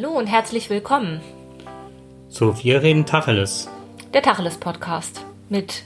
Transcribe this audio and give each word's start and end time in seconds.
Hallo 0.00 0.10
und 0.10 0.28
herzlich 0.28 0.70
willkommen. 0.70 1.20
So, 2.28 2.56
wir 2.62 2.84
reden 2.84 3.04
Tacheles. 3.04 3.68
Der 4.14 4.22
Tacheles 4.22 4.56
Podcast 4.56 5.24
mit 5.48 5.82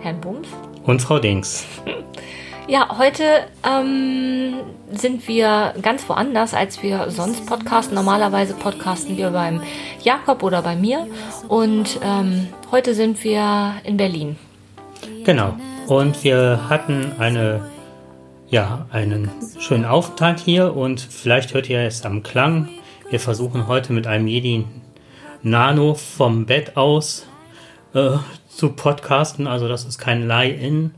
Herrn 0.00 0.20
Bums 0.20 0.48
und 0.84 1.00
Frau 1.00 1.18
Dings. 1.18 1.64
Ja, 2.66 2.96
heute 2.98 3.24
ähm, 3.62 4.54
sind 4.90 5.28
wir 5.28 5.74
ganz 5.82 6.08
woanders, 6.08 6.54
als 6.54 6.82
wir 6.82 7.10
sonst 7.10 7.44
podcasten. 7.46 7.94
Normalerweise 7.94 8.54
podcasten 8.54 9.18
wir 9.18 9.30
beim 9.30 9.60
Jakob 10.02 10.42
oder 10.42 10.62
bei 10.62 10.74
mir. 10.74 11.06
Und 11.48 12.00
ähm, 12.02 12.48
heute 12.70 12.94
sind 12.94 13.22
wir 13.22 13.74
in 13.84 13.98
Berlin. 13.98 14.36
Genau. 15.24 15.54
Und 15.88 16.24
wir 16.24 16.70
hatten 16.70 17.12
eine, 17.18 17.70
ja, 18.54 18.86
einen 18.92 19.32
schönen 19.58 19.84
Aufenthalt 19.84 20.38
hier. 20.38 20.76
Und 20.76 21.00
vielleicht 21.00 21.54
hört 21.54 21.68
ihr 21.68 21.80
es 21.80 22.06
am 22.06 22.22
Klang. 22.22 22.68
Wir 23.10 23.18
versuchen 23.18 23.66
heute 23.66 23.92
mit 23.92 24.06
einem 24.06 24.28
Jedi 24.28 24.64
Nano 25.42 25.94
vom 25.94 26.46
Bett 26.46 26.76
aus 26.76 27.26
äh, 27.94 28.10
zu 28.46 28.70
podcasten. 28.70 29.48
Also 29.48 29.66
das 29.66 29.84
ist 29.84 29.98
kein 29.98 30.28
Lie-In 30.28 30.92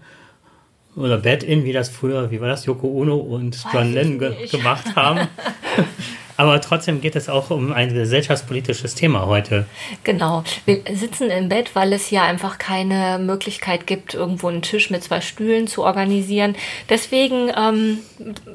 oder 0.96 1.16
Bed-In, 1.16 1.64
wie 1.64 1.72
das 1.72 1.88
früher, 1.88 2.30
wie 2.30 2.42
war 2.42 2.48
das, 2.48 2.66
Yoko 2.66 2.88
Ono 2.88 3.16
und 3.16 3.58
John 3.72 3.90
Lennon 3.90 4.18
ge 4.18 4.48
gemacht 4.48 4.94
haben. 4.94 5.26
Aber 6.36 6.60
trotzdem 6.60 7.00
geht 7.00 7.16
es 7.16 7.28
auch 7.28 7.50
um 7.50 7.72
ein 7.72 7.92
gesellschaftspolitisches 7.92 8.94
Thema 8.94 9.26
heute. 9.26 9.66
Genau. 10.04 10.44
Wir 10.64 10.82
sitzen 10.92 11.30
im 11.30 11.48
Bett, 11.48 11.74
weil 11.74 11.92
es 11.92 12.06
hier 12.06 12.22
einfach 12.22 12.58
keine 12.58 13.18
Möglichkeit 13.18 13.86
gibt, 13.86 14.14
irgendwo 14.14 14.48
einen 14.48 14.62
Tisch 14.62 14.90
mit 14.90 15.02
zwei 15.02 15.20
Stühlen 15.20 15.66
zu 15.66 15.84
organisieren. 15.84 16.56
Deswegen 16.88 17.50
ähm, 17.56 17.98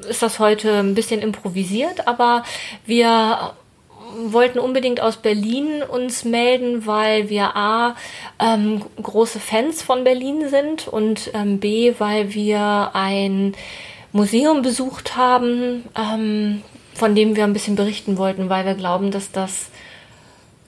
ist 0.08 0.22
das 0.22 0.38
heute 0.38 0.78
ein 0.78 0.94
bisschen 0.94 1.20
improvisiert, 1.20 2.06
aber 2.06 2.44
wir 2.86 3.54
wollten 4.26 4.58
unbedingt 4.58 5.00
aus 5.00 5.16
Berlin 5.16 5.82
uns 5.82 6.24
melden, 6.24 6.86
weil 6.86 7.30
wir 7.30 7.56
A, 7.56 7.96
ähm, 8.38 8.82
große 9.02 9.40
Fans 9.40 9.82
von 9.82 10.04
Berlin 10.04 10.48
sind 10.48 10.86
und 10.86 11.30
ähm, 11.34 11.58
B, 11.58 11.94
weil 11.98 12.34
wir 12.34 12.90
ein 12.94 13.54
Museum 14.12 14.62
besucht 14.62 15.16
haben, 15.16 15.84
ähm, 15.96 16.62
von 16.94 17.14
dem 17.14 17.36
wir 17.36 17.44
ein 17.44 17.52
bisschen 17.52 17.76
berichten 17.76 18.18
wollten, 18.18 18.48
weil 18.48 18.64
wir 18.64 18.74
glauben, 18.74 19.10
dass 19.10 19.32
das 19.32 19.70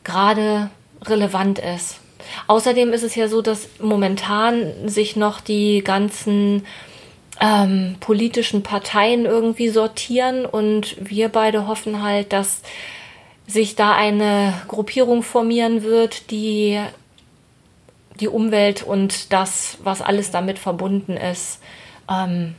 gerade 0.04 0.70
relevant 1.04 1.58
ist. 1.58 2.00
Außerdem 2.46 2.92
ist 2.92 3.02
es 3.02 3.14
ja 3.14 3.28
so, 3.28 3.42
dass 3.42 3.68
momentan 3.80 4.88
sich 4.88 5.16
noch 5.16 5.40
die 5.40 5.82
ganzen 5.84 6.64
ähm, 7.40 7.96
politischen 8.00 8.62
Parteien 8.62 9.24
irgendwie 9.24 9.68
sortieren 9.68 10.46
und 10.46 10.96
wir 11.00 11.28
beide 11.28 11.66
hoffen 11.66 12.02
halt, 12.02 12.32
dass 12.32 12.62
sich 13.46 13.76
da 13.76 13.92
eine 13.94 14.54
Gruppierung 14.68 15.22
formieren 15.22 15.82
wird, 15.82 16.30
die 16.30 16.80
die 18.20 18.28
Umwelt 18.28 18.82
und 18.82 19.32
das, 19.32 19.78
was 19.82 20.00
alles 20.00 20.30
damit 20.30 20.58
verbunden 20.58 21.16
ist, 21.16 21.60
ähm, 22.08 22.54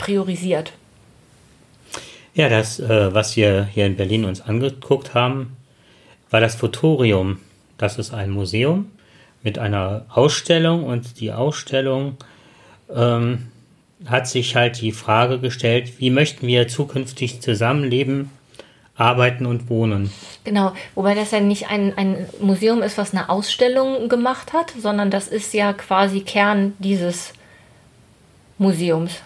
priorisiert. 0.00 0.72
Ja, 2.34 2.48
das, 2.48 2.80
äh, 2.80 3.12
was 3.12 3.36
wir 3.36 3.64
hier 3.64 3.86
in 3.86 3.96
Berlin 3.96 4.24
uns 4.24 4.40
angeguckt 4.40 5.14
haben, 5.14 5.56
war 6.30 6.40
das 6.40 6.54
Fotorium. 6.54 7.38
Das 7.76 7.98
ist 7.98 8.14
ein 8.14 8.30
Museum 8.30 8.90
mit 9.42 9.58
einer 9.58 10.06
Ausstellung 10.10 10.84
und 10.84 11.20
die 11.20 11.32
Ausstellung 11.32 12.16
ähm, 12.94 13.48
hat 14.06 14.28
sich 14.28 14.56
halt 14.56 14.80
die 14.80 14.92
Frage 14.92 15.38
gestellt, 15.38 15.98
wie 15.98 16.10
möchten 16.10 16.46
wir 16.46 16.68
zukünftig 16.68 17.40
zusammenleben, 17.40 18.30
arbeiten 18.94 19.46
und 19.46 19.70
wohnen. 19.70 20.12
Genau, 20.44 20.72
wobei 20.94 21.14
das 21.14 21.30
ja 21.30 21.40
nicht 21.40 21.70
ein, 21.70 21.96
ein 21.96 22.26
Museum 22.40 22.82
ist, 22.82 22.98
was 22.98 23.12
eine 23.12 23.28
Ausstellung 23.30 24.08
gemacht 24.08 24.52
hat, 24.52 24.72
sondern 24.78 25.10
das 25.10 25.26
ist 25.26 25.54
ja 25.54 25.72
quasi 25.72 26.20
Kern 26.20 26.74
dieses 26.78 27.32
Museums. 28.58 29.22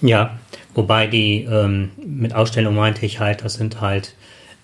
Ja, 0.00 0.38
wobei 0.74 1.06
die 1.06 1.42
ähm, 1.44 1.90
mit 1.96 2.34
Ausstellung 2.34 2.74
meinte 2.74 3.04
ich 3.04 3.18
halt, 3.20 3.44
das 3.44 3.54
sind 3.54 3.80
halt 3.80 4.14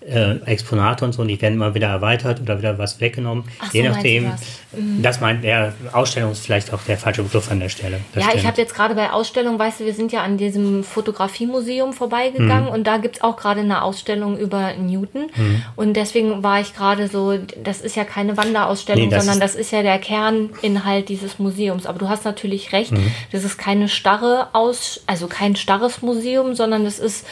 äh, 0.07 0.35
Exponate 0.45 1.05
und 1.05 1.13
so, 1.13 1.21
und 1.21 1.27
die 1.27 1.41
werden 1.41 1.55
immer 1.55 1.73
wieder 1.73 1.87
erweitert 1.87 2.39
oder 2.41 2.57
wieder 2.57 2.77
was 2.77 2.99
weggenommen. 3.01 3.45
Ach 3.59 3.73
Je 3.73 3.83
so, 3.83 3.89
nachdem. 3.89 4.31
Mhm. 4.73 5.01
Das 5.01 5.21
meint 5.21 5.43
der 5.43 5.73
Ausstellung 5.93 6.31
ist 6.31 6.45
vielleicht 6.45 6.73
auch 6.73 6.81
der 6.83 6.97
falsche 6.97 7.23
Begriff 7.23 7.49
an 7.49 7.59
der 7.59 7.69
Stelle. 7.69 7.99
Das 8.13 8.23
ja, 8.23 8.29
stimmt. 8.29 8.41
ich 8.41 8.47
habe 8.47 8.61
jetzt 8.61 8.75
gerade 8.75 8.95
bei 8.95 9.11
Ausstellung, 9.11 9.57
weißt 9.57 9.79
du, 9.79 9.85
wir 9.85 9.93
sind 9.93 10.11
ja 10.11 10.23
an 10.23 10.37
diesem 10.37 10.83
Fotografiemuseum 10.83 11.93
vorbeigegangen 11.93 12.65
mhm. 12.65 12.71
und 12.73 12.85
da 12.85 12.97
gibt 12.97 13.17
es 13.17 13.23
auch 13.23 13.37
gerade 13.37 13.61
eine 13.61 13.83
Ausstellung 13.83 14.37
über 14.37 14.73
Newton. 14.73 15.27
Mhm. 15.35 15.63
Und 15.75 15.93
deswegen 15.93 16.43
war 16.43 16.59
ich 16.59 16.75
gerade 16.75 17.07
so, 17.07 17.37
das 17.63 17.81
ist 17.81 17.95
ja 17.95 18.03
keine 18.03 18.37
Wanderausstellung, 18.37 19.05
nee, 19.05 19.09
das 19.09 19.25
sondern 19.25 19.39
das 19.39 19.55
ist 19.55 19.71
ja 19.71 19.81
der 19.81 19.97
Kerninhalt 19.99 21.09
dieses 21.09 21.39
Museums. 21.39 21.85
Aber 21.85 21.99
du 21.99 22.09
hast 22.09 22.25
natürlich 22.25 22.73
recht, 22.73 22.91
mhm. 22.91 23.11
das 23.31 23.43
ist 23.43 23.57
keine 23.57 23.87
starre 23.87 24.49
Aus, 24.53 25.01
also 25.07 25.27
kein 25.27 25.55
starres 25.55 26.01
Museum, 26.01 26.53
sondern 26.55 26.83
das 26.83 26.99
ist 26.99 27.25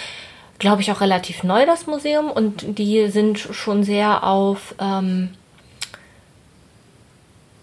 glaube 0.63 0.81
ich, 0.81 0.90
auch 0.94 1.01
relativ 1.01 1.44
neu, 1.44 1.66
das 1.66 1.88
Museum. 1.88 2.31
Und 2.31 2.79
die 2.79 3.09
sind 3.09 3.38
schon 3.38 3.84
sehr 3.84 4.24
auf 4.24 4.75
ähm, 4.79 5.31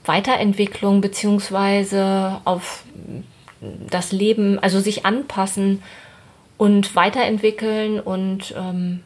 Weiterentwicklung 0.04 1.00
beziehungsweise 1.00 2.42
auf 2.44 2.84
das 3.88 4.12
Leben, 4.12 4.58
also 4.58 4.80
sich 4.80 5.06
anpassen 5.06 5.82
und 6.58 6.94
weiterentwickeln 6.94 8.00
und 8.00 8.54
ähm, 8.54 9.00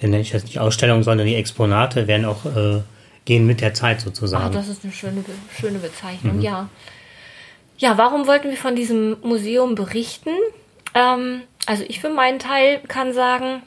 ja, 0.00 0.08
nenne 0.08 0.20
ich 0.20 0.32
das 0.32 0.42
nicht 0.42 0.58
Ausstellung, 0.58 1.04
sondern 1.04 1.28
die 1.28 1.36
Exponate 1.36 2.08
werden 2.08 2.26
auch 2.26 2.44
äh, 2.46 2.80
gehen 3.24 3.46
mit 3.46 3.60
der 3.60 3.74
Zeit 3.74 4.00
sozusagen. 4.00 4.44
Ah, 4.44 4.50
das 4.50 4.68
ist 4.68 4.82
eine 4.82 4.92
schöne, 4.92 5.24
schöne 5.56 5.78
Bezeichnung, 5.78 6.38
mhm. 6.38 6.42
ja. 6.42 6.68
Ja, 7.78 7.96
warum 7.96 8.26
wollten 8.26 8.50
wir 8.50 8.56
von 8.56 8.74
diesem 8.74 9.16
Museum 9.22 9.76
berichten? 9.76 10.30
Ähm, 10.94 11.42
also 11.66 11.84
ich 11.86 12.00
für 12.00 12.10
meinen 12.10 12.38
Teil 12.38 12.80
kann 12.88 13.12
sagen, 13.12 13.62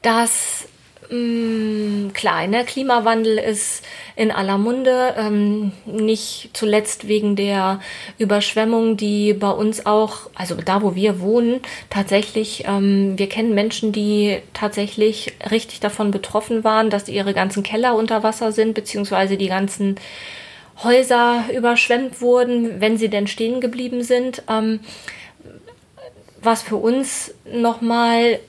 dass 0.00 0.66
mh, 1.10 1.16
mm, 1.18 2.12
klar, 2.12 2.46
ne, 2.46 2.64
Klimawandel 2.64 3.38
ist 3.38 3.84
in 4.16 4.30
aller 4.30 4.58
Munde, 4.58 5.14
ähm, 5.16 5.72
nicht 5.86 6.50
zuletzt 6.52 7.08
wegen 7.08 7.36
der 7.36 7.80
Überschwemmung, 8.18 8.96
die 8.96 9.32
bei 9.34 9.50
uns 9.50 9.86
auch, 9.86 10.30
also 10.34 10.54
da 10.54 10.82
wo 10.82 10.94
wir 10.94 11.20
wohnen, 11.20 11.60
tatsächlich, 11.90 12.64
ähm, 12.66 13.18
wir 13.18 13.28
kennen 13.28 13.54
Menschen, 13.54 13.92
die 13.92 14.38
tatsächlich 14.54 15.32
richtig 15.50 15.80
davon 15.80 16.10
betroffen 16.10 16.64
waren, 16.64 16.90
dass 16.90 17.08
ihre 17.08 17.34
ganzen 17.34 17.62
Keller 17.62 17.94
unter 17.94 18.22
Wasser 18.22 18.52
sind, 18.52 18.74
beziehungsweise 18.74 19.36
die 19.36 19.48
ganzen 19.48 19.96
Häuser 20.82 21.44
überschwemmt 21.54 22.20
wurden, 22.20 22.80
wenn 22.80 22.96
sie 22.96 23.08
denn 23.08 23.26
stehen 23.26 23.60
geblieben 23.60 24.02
sind. 24.02 24.42
Ähm, 24.48 24.80
was 26.42 26.62
für 26.62 26.76
uns 26.76 27.34
nochmal 27.44 28.40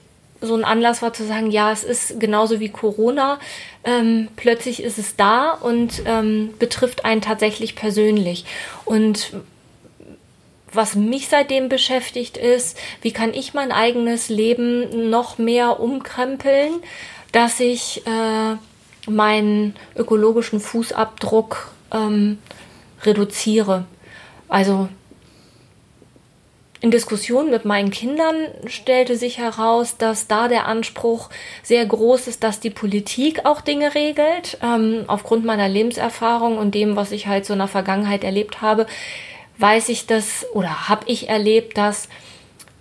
so 0.41 0.55
ein 0.55 0.65
Anlass 0.65 1.01
war 1.01 1.13
zu 1.13 1.25
sagen, 1.25 1.51
ja, 1.51 1.71
es 1.71 1.83
ist 1.83 2.19
genauso 2.19 2.59
wie 2.59 2.69
Corona. 2.69 3.39
Ähm, 3.85 4.27
plötzlich 4.35 4.83
ist 4.83 4.97
es 4.99 5.15
da 5.15 5.51
und 5.51 6.03
ähm, 6.05 6.53
betrifft 6.59 7.05
einen 7.05 7.21
tatsächlich 7.21 7.75
persönlich. 7.75 8.45
Und 8.83 9.33
was 10.73 10.95
mich 10.95 11.29
seitdem 11.29 11.69
beschäftigt 11.69 12.35
ist, 12.35 12.77
wie 13.01 13.11
kann 13.11 13.33
ich 13.33 13.53
mein 13.53 13.71
eigenes 13.71 14.29
Leben 14.29 15.09
noch 15.09 15.37
mehr 15.37 15.79
umkrempeln, 15.79 16.81
dass 17.31 17.59
ich 17.59 18.05
äh, 18.05 19.09
meinen 19.09 19.75
ökologischen 19.95 20.59
Fußabdruck 20.59 21.71
ähm, 21.93 22.39
reduziere. 23.03 23.85
Also 24.49 24.89
in 26.83 26.91
Diskussionen 26.91 27.49
mit 27.49 27.63
meinen 27.63 27.91
Kindern 27.91 28.35
stellte 28.67 29.15
sich 29.15 29.37
heraus, 29.37 29.95
dass 29.95 30.27
da 30.27 30.49
der 30.49 30.67
Anspruch 30.67 31.29
sehr 31.63 31.85
groß 31.85 32.27
ist, 32.27 32.43
dass 32.43 32.59
die 32.59 32.71
Politik 32.71 33.45
auch 33.45 33.61
Dinge 33.61 33.95
regelt. 33.95 34.57
Ähm, 34.61 35.05
aufgrund 35.07 35.45
meiner 35.45 35.69
Lebenserfahrung 35.69 36.57
und 36.57 36.75
dem, 36.75 36.97
was 36.97 37.13
ich 37.13 37.25
halt 37.25 37.45
so 37.45 37.53
in 37.53 37.59
der 37.59 37.69
Vergangenheit 37.69 38.25
erlebt 38.25 38.61
habe, 38.61 38.85
weiß 39.59 39.87
ich 39.87 40.07
das 40.07 40.45
oder 40.53 40.89
habe 40.89 41.05
ich 41.07 41.29
erlebt, 41.29 41.77
dass 41.77 42.09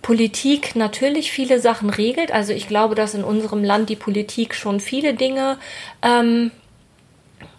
Politik 0.01 0.75
natürlich 0.75 1.31
viele 1.31 1.61
Sachen 1.61 1.89
regelt. 1.89 2.33
Also 2.33 2.51
ich 2.51 2.67
glaube, 2.67 2.95
dass 2.95 3.13
in 3.13 3.23
unserem 3.23 3.63
Land 3.63 3.87
die 3.87 3.95
Politik 3.95 4.53
schon 4.53 4.81
viele 4.81 5.13
Dinge 5.13 5.59
ähm, 6.01 6.51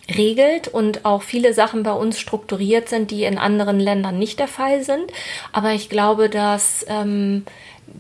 regelt 0.09 0.69
und 0.69 1.05
auch 1.05 1.23
viele 1.23 1.55
Sachen 1.55 1.83
bei 1.83 1.93
uns 1.93 2.19
strukturiert 2.19 2.89
sind, 2.89 3.11
die 3.11 3.25
in 3.25 3.39
anderen 3.39 3.81
Ländern 3.81 4.19
nicht 4.19 4.39
der 4.39 4.49
Fall 4.49 4.83
sind. 4.83 5.13
Aber 5.53 5.73
ich 5.73 5.89
glaube, 5.89 6.29
dass 6.29 6.85
ähm, 6.89 7.45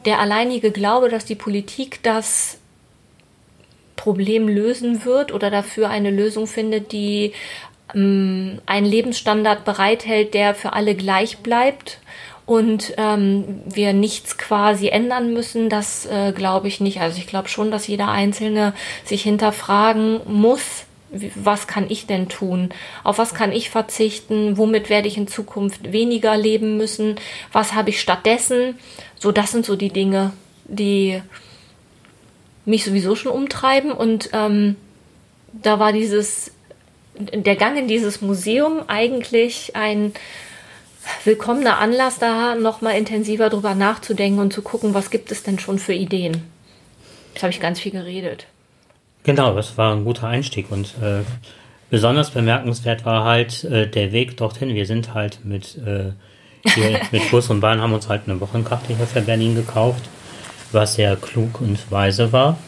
der 0.04 0.18
alleinige 0.18 0.70
Glaube, 0.70 1.08
dass 1.08 1.24
die 1.24 1.34
Politik 1.34 2.02
das 2.02 2.58
Problem 3.96 4.48
lösen 4.48 5.04
wird 5.04 5.32
oder 5.32 5.50
dafür 5.50 5.88
eine 5.88 6.10
Lösung 6.10 6.46
findet, 6.46 6.92
die 6.92 7.32
ähm, 7.94 8.60
einen 8.66 8.86
Lebensstandard 8.86 9.64
bereithält, 9.64 10.34
der 10.34 10.54
für 10.54 10.72
alle 10.74 10.94
gleich 10.94 11.38
bleibt 11.38 12.00
und 12.46 12.92
ähm, 12.98 13.62
wir 13.64 13.94
nichts 13.94 14.36
quasi 14.36 14.88
ändern 14.88 15.32
müssen, 15.32 15.70
das 15.70 16.04
äh, 16.06 16.32
glaube 16.32 16.68
ich 16.68 16.80
nicht. 16.80 17.00
Also 17.00 17.18
ich 17.18 17.26
glaube 17.26 17.48
schon, 17.48 17.70
dass 17.70 17.86
jeder 17.86 18.08
Einzelne 18.08 18.74
sich 19.04 19.22
hinterfragen 19.22 20.20
muss, 20.26 20.84
was 21.34 21.66
kann 21.66 21.90
ich 21.90 22.06
denn 22.06 22.28
tun? 22.28 22.70
Auf 23.02 23.18
was 23.18 23.34
kann 23.34 23.52
ich 23.52 23.70
verzichten? 23.70 24.56
Womit 24.56 24.90
werde 24.90 25.08
ich 25.08 25.16
in 25.16 25.28
Zukunft 25.28 25.92
weniger 25.92 26.36
leben 26.36 26.76
müssen? 26.76 27.16
Was 27.52 27.74
habe 27.74 27.90
ich 27.90 28.00
stattdessen? 28.00 28.78
So, 29.18 29.32
das 29.32 29.52
sind 29.52 29.64
so 29.64 29.76
die 29.76 29.90
Dinge, 29.90 30.32
die 30.64 31.22
mich 32.64 32.84
sowieso 32.84 33.14
schon 33.14 33.32
umtreiben. 33.32 33.92
Und 33.92 34.30
ähm, 34.32 34.76
da 35.52 35.78
war 35.78 35.92
dieses, 35.92 36.52
der 37.16 37.56
Gang 37.56 37.78
in 37.78 37.88
dieses 37.88 38.20
Museum 38.20 38.82
eigentlich 38.88 39.76
ein 39.76 40.12
willkommener 41.24 41.78
Anlass, 41.78 42.18
da 42.18 42.54
nochmal 42.54 42.96
intensiver 42.96 43.50
drüber 43.50 43.74
nachzudenken 43.74 44.40
und 44.40 44.52
zu 44.52 44.62
gucken, 44.62 44.94
was 44.94 45.10
gibt 45.10 45.30
es 45.30 45.42
denn 45.42 45.58
schon 45.58 45.78
für 45.78 45.92
Ideen. 45.92 46.42
Jetzt 47.34 47.42
habe 47.42 47.52
ich 47.52 47.60
ganz 47.60 47.80
viel 47.80 47.92
geredet. 47.92 48.46
Genau, 49.24 49.54
das 49.54 49.78
war 49.78 49.94
ein 49.94 50.04
guter 50.04 50.28
Einstieg 50.28 50.70
und 50.70 50.94
äh, 51.02 51.22
besonders 51.88 52.30
bemerkenswert 52.30 53.06
war 53.06 53.24
halt 53.24 53.64
äh, 53.64 53.88
der 53.88 54.12
Weg 54.12 54.36
dorthin. 54.36 54.74
Wir 54.74 54.84
sind 54.84 55.14
halt 55.14 55.40
mit, 55.44 55.78
äh, 55.78 56.12
hier, 56.62 57.00
mit 57.10 57.30
Bus 57.30 57.48
und 57.48 57.60
Bahn 57.60 57.80
haben 57.80 57.94
uns 57.94 58.08
halt 58.08 58.22
eine 58.26 58.38
Wochenkarte 58.38 58.94
hier 58.94 59.06
für 59.06 59.22
Berlin 59.22 59.54
gekauft, 59.54 60.04
was 60.72 60.96
sehr 60.96 61.16
klug 61.16 61.62
und 61.62 61.90
weise 61.90 62.32
war. 62.32 62.58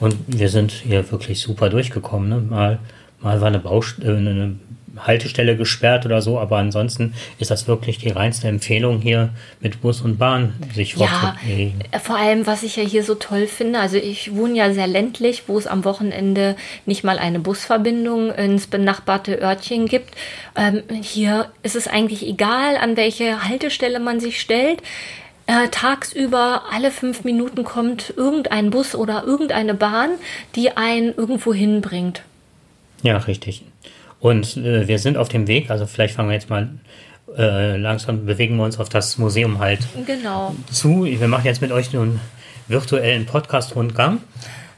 Und 0.00 0.16
wir 0.26 0.48
sind 0.48 0.72
hier 0.72 1.08
wirklich 1.12 1.40
super 1.40 1.68
durchgekommen. 1.68 2.28
Ne? 2.28 2.40
Mal, 2.40 2.78
mal 3.20 3.40
war 3.40 3.46
eine, 3.46 3.60
Baust 3.60 4.02
äh, 4.02 4.08
eine 4.08 4.56
Haltestelle 5.06 5.56
gesperrt 5.56 6.06
oder 6.06 6.22
so, 6.22 6.38
aber 6.38 6.58
ansonsten 6.58 7.14
ist 7.38 7.50
das 7.50 7.68
wirklich 7.68 7.98
die 7.98 8.10
reinste 8.10 8.48
Empfehlung 8.48 9.00
hier 9.00 9.30
mit 9.60 9.80
Bus 9.80 10.00
und 10.00 10.18
Bahn 10.18 10.54
sich 10.74 10.96
Ja, 10.96 11.36
vor 12.00 12.16
allem, 12.16 12.46
was 12.46 12.62
ich 12.62 12.76
ja 12.76 12.82
hier 12.82 13.04
so 13.04 13.14
toll 13.14 13.46
finde, 13.46 13.80
also 13.80 13.96
ich 13.96 14.34
wohne 14.34 14.56
ja 14.56 14.72
sehr 14.72 14.86
ländlich, 14.86 15.44
wo 15.46 15.58
es 15.58 15.66
am 15.66 15.84
Wochenende 15.84 16.56
nicht 16.86 17.04
mal 17.04 17.18
eine 17.18 17.40
Busverbindung 17.40 18.30
ins 18.32 18.66
benachbarte 18.66 19.40
Örtchen 19.40 19.86
gibt. 19.86 20.14
Ähm, 20.56 20.82
hier 21.02 21.50
ist 21.62 21.76
es 21.76 21.86
eigentlich 21.88 22.26
egal, 22.26 22.76
an 22.76 22.96
welche 22.96 23.44
Haltestelle 23.48 24.00
man 24.00 24.20
sich 24.20 24.40
stellt. 24.40 24.82
Äh, 25.46 25.68
tagsüber 25.70 26.62
alle 26.70 26.92
fünf 26.92 27.24
Minuten 27.24 27.64
kommt 27.64 28.14
irgendein 28.16 28.70
Bus 28.70 28.94
oder 28.94 29.24
irgendeine 29.26 29.74
Bahn, 29.74 30.10
die 30.54 30.76
einen 30.76 31.12
irgendwo 31.12 31.52
hinbringt. 31.52 32.22
Ja, 33.02 33.16
richtig. 33.16 33.64
Und 34.20 34.56
äh, 34.56 34.86
wir 34.86 34.98
sind 34.98 35.16
auf 35.16 35.28
dem 35.28 35.46
Weg, 35.48 35.70
also 35.70 35.86
vielleicht 35.86 36.14
fangen 36.14 36.28
wir 36.28 36.34
jetzt 36.34 36.50
mal 36.50 36.68
äh, 37.36 37.76
langsam, 37.76 38.26
bewegen 38.26 38.56
wir 38.56 38.64
uns 38.64 38.78
auf 38.78 38.88
das 38.88 39.18
Museum 39.18 39.58
halt 39.58 39.80
genau. 40.06 40.54
zu. 40.70 41.04
Wir 41.04 41.28
machen 41.28 41.44
jetzt 41.44 41.62
mit 41.62 41.72
euch 41.72 41.94
einen 41.96 42.20
virtuellen 42.68 43.26
Podcast-Rundgang. 43.26 44.18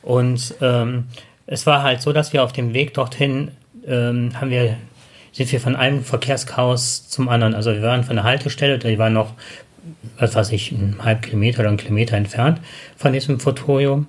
Und 0.03 0.55
ähm, 0.61 1.05
es 1.47 1.67
war 1.67 1.83
halt 1.83 2.03
so, 2.03 2.13
dass 2.13 2.33
wir 2.33 2.43
auf 2.43 2.53
dem 2.53 2.75
Weg 2.75 2.95
dorthin 2.95 3.53
ähm, 3.87 4.31
haben 4.41 4.51
wir, 4.51 4.77
sind 5.33 5.51
wir 5.51 5.61
von 5.61 5.77
einem 5.77 6.05
Verkehrschaos 6.05 7.09
zum 7.09 7.29
anderen. 7.29 7.55
Also 7.55 7.73
wir 7.73 7.83
waren 7.83 8.05
von 8.05 8.17
der 8.17 8.25
Haltestelle, 8.25 8.79
die 8.79 8.99
war 8.99 9.11
noch, 9.11 9.35
was 10.19 10.35
weiß 10.35 10.53
ich, 10.53 10.73
einen 10.73 11.03
halben 11.03 11.21
Kilometer 11.21 11.61
oder 11.61 11.69
einen 11.69 11.79
Kilometer 11.79 12.17
entfernt 12.17 12.61
von 12.97 13.13
diesem 13.13 13.41
Fotorium 13.41 14.07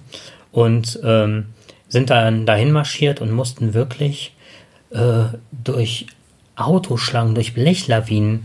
und 0.52 1.00
ähm, 1.04 1.48
sind 1.88 2.10
dann 2.10 2.46
dahin 2.46 2.72
marschiert 2.72 3.22
und 3.22 3.32
mussten 3.32 3.74
wirklich 3.74 4.33
äh, 4.94 5.26
durch 5.52 6.08
Autoschlangen, 6.56 7.36
durch 7.36 7.54
Blechlawinen. 7.54 8.44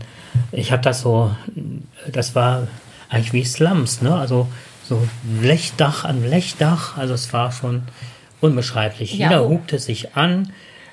Ich 0.51 0.71
habe 0.71 0.81
das 0.81 1.01
so, 1.01 1.35
das 2.11 2.35
war 2.35 2.67
eigentlich 3.09 3.33
wie 3.33 3.45
Slums, 3.45 4.01
ne? 4.01 4.15
Also 4.15 4.47
so 4.83 5.07
Blechdach 5.23 6.05
an 6.05 6.21
Blechdach. 6.21 6.97
Also 6.97 7.13
es 7.13 7.31
war 7.33 7.51
schon 7.51 7.83
unbeschreiblich. 8.41 9.13
Ja, 9.13 9.29
Jeder 9.29 9.45
oh. 9.45 9.49
hubte 9.49 9.79
sich 9.79 10.15
an. 10.15 10.51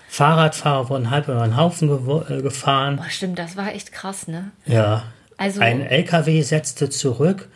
Fahrradfahrer 0.08 0.88
wurden 0.88 1.10
halb 1.10 1.28
über 1.28 1.42
den 1.42 1.56
Haufen 1.56 1.88
ge 1.88 2.38
äh, 2.38 2.42
gefahren. 2.42 2.96
Boah, 2.96 3.10
stimmt, 3.10 3.38
das 3.38 3.56
war 3.56 3.74
echt 3.74 3.92
krass, 3.92 4.28
ne? 4.28 4.50
Ja. 4.66 5.04
Also 5.36 5.60
ein 5.60 5.80
LKW 5.80 6.40
setzte 6.42 6.88
zurück 6.88 7.48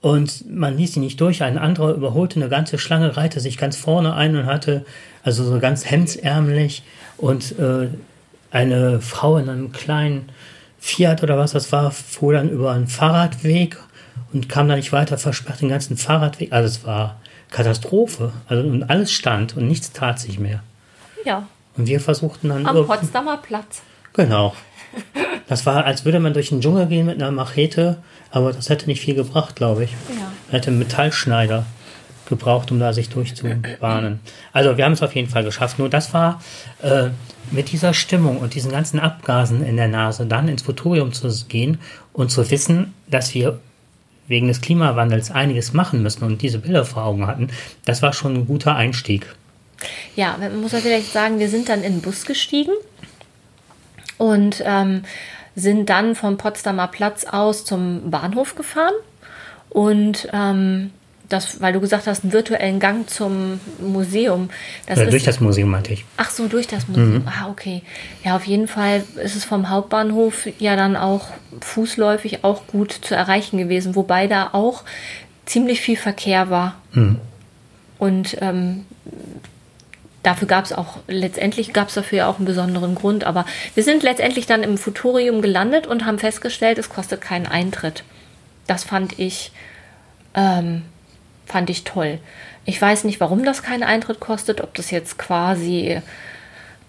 und 0.00 0.48
man 0.48 0.76
ließ 0.76 0.96
ihn 0.96 1.02
nicht 1.02 1.20
durch. 1.20 1.42
Ein 1.42 1.58
anderer 1.58 1.92
überholte 1.92 2.36
eine 2.36 2.48
ganze 2.48 2.78
Schlange, 2.78 3.16
reihte 3.16 3.40
sich 3.40 3.58
ganz 3.58 3.76
vorne 3.76 4.14
ein 4.14 4.36
und 4.36 4.46
hatte 4.46 4.86
also 5.22 5.44
so 5.44 5.58
ganz 5.58 5.84
hemdsärmlich 5.84 6.82
und 7.16 7.58
äh, 7.58 7.88
eine 8.50 9.00
Frau 9.00 9.36
in 9.38 9.48
einem 9.48 9.72
kleinen 9.72 10.30
Fiat 10.78 11.22
oder 11.22 11.38
was 11.38 11.52
das 11.52 11.72
war, 11.72 11.90
fuhr 11.90 12.34
dann 12.34 12.48
über 12.48 12.72
einen 12.72 12.86
Fahrradweg 12.86 13.76
und 14.32 14.48
kam 14.48 14.68
da 14.68 14.76
nicht 14.76 14.92
weiter, 14.92 15.18
versperrt 15.18 15.60
den 15.60 15.68
ganzen 15.68 15.96
Fahrradweg. 15.96 16.52
Also 16.52 16.66
es 16.66 16.86
war 16.86 17.16
Katastrophe. 17.50 18.32
Also 18.46 18.68
und 18.68 18.84
alles 18.84 19.12
stand 19.12 19.56
und 19.56 19.66
nichts 19.66 19.92
tat 19.92 20.18
sich 20.18 20.38
mehr. 20.38 20.62
Ja. 21.24 21.46
Und 21.76 21.86
wir 21.86 22.00
versuchten 22.00 22.48
dann. 22.48 22.66
Am 22.66 22.86
Potsdamer 22.86 23.38
Platz. 23.38 23.82
Genau. 24.12 24.54
Das 25.48 25.64
war, 25.64 25.86
als 25.86 26.04
würde 26.04 26.20
man 26.20 26.34
durch 26.34 26.50
den 26.50 26.60
Dschungel 26.60 26.86
gehen 26.88 27.06
mit 27.06 27.14
einer 27.14 27.30
Machete, 27.30 28.02
aber 28.30 28.52
das 28.52 28.68
hätte 28.68 28.84
nicht 28.84 29.00
viel 29.00 29.14
gebracht, 29.14 29.56
glaube 29.56 29.84
ich. 29.84 29.92
Ja. 29.92 30.24
Man 30.24 30.50
hätte 30.50 30.68
einen 30.68 30.78
Metallschneider 30.78 31.64
gebraucht, 32.28 32.70
um 32.70 32.78
da 32.78 32.92
sich 32.92 33.08
durchzubahnen. 33.08 34.20
Also 34.52 34.76
wir 34.76 34.84
haben 34.84 34.92
es 34.92 35.02
auf 35.02 35.14
jeden 35.14 35.28
Fall 35.28 35.44
geschafft. 35.44 35.78
Nur 35.78 35.88
das 35.88 36.14
war 36.14 36.40
äh, 36.82 37.08
mit 37.50 37.72
dieser 37.72 37.94
Stimmung 37.94 38.38
und 38.38 38.54
diesen 38.54 38.70
ganzen 38.70 39.00
Abgasen 39.00 39.64
in 39.64 39.76
der 39.76 39.88
Nase 39.88 40.26
dann 40.26 40.48
ins 40.48 40.62
Futurium 40.62 41.12
zu 41.12 41.28
gehen 41.48 41.78
und 42.12 42.30
zu 42.30 42.50
wissen, 42.50 42.94
dass 43.08 43.34
wir 43.34 43.60
wegen 44.26 44.48
des 44.48 44.60
Klimawandels 44.60 45.30
einiges 45.30 45.72
machen 45.72 46.02
müssen 46.02 46.22
und 46.24 46.42
diese 46.42 46.58
Bilder 46.58 46.84
vor 46.84 47.04
Augen 47.04 47.26
hatten, 47.26 47.48
das 47.86 48.02
war 48.02 48.12
schon 48.12 48.34
ein 48.34 48.46
guter 48.46 48.76
Einstieg. 48.76 49.34
Ja, 50.16 50.36
man 50.38 50.60
muss 50.60 50.72
ja 50.72 50.78
vielleicht 50.78 51.12
sagen, 51.12 51.38
wir 51.38 51.48
sind 51.48 51.68
dann 51.68 51.82
in 51.82 51.94
den 51.94 52.02
Bus 52.02 52.26
gestiegen 52.26 52.72
und 54.18 54.62
ähm, 54.66 55.04
sind 55.54 55.88
dann 55.88 56.14
vom 56.14 56.36
Potsdamer 56.36 56.88
Platz 56.88 57.24
aus 57.24 57.64
zum 57.64 58.10
Bahnhof 58.10 58.54
gefahren 58.54 58.94
und 59.70 60.28
ähm, 60.32 60.90
das, 61.28 61.60
weil 61.60 61.72
du 61.72 61.80
gesagt 61.80 62.06
hast, 62.06 62.24
einen 62.24 62.32
virtuellen 62.32 62.80
Gang 62.80 63.08
zum 63.08 63.60
Museum. 63.80 64.48
Das 64.86 64.98
äh, 64.98 65.06
durch 65.10 65.24
das 65.24 65.40
Museum 65.40 65.70
meinte 65.70 65.92
ich. 65.92 66.04
Ach 66.16 66.30
so, 66.30 66.48
durch 66.48 66.66
das 66.66 66.88
Museum. 66.88 67.22
Mhm. 67.22 67.28
Ah, 67.28 67.48
okay. 67.50 67.82
Ja, 68.24 68.36
auf 68.36 68.44
jeden 68.44 68.68
Fall 68.68 69.04
ist 69.22 69.36
es 69.36 69.44
vom 69.44 69.68
Hauptbahnhof 69.68 70.48
ja 70.58 70.76
dann 70.76 70.96
auch 70.96 71.28
fußläufig 71.60 72.44
auch 72.44 72.66
gut 72.66 72.92
zu 72.92 73.14
erreichen 73.14 73.58
gewesen, 73.58 73.94
wobei 73.94 74.26
da 74.26 74.50
auch 74.52 74.84
ziemlich 75.44 75.80
viel 75.80 75.96
Verkehr 75.96 76.50
war. 76.50 76.76
Mhm. 76.92 77.20
Und 77.98 78.36
ähm, 78.40 78.86
dafür 80.22 80.48
gab 80.48 80.64
es 80.64 80.72
auch, 80.72 80.98
letztendlich 81.08 81.72
gab 81.72 81.88
es 81.88 81.94
dafür 81.94 82.18
ja 82.18 82.26
auch 82.28 82.36
einen 82.36 82.46
besonderen 82.46 82.94
Grund, 82.94 83.24
aber 83.24 83.44
wir 83.74 83.82
sind 83.82 84.02
letztendlich 84.02 84.46
dann 84.46 84.62
im 84.62 84.78
Futurium 84.78 85.42
gelandet 85.42 85.86
und 85.86 86.06
haben 86.06 86.18
festgestellt, 86.18 86.78
es 86.78 86.88
kostet 86.88 87.20
keinen 87.20 87.46
Eintritt. 87.46 88.04
Das 88.66 88.84
fand 88.84 89.18
ich 89.18 89.52
ähm, 90.34 90.82
fand 91.48 91.70
ich 91.70 91.84
toll. 91.84 92.18
Ich 92.64 92.80
weiß 92.80 93.04
nicht, 93.04 93.20
warum 93.20 93.44
das 93.44 93.62
keinen 93.62 93.82
Eintritt 93.82 94.20
kostet, 94.20 94.60
ob 94.60 94.74
das 94.74 94.90
jetzt 94.90 95.18
quasi 95.18 96.00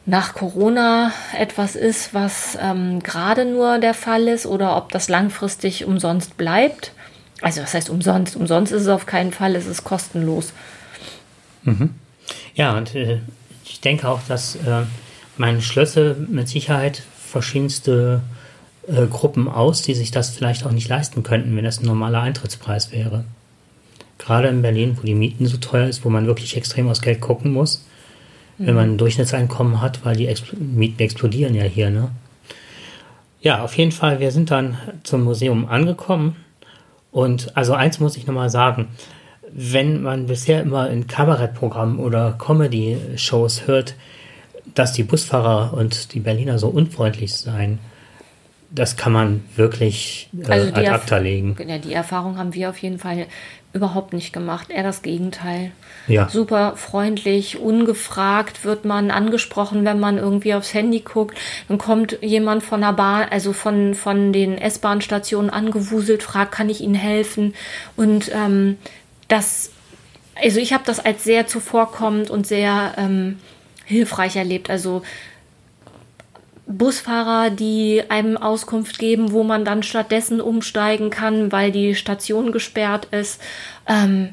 nach 0.05 0.33
Corona 0.33 1.11
etwas 1.37 1.75
ist, 1.75 2.13
was 2.13 2.57
ähm, 2.61 3.01
gerade 3.01 3.45
nur 3.45 3.77
der 3.79 3.93
Fall 3.93 4.27
ist 4.27 4.45
oder 4.45 4.75
ob 4.75 4.91
das 4.91 5.07
langfristig 5.07 5.85
umsonst 5.85 6.35
bleibt. 6.35 6.91
Also 7.41 7.61
was 7.61 7.73
heißt 7.73 7.89
umsonst? 7.89 8.35
Umsonst 8.35 8.71
ist 8.71 8.83
es 8.83 8.87
auf 8.87 9.05
keinen 9.05 9.31
Fall, 9.31 9.55
es 9.55 9.67
ist 9.67 9.83
kostenlos. 9.83 10.51
Mhm. 11.63 11.91
Ja, 12.55 12.75
und 12.75 12.95
äh, 12.95 13.19
ich 13.63 13.79
denke 13.81 14.09
auch, 14.09 14.21
dass 14.27 14.55
äh, 14.55 14.83
man 15.37 15.61
Schlösser 15.61 16.15
mit 16.15 16.49
Sicherheit 16.49 17.01
verschiedenste 17.25 18.21
äh, 18.87 19.05
Gruppen 19.05 19.47
aus, 19.47 19.81
die 19.83 19.93
sich 19.93 20.11
das 20.11 20.31
vielleicht 20.31 20.65
auch 20.65 20.71
nicht 20.71 20.89
leisten 20.89 21.23
könnten, 21.23 21.55
wenn 21.55 21.63
das 21.63 21.79
ein 21.79 21.85
normaler 21.85 22.21
Eintrittspreis 22.21 22.91
wäre. 22.91 23.23
Gerade 24.29 24.49
in 24.49 24.61
Berlin, 24.61 24.95
wo 24.95 25.01
die 25.01 25.15
Mieten 25.15 25.47
so 25.47 25.57
teuer 25.57 25.87
ist, 25.87 26.05
wo 26.05 26.09
man 26.11 26.27
wirklich 26.27 26.55
extrem 26.55 26.87
aus 26.87 27.01
Geld 27.01 27.19
gucken 27.19 27.51
muss, 27.51 27.83
mhm. 28.59 28.67
wenn 28.67 28.75
man 28.75 28.91
ein 28.91 28.97
Durchschnittseinkommen 28.99 29.81
hat, 29.81 30.05
weil 30.05 30.15
die 30.15 30.27
Expl 30.27 30.55
Mieten 30.55 31.01
explodieren 31.01 31.55
ja 31.55 31.63
hier, 31.63 31.89
ne? 31.89 32.11
Ja, 33.41 33.63
auf 33.63 33.75
jeden 33.75 33.91
Fall, 33.91 34.19
wir 34.19 34.29
sind 34.29 34.51
dann 34.51 34.77
zum 35.01 35.23
Museum 35.23 35.67
angekommen. 35.67 36.35
Und 37.11 37.57
also 37.57 37.73
eins 37.73 37.99
muss 37.99 38.17
ich 38.17 38.27
nochmal 38.27 38.51
sagen, 38.51 38.89
wenn 39.51 40.03
man 40.03 40.27
bisher 40.27 40.61
immer 40.61 40.91
in 40.91 41.07
Kabarettprogrammen 41.07 41.97
oder 41.97 42.33
Comedy-Shows 42.33 43.65
hört, 43.65 43.95
dass 44.75 44.93
die 44.93 45.01
Busfahrer 45.01 45.73
und 45.73 46.13
die 46.13 46.19
Berliner 46.19 46.59
so 46.59 46.67
unfreundlich 46.67 47.33
seien, 47.33 47.79
das 48.69 48.95
kann 48.95 49.11
man 49.11 49.43
wirklich 49.55 50.29
äh, 50.39 50.51
also 50.51 50.67
ad 50.67 50.87
acta 50.87 51.17
legen. 51.17 51.57
Ja, 51.67 51.79
die 51.79 51.93
Erfahrung 51.93 52.37
haben 52.37 52.53
wir 52.53 52.69
auf 52.69 52.77
jeden 52.77 52.99
Fall 52.99 53.25
überhaupt 53.71 54.13
nicht 54.13 54.33
gemacht. 54.33 54.69
Eher 54.69 54.83
das 54.83 55.01
Gegenteil. 55.03 55.71
Ja. 56.07 56.27
Super 56.27 56.73
freundlich, 56.75 57.59
ungefragt 57.59 58.65
wird 58.65 58.83
man 58.83 59.11
angesprochen, 59.11 59.85
wenn 59.85 59.99
man 59.99 60.17
irgendwie 60.17 60.55
aufs 60.55 60.73
Handy 60.73 61.01
guckt. 61.01 61.37
Dann 61.67 61.77
kommt 61.77 62.17
jemand 62.21 62.63
von 62.63 62.81
der 62.81 62.93
Bahn, 62.93 63.27
also 63.29 63.53
von, 63.53 63.93
von 63.93 64.33
den 64.33 64.57
S-Bahn-Stationen 64.57 65.51
angewuselt, 65.51 66.23
fragt, 66.23 66.51
kann 66.51 66.69
ich 66.69 66.81
Ihnen 66.81 66.95
helfen? 66.95 67.53
Und 67.95 68.31
ähm, 68.33 68.77
das, 69.27 69.69
also 70.41 70.59
ich 70.59 70.73
habe 70.73 70.83
das 70.85 70.99
als 70.99 71.23
sehr 71.23 71.45
zuvorkommend 71.45 72.31
und 72.31 72.47
sehr 72.47 72.93
ähm, 72.97 73.39
hilfreich 73.85 74.35
erlebt. 74.35 74.71
Also 74.71 75.03
Busfahrer, 76.69 77.49
die 77.49 78.03
einem 78.09 78.37
Auskunft 78.37 78.99
geben, 78.99 79.31
wo 79.31 79.43
man 79.43 79.65
dann 79.65 79.81
stattdessen 79.81 80.39
umsteigen 80.39 81.09
kann, 81.09 81.51
weil 81.51 81.71
die 81.71 81.95
Station 81.95 82.51
gesperrt 82.51 83.07
ist. 83.11 83.41
Ähm, 83.87 84.29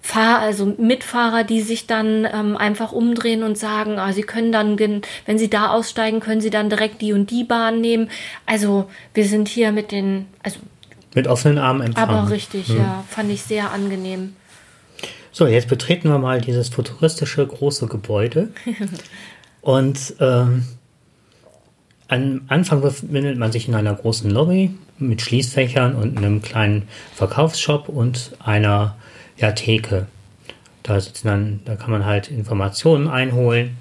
Fahr 0.00 0.38
also 0.38 0.66
Mitfahrer, 0.78 1.44
die 1.44 1.60
sich 1.60 1.86
dann 1.86 2.26
ähm, 2.32 2.56
einfach 2.56 2.92
umdrehen 2.92 3.42
und 3.42 3.58
sagen, 3.58 3.98
ah, 3.98 4.12
sie 4.12 4.22
können 4.22 4.50
dann, 4.50 4.78
wenn 4.78 5.38
sie 5.38 5.50
da 5.50 5.70
aussteigen, 5.70 6.20
können 6.20 6.40
sie 6.40 6.50
dann 6.50 6.70
direkt 6.70 7.00
die 7.02 7.12
und 7.12 7.30
die 7.30 7.44
Bahn 7.44 7.80
nehmen. 7.80 8.08
Also 8.46 8.88
wir 9.14 9.24
sind 9.24 9.48
hier 9.48 9.72
mit 9.72 9.92
den, 9.92 10.26
also 10.42 10.58
mit 11.14 11.26
offenen 11.26 11.58
Armen 11.58 11.82
empfangen. 11.82 12.10
Aber 12.10 12.30
richtig, 12.30 12.68
hm. 12.68 12.78
ja, 12.78 13.04
fand 13.08 13.30
ich 13.30 13.42
sehr 13.42 13.70
angenehm. 13.72 14.34
So, 15.30 15.46
jetzt 15.46 15.68
betreten 15.68 16.08
wir 16.08 16.18
mal 16.18 16.40
dieses 16.40 16.68
futuristische 16.68 17.46
große 17.46 17.86
Gebäude 17.86 18.52
und 19.60 20.14
ähm, 20.20 20.64
am 22.12 22.42
Anfang 22.48 22.82
befindet 22.82 23.38
man 23.38 23.52
sich 23.52 23.68
in 23.68 23.74
einer 23.74 23.94
großen 23.94 24.30
Lobby 24.30 24.74
mit 24.98 25.22
Schließfächern 25.22 25.94
und 25.94 26.18
einem 26.18 26.42
kleinen 26.42 26.82
Verkaufsshop 27.14 27.88
und 27.88 28.32
einer 28.38 28.96
ja, 29.38 29.52
Theke. 29.52 30.06
Da 30.82 31.00
sitzen 31.00 31.28
dann, 31.28 31.60
da 31.64 31.74
kann 31.74 31.90
man 31.90 32.04
halt 32.04 32.30
Informationen 32.30 33.08
einholen. 33.08 33.78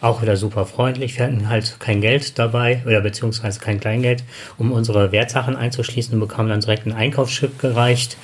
Auch 0.00 0.22
wieder 0.22 0.36
super 0.36 0.64
freundlich. 0.64 1.18
Wir 1.18 1.26
hatten 1.26 1.48
halt 1.50 1.78
kein 1.78 2.00
Geld 2.00 2.38
dabei 2.38 2.82
oder 2.86 3.02
beziehungsweise 3.02 3.60
kein 3.60 3.80
Kleingeld, 3.80 4.24
um 4.56 4.72
unsere 4.72 5.12
Wertsachen 5.12 5.54
einzuschließen, 5.54 6.18
bekamen 6.18 6.48
dann 6.48 6.60
direkt 6.60 6.86
ein 6.86 6.92
Einkaufsschiff 6.92 7.58
gereicht. 7.58 8.16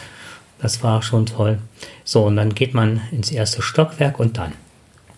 Das 0.60 0.82
war 0.82 1.02
schon 1.02 1.26
toll. 1.26 1.58
So, 2.04 2.24
und 2.24 2.36
dann 2.36 2.54
geht 2.54 2.72
man 2.72 3.02
ins 3.12 3.30
erste 3.30 3.60
Stockwerk 3.60 4.18
und 4.18 4.38
dann 4.38 4.52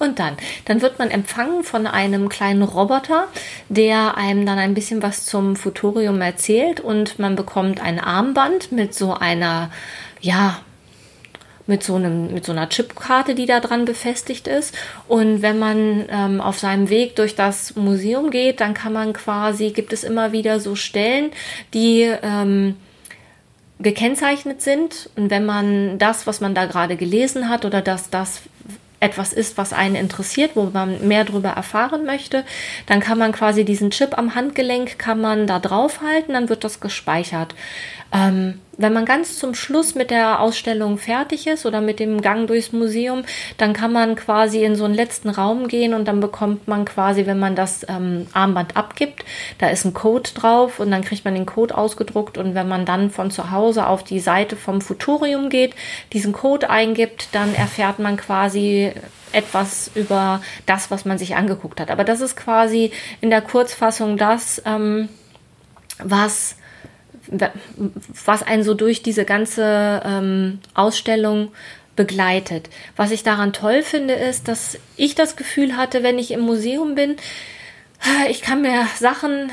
und 0.03 0.19
dann, 0.19 0.37
dann 0.65 0.83
wird 0.83 0.99
man 0.99 1.11
empfangen 1.11 1.65
von 1.65 1.87
einem 1.87 2.29
kleinen 2.29 2.63
Roboter, 2.63 3.29
der 3.69 4.17
einem 4.17 4.45
dann 4.45 4.59
ein 4.59 4.75
bisschen 4.75 5.03
was 5.03 5.25
zum 5.25 5.57
Futurium 5.57 6.21
erzählt 6.21 6.81
und 6.81 7.19
man 7.19 7.37
bekommt 7.37 7.81
ein 7.81 7.99
Armband 8.01 8.73
mit 8.73 8.95
so 8.95 9.15
einer, 9.15 9.71
ja, 10.21 10.61
mit 11.67 11.85
so, 11.85 11.95
einem, 11.95 12.35
mit 12.35 12.45
so 12.45 12.53
einer 12.53 12.69
Chipkarte, 12.69 13.35
die 13.35 13.47
da 13.47 13.61
dran 13.61 13.85
befestigt 13.85 14.49
ist. 14.49 14.75
Und 15.07 15.43
wenn 15.43 15.59
man 15.59 16.07
ähm, 16.11 16.41
auf 16.41 16.59
seinem 16.59 16.91
Weg 16.91 17.17
durch 17.17 17.37
das 17.37 17.77
Museum 17.77 18.31
geht, 18.31 18.61
dann 18.61 18.75
kann 18.75 18.93
man 18.93 19.13
quasi, 19.13 19.71
gibt 19.71 19.93
es 19.93 20.03
immer 20.03 20.33
wieder 20.33 20.59
so 20.59 20.75
Stellen, 20.75 21.31
die 21.73 22.13
ähm, 22.23 22.75
gekennzeichnet 23.79 24.61
sind. 24.61 25.11
Und 25.17 25.31
wenn 25.31 25.47
man 25.47 25.99
das, 25.99 26.27
was 26.27 26.41
man 26.41 26.55
da 26.55 26.67
gerade 26.67 26.97
gelesen 26.97 27.49
hat 27.49 27.65
oder 27.65 27.81
dass 27.81 28.11
das 28.11 28.43
etwas 29.03 29.33
ist, 29.33 29.59
was 29.59 29.73
einen 29.73 29.97
interessiert, 29.97 30.53
wo 30.55 30.65
man 30.65 31.07
mehr 31.07 31.25
darüber 31.25 31.51
erfahren 31.51 32.07
möchte, 32.07 32.45
dann 32.87 33.01
kann 33.01 33.19
man 33.19 33.33
quasi 33.33 33.65
diesen 33.65 33.91
Chip 33.91 34.17
am 34.17 34.35
Handgelenk 34.35 34.99
kann 34.99 35.21
man 35.21 35.47
da 35.47 35.59
draufhalten, 35.59 36.35
dann 36.35 36.49
wird 36.49 36.65
das 36.65 36.81
gespeichert. 36.81 37.55
Ähm, 38.13 38.61
wenn 38.79 38.93
man 38.93 39.05
ganz 39.05 39.39
zum 39.39 39.55
Schluss 39.55 39.95
mit 39.95 40.11
der 40.11 40.41
Ausstellung 40.41 40.99
fertig 40.99 41.47
ist 41.47 41.67
oder 41.67 41.81
mit 41.81 42.01
dem 42.01 42.21
Gang 42.21 42.47
durchs 42.47 42.73
Museum, 42.73 43.25
dann 43.59 43.73
kann 43.73 43.93
man 43.93 44.17
quasi 44.17 44.65
in 44.65 44.77
so 44.77 44.85
einen 44.85 44.95
letzten 44.95 45.29
Raum 45.29 45.69
gehen 45.69 45.95
und 45.95 46.07
dann 46.07 46.21
bekommt 46.21 46.69
man 46.69 46.85
quasi, 46.85 47.27
wenn 47.27 47.39
man 47.39 47.55
das 47.55 47.87
ähm, 47.89 48.27
Armband 48.33 48.77
abgibt, 48.77 49.25
da 49.59 49.69
ist 49.69 49.85
ein 49.85 49.95
Code 49.95 50.31
drauf 50.35 50.81
und 50.81 50.91
dann 50.91 51.03
kriegt 51.03 51.25
man 51.25 51.35
den 51.35 51.47
Code 51.47 51.77
ausgedruckt 51.77 52.39
und 52.39 52.55
wenn 52.55 52.69
man 52.69 52.85
dann 52.85 53.11
von 53.11 53.31
zu 53.31 53.51
Hause 53.51 53.87
auf 53.87 54.05
die 54.05 54.21
Seite 54.21 54.57
vom 54.57 54.81
Futurium 54.81 55.49
geht, 55.49 55.75
diesen 56.13 56.33
Code 56.33 56.71
eingibt, 56.71 57.29
dann 57.33 57.55
erfährt 57.55 57.99
man 57.99 58.17
quasi 58.17 58.93
etwas 59.33 59.91
über 59.95 60.43
das, 60.67 60.91
was 60.91 61.05
man 61.05 61.19
sich 61.19 61.37
angeguckt 61.37 61.81
hat. 61.81 61.91
Aber 61.91 62.05
das 62.05 62.21
ist 62.21 62.37
quasi 62.37 62.91
in 63.21 63.31
der 63.31 63.43
Kurzfassung 63.43 64.17
das, 64.17 64.63
ähm, 64.67 65.09
was 65.99 66.57
was 68.25 68.43
einen 68.43 68.63
so 68.63 68.75
durch 68.75 69.03
diese 69.03 69.25
ganze 69.25 70.03
ähm, 70.05 70.61
Ausstellung 70.75 71.53
begleitet. 71.97 72.71
Was 72.97 73.11
ich 73.11 73.23
daran 73.23 73.53
toll 73.53 73.83
finde, 73.83 74.15
ist, 74.15 74.49
dass 74.49 74.79
ich 74.97 75.15
das 75.15 75.37
Gefühl 75.37 75.77
hatte, 75.77 76.03
wenn 76.03 76.19
ich 76.19 76.31
im 76.31 76.41
Museum 76.41 76.95
bin, 76.95 77.17
ich 78.31 78.43
kann 78.43 78.63
mir 78.63 78.87
Sachen, 78.99 79.51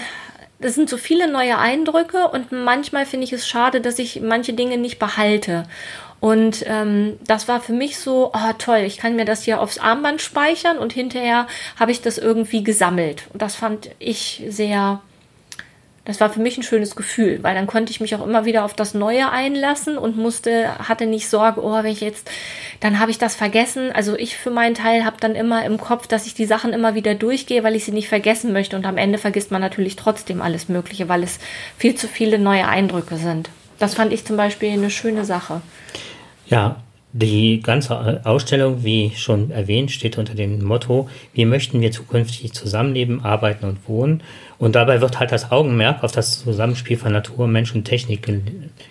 das 0.59 0.75
sind 0.75 0.89
so 0.89 0.97
viele 0.97 1.31
neue 1.31 1.57
Eindrücke 1.57 2.27
und 2.27 2.51
manchmal 2.51 3.05
finde 3.05 3.25
ich 3.25 3.33
es 3.33 3.47
schade, 3.47 3.81
dass 3.81 3.99
ich 3.99 4.21
manche 4.21 4.53
Dinge 4.53 4.77
nicht 4.77 4.99
behalte. 4.99 5.65
Und 6.19 6.65
ähm, 6.67 7.17
das 7.25 7.47
war 7.47 7.61
für 7.61 7.71
mich 7.71 7.97
so, 7.97 8.31
oh 8.33 8.53
toll, 8.57 8.79
ich 8.79 8.97
kann 8.97 9.15
mir 9.15 9.23
das 9.23 9.43
hier 9.43 9.61
aufs 9.61 9.77
Armband 9.77 10.21
speichern 10.21 10.77
und 10.77 10.91
hinterher 10.91 11.47
habe 11.79 11.91
ich 11.91 12.01
das 12.01 12.17
irgendwie 12.17 12.63
gesammelt. 12.63 13.23
Und 13.31 13.41
das 13.41 13.55
fand 13.55 13.89
ich 13.99 14.43
sehr 14.49 15.01
das 16.05 16.19
war 16.19 16.29
für 16.29 16.39
mich 16.39 16.57
ein 16.57 16.63
schönes 16.63 16.95
Gefühl, 16.95 17.39
weil 17.41 17.55
dann 17.55 17.67
konnte 17.67 17.91
ich 17.91 17.99
mich 17.99 18.15
auch 18.15 18.25
immer 18.25 18.45
wieder 18.45 18.65
auf 18.65 18.73
das 18.73 18.93
Neue 18.93 19.29
einlassen 19.31 19.97
und 19.97 20.17
musste, 20.17 20.77
hatte 20.79 21.05
nicht 21.05 21.29
Sorge, 21.29 21.63
oh, 21.63 21.73
wenn 21.83 21.91
ich 21.91 22.01
jetzt, 22.01 22.29
dann 22.79 22.99
habe 22.99 23.11
ich 23.11 23.17
das 23.17 23.35
vergessen. 23.35 23.91
Also 23.91 24.15
ich 24.15 24.37
für 24.37 24.49
meinen 24.49 24.75
Teil 24.75 25.05
habe 25.05 25.17
dann 25.19 25.35
immer 25.35 25.65
im 25.65 25.77
Kopf, 25.77 26.07
dass 26.07 26.25
ich 26.25 26.33
die 26.33 26.45
Sachen 26.45 26.73
immer 26.73 26.95
wieder 26.95 27.15
durchgehe, 27.15 27.63
weil 27.63 27.75
ich 27.75 27.85
sie 27.85 27.91
nicht 27.91 28.09
vergessen 28.09 28.53
möchte. 28.53 28.75
Und 28.75 28.85
am 28.85 28.97
Ende 28.97 29.17
vergisst 29.17 29.51
man 29.51 29.61
natürlich 29.61 29.95
trotzdem 29.95 30.41
alles 30.41 30.69
Mögliche, 30.69 31.09
weil 31.09 31.23
es 31.23 31.39
viel 31.77 31.95
zu 31.95 32.07
viele 32.07 32.39
neue 32.39 32.67
Eindrücke 32.67 33.17
sind. 33.17 33.49
Das 33.77 33.93
fand 33.93 34.11
ich 34.11 34.25
zum 34.25 34.37
Beispiel 34.37 34.71
eine 34.71 34.89
schöne 34.89 35.25
Sache. 35.25 35.61
Ja, 36.47 36.77
die 37.11 37.61
ganze 37.61 38.21
Ausstellung, 38.25 38.83
wie 38.83 39.11
schon 39.15 39.49
erwähnt, 39.49 39.91
steht 39.91 40.17
unter 40.17 40.35
dem 40.35 40.63
Motto, 40.63 41.09
wie 41.33 41.45
möchten 41.45 41.81
wir 41.81 41.91
zukünftig 41.91 42.53
zusammenleben, 42.53 43.25
arbeiten 43.25 43.65
und 43.65 43.87
wohnen. 43.87 44.21
Und 44.59 44.75
dabei 44.75 45.01
wird 45.01 45.19
halt 45.19 45.31
das 45.31 45.51
Augenmerk 45.51 46.03
auf 46.03 46.11
das 46.11 46.43
Zusammenspiel 46.43 46.97
von 46.97 47.11
Natur, 47.11 47.47
Mensch 47.47 47.73
und 47.73 47.85
Technik 47.85 48.31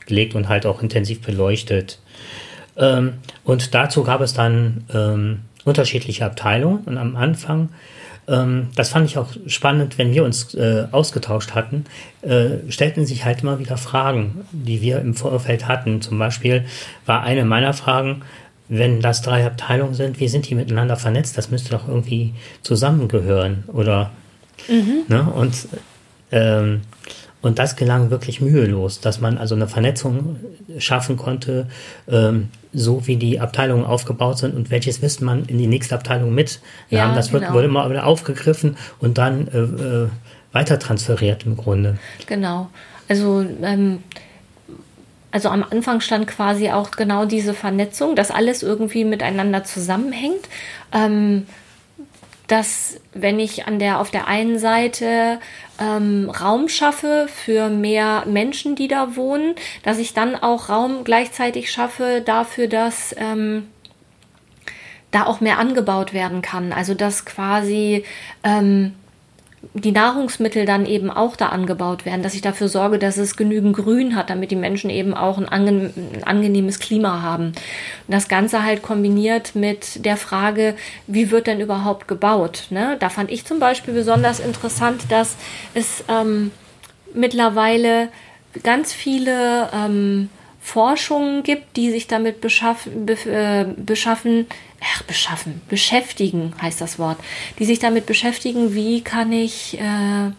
gelegt 0.07 0.35
und 0.35 0.49
halt 0.49 0.67
auch 0.67 0.83
intensiv 0.83 1.21
beleuchtet. 1.21 2.01
Ähm, 2.77 3.15
und 3.45 3.75
dazu 3.75 4.03
gab 4.03 4.21
es 4.21 4.35
dann 4.35 4.85
ähm, 4.93 5.41
unterschiedliche 5.65 6.25
Abteilungen. 6.25 6.85
Und 6.87 6.99
am 6.99 7.15
Anfang 7.15 7.69
ähm, 8.29 8.69
das 8.75 8.91
fand 8.91 9.09
ich 9.09 9.19
auch 9.19 9.29
spannend, 9.47 9.99
wenn 9.99 10.13
wir 10.13 10.25
uns 10.25 10.55
äh, 10.55 10.87
ausgetauscht 10.93 11.55
hatten, 11.55 11.85
äh, 12.23 12.71
stellten 12.71 13.07
sich 13.07 13.25
halt 13.25 13.43
immer 13.43 13.59
wieder 13.59 13.77
Fragen, 13.77 14.45
die 14.53 14.83
wir 14.83 15.01
im 15.01 15.15
Vorfeld 15.15 15.67
hatten. 15.67 16.03
Zum 16.03 16.19
Beispiel 16.19 16.65
war 17.07 17.23
eine 17.23 17.45
meiner 17.45 17.73
Fragen, 17.73 18.23
wenn 18.69 19.01
das 19.01 19.23
drei 19.23 19.47
Abteilungen 19.47 19.95
sind, 19.95 20.21
wie 20.21 20.29
sind 20.29 20.49
die 20.49 20.55
miteinander 20.55 20.97
vernetzt? 20.97 21.39
Das 21.39 21.51
müsste 21.51 21.71
doch 21.71 21.89
irgendwie 21.89 22.35
zusammengehören 22.63 23.65
oder 23.69 24.11
mhm. 24.69 25.05
ne? 25.09 25.23
und 25.23 25.69
ähm, 26.31 26.83
und 27.41 27.59
das 27.59 27.77
gelang 27.77 28.11
wirklich 28.11 28.41
mühelos, 28.41 29.01
dass 29.01 29.21
man 29.21 29.39
also 29.39 29.55
eine 29.55 29.69
Vernetzung 29.69 30.37
schaffen 30.79 31.17
konnte, 31.17 31.69
ähm, 32.09 32.49
so 32.73 33.07
wie 33.07 33.17
die 33.17 33.41
Abteilungen 33.41 33.85
aufgebaut 33.85 34.39
sind 34.39 34.55
und 34.55 34.71
welches 34.71 35.03
Wissen 35.03 35.25
man 35.25 35.45
in 35.45 35.59
die 35.59 35.67
nächste 35.67 35.95
Abteilung 35.95 36.35
mit 36.35 36.61
ja. 36.91 37.15
Das 37.15 37.31
genau. 37.31 37.53
wurde 37.53 37.67
immer 37.67 37.89
wieder 37.89 38.07
aufgegriffen 38.07 38.77
und 39.01 39.19
dann 39.19 39.49
äh, 39.49 39.59
äh, 39.59 40.09
weiter 40.53 40.79
transferiert 40.79 41.47
im 41.47 41.57
Grunde. 41.57 41.99
Genau. 42.27 42.69
Also 43.09 43.45
ähm, 43.63 44.03
also 45.31 45.51
am 45.51 45.65
Anfang 45.71 46.01
stand 46.01 46.27
quasi 46.27 46.71
auch 46.71 46.91
genau 46.93 47.27
diese 47.27 47.55
Vernetzung, 47.55 48.17
dass 48.17 48.31
alles 48.31 48.63
irgendwie 48.63 49.05
miteinander 49.05 49.63
zusammenhängt. 49.65 50.49
Ähm, 50.93 51.47
dass 52.49 52.99
wenn 53.13 53.39
ich 53.39 53.67
an 53.67 53.79
der 53.79 54.01
auf 54.01 54.11
der 54.11 54.27
einen 54.27 54.59
Seite 54.59 55.39
ähm, 55.81 56.31
Raum 56.31 56.69
schaffe 56.69 57.29
für 57.29 57.69
mehr 57.69 58.25
Menschen, 58.27 58.75
die 58.75 58.89
da 58.89 59.15
wohnen, 59.15 59.55
dass 59.83 59.99
ich 59.99 60.15
dann 60.15 60.35
auch 60.35 60.71
Raum 60.71 61.05
gleichzeitig 61.05 61.71
schaffe 61.71 62.23
dafür, 62.25 62.67
dass 62.67 63.15
ähm, 63.19 63.69
da 65.11 65.27
auch 65.27 65.41
mehr 65.41 65.59
angebaut 65.59 66.13
werden 66.13 66.43
kann. 66.43 66.73
Also 66.73 66.95
dass 66.95 67.25
quasi 67.25 68.05
ähm, 68.43 68.95
die 69.75 69.93
Nahrungsmittel 69.93 70.67
dann 70.67 70.87
eben 70.87 71.11
auch 71.11 71.35
da 71.35 71.49
angebaut 71.49 72.05
werden, 72.05 72.23
dass 72.23 72.35
ich 72.35 72.43
dafür 72.43 72.69
sorge, 72.69 72.99
dass 72.99 73.17
es 73.17 73.37
genügend 73.37 73.77
Grün 73.77 74.15
hat, 74.15 74.31
damit 74.31 74.51
die 74.51 74.57
Menschen 74.57 74.89
eben 74.89 75.15
auch 75.15 75.37
ein, 75.39 75.49
ange 75.49 75.69
ein 75.69 76.25
angenehmes 76.25 76.79
Klima 76.79 77.23
haben. 77.23 77.47
Und 77.47 77.55
das 78.07 78.29
Ganze 78.29 78.63
halt 78.63 78.83
kombiniert 78.83 79.55
mit 79.55 80.05
der 80.05 80.17
Frage, 80.17 80.75
wie 81.07 81.31
wird 81.31 81.49
denn 81.49 81.61
überhaupt 81.61 82.07
gebaut? 82.07 82.67
Ne? 82.71 82.97
Da 83.01 83.09
fand 83.09 83.31
ich 83.31 83.45
zum 83.45 83.59
Beispiel 83.59 83.95
besonders 83.95 84.39
interessant, 84.39 85.03
dass 85.11 85.37
es 85.75 86.05
ähm, 86.09 86.53
mittlerweile 87.13 88.09
ganz 88.63 88.93
viele 88.93 89.71
ähm, 89.75 90.31
Forschungen 90.61 91.43
gibt, 91.43 91.77
die 91.77 91.91
sich 91.91 92.07
damit 92.07 92.41
beschaffen, 92.41 93.07
be, 93.07 93.15
äh, 93.25 93.67
beschaffen, 93.77 94.47
ach, 94.83 95.03
beschaffen, 95.03 95.61
beschäftigen, 95.69 96.55
heißt 96.61 96.81
das 96.81 96.99
Wort, 96.99 97.19
die 97.59 97.65
sich 97.65 97.79
damit 97.79 98.07
beschäftigen, 98.07 98.75
wie 98.75 99.03
kann 99.03 99.33
ich 99.33 99.79
äh, 99.79 100.31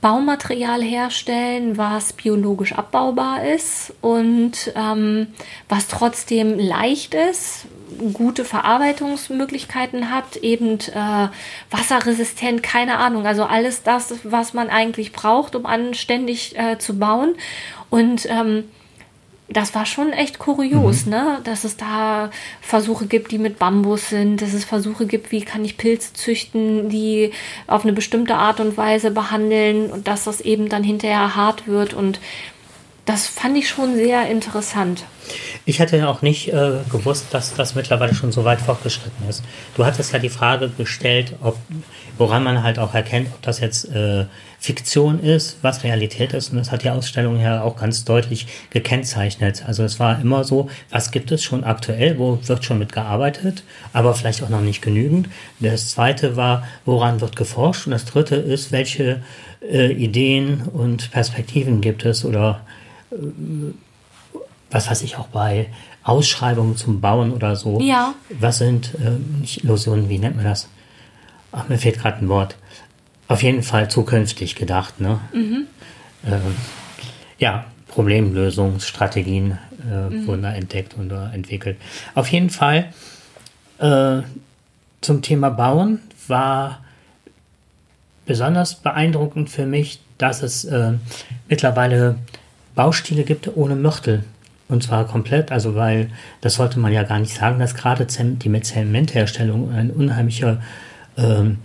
Baumaterial 0.00 0.82
herstellen, 0.82 1.76
was 1.76 2.14
biologisch 2.14 2.72
abbaubar 2.72 3.44
ist 3.44 3.92
und 4.00 4.72
ähm, 4.74 5.26
was 5.68 5.88
trotzdem 5.88 6.58
leicht 6.58 7.12
ist, 7.12 7.66
gute 8.14 8.46
Verarbeitungsmöglichkeiten 8.46 10.10
hat, 10.10 10.36
eben 10.36 10.78
äh, 10.78 11.28
wasserresistent, 11.70 12.62
keine 12.62 12.96
Ahnung, 12.96 13.26
also 13.26 13.44
alles 13.44 13.82
das, 13.82 14.14
was 14.22 14.54
man 14.54 14.70
eigentlich 14.70 15.12
braucht, 15.12 15.54
um 15.54 15.66
anständig 15.66 16.58
äh, 16.58 16.78
zu 16.78 16.98
bauen. 16.98 17.34
Und 17.90 18.26
ähm, 18.30 18.70
das 19.52 19.74
war 19.74 19.84
schon 19.84 20.12
echt 20.12 20.38
kurios, 20.38 21.06
mhm. 21.06 21.12
ne? 21.12 21.38
Dass 21.44 21.64
es 21.64 21.76
da 21.76 22.30
Versuche 22.60 23.06
gibt, 23.06 23.32
die 23.32 23.38
mit 23.38 23.58
Bambus 23.58 24.08
sind, 24.08 24.40
dass 24.40 24.54
es 24.54 24.64
Versuche 24.64 25.06
gibt, 25.06 25.32
wie 25.32 25.42
kann 25.42 25.64
ich 25.64 25.76
Pilze 25.76 26.12
züchten, 26.12 26.88
die 26.88 27.32
auf 27.66 27.82
eine 27.82 27.92
bestimmte 27.92 28.36
Art 28.36 28.60
und 28.60 28.76
Weise 28.76 29.10
behandeln 29.10 29.90
und 29.90 30.06
dass 30.06 30.24
das 30.24 30.40
eben 30.40 30.68
dann 30.68 30.84
hinterher 30.84 31.34
hart 31.34 31.66
wird 31.66 31.94
und 31.94 32.20
das 33.06 33.26
fand 33.26 33.56
ich 33.56 33.68
schon 33.68 33.96
sehr 33.96 34.28
interessant. 34.28 35.04
Ich 35.64 35.80
hätte 35.80 35.96
ja 35.96 36.08
auch 36.08 36.22
nicht 36.22 36.48
äh, 36.48 36.78
gewusst, 36.92 37.26
dass 37.32 37.54
das 37.54 37.74
mittlerweile 37.74 38.14
schon 38.14 38.30
so 38.30 38.44
weit 38.44 38.60
fortgeschritten 38.60 39.28
ist. 39.28 39.42
Du 39.76 39.84
hattest 39.84 40.12
ja 40.12 40.20
die 40.20 40.28
Frage 40.28 40.70
gestellt, 40.70 41.34
ob, 41.42 41.56
woran 42.18 42.44
man 42.44 42.62
halt 42.62 42.78
auch 42.78 42.94
erkennt, 42.94 43.28
ob 43.32 43.42
das 43.42 43.58
jetzt 43.58 43.86
äh, 43.86 44.26
Fiktion 44.60 45.20
ist, 45.20 45.56
was 45.62 45.84
Realität 45.84 46.34
ist. 46.34 46.50
Und 46.50 46.58
das 46.58 46.70
hat 46.70 46.84
die 46.84 46.90
Ausstellung 46.90 47.40
ja 47.40 47.62
auch 47.62 47.76
ganz 47.76 48.04
deutlich 48.04 48.46
gekennzeichnet. 48.68 49.64
Also 49.66 49.82
es 49.84 49.98
war 49.98 50.20
immer 50.20 50.44
so, 50.44 50.68
was 50.90 51.10
gibt 51.10 51.32
es 51.32 51.42
schon 51.42 51.64
aktuell, 51.64 52.18
wo 52.18 52.38
wird 52.44 52.64
schon 52.64 52.78
mitgearbeitet, 52.78 53.64
aber 53.94 54.14
vielleicht 54.14 54.42
auch 54.42 54.50
noch 54.50 54.60
nicht 54.60 54.82
genügend. 54.82 55.30
Das 55.60 55.88
zweite 55.88 56.36
war, 56.36 56.62
woran 56.84 57.22
wird 57.22 57.36
geforscht. 57.36 57.86
Und 57.86 57.92
das 57.92 58.04
dritte 58.04 58.36
ist, 58.36 58.70
welche 58.70 59.22
äh, 59.62 59.92
Ideen 59.92 60.60
und 60.60 61.10
Perspektiven 61.10 61.80
gibt 61.80 62.04
es 62.04 62.26
oder 62.26 62.60
äh, 63.10 63.16
was 64.70 64.90
weiß 64.90 65.02
ich 65.02 65.16
auch 65.16 65.28
bei 65.28 65.68
Ausschreibungen 66.04 66.76
zum 66.76 67.00
Bauen 67.00 67.32
oder 67.32 67.56
so. 67.56 67.80
Ja. 67.80 68.14
Was 68.38 68.58
sind 68.58 68.94
äh, 68.96 69.40
nicht 69.40 69.64
Illusionen, 69.64 70.10
wie 70.10 70.18
nennt 70.18 70.36
man 70.36 70.44
das? 70.44 70.68
Ach, 71.50 71.66
mir 71.68 71.78
fehlt 71.78 71.98
gerade 71.98 72.18
ein 72.18 72.28
Wort. 72.28 72.56
Auf 73.30 73.42
jeden 73.44 73.62
Fall 73.62 73.88
zukünftig 73.88 74.56
gedacht, 74.56 75.00
ne? 75.00 75.20
Mhm. 75.32 75.66
Äh, 76.24 76.38
ja, 77.38 77.64
Problemlösungsstrategien 77.86 79.58
äh, 79.88 80.10
mhm. 80.10 80.26
wurden 80.26 80.42
da 80.42 80.52
entdeckt 80.52 80.94
und 80.94 81.10
entwickelt. 81.10 81.76
Auf 82.14 82.28
jeden 82.28 82.50
Fall 82.50 82.92
äh, 83.78 84.22
zum 85.00 85.22
Thema 85.22 85.50
Bauen 85.50 86.00
war 86.26 86.80
besonders 88.26 88.74
beeindruckend 88.74 89.48
für 89.48 89.64
mich, 89.64 90.00
dass 90.18 90.42
es 90.42 90.64
äh, 90.64 90.94
mittlerweile 91.48 92.16
Baustile 92.74 93.22
gibt 93.22 93.56
ohne 93.56 93.76
Mörtel. 93.76 94.24
Und 94.68 94.82
zwar 94.82 95.06
komplett, 95.06 95.52
also 95.52 95.76
weil, 95.76 96.10
das 96.40 96.54
sollte 96.54 96.80
man 96.80 96.92
ja 96.92 97.04
gar 97.04 97.20
nicht 97.20 97.34
sagen, 97.34 97.60
dass 97.60 97.74
gerade 97.74 98.06
die 98.06 98.62
Zementherstellung 98.62 99.72
ein 99.72 99.90
unheimlicher, 99.90 100.60
ähm, 101.16 101.58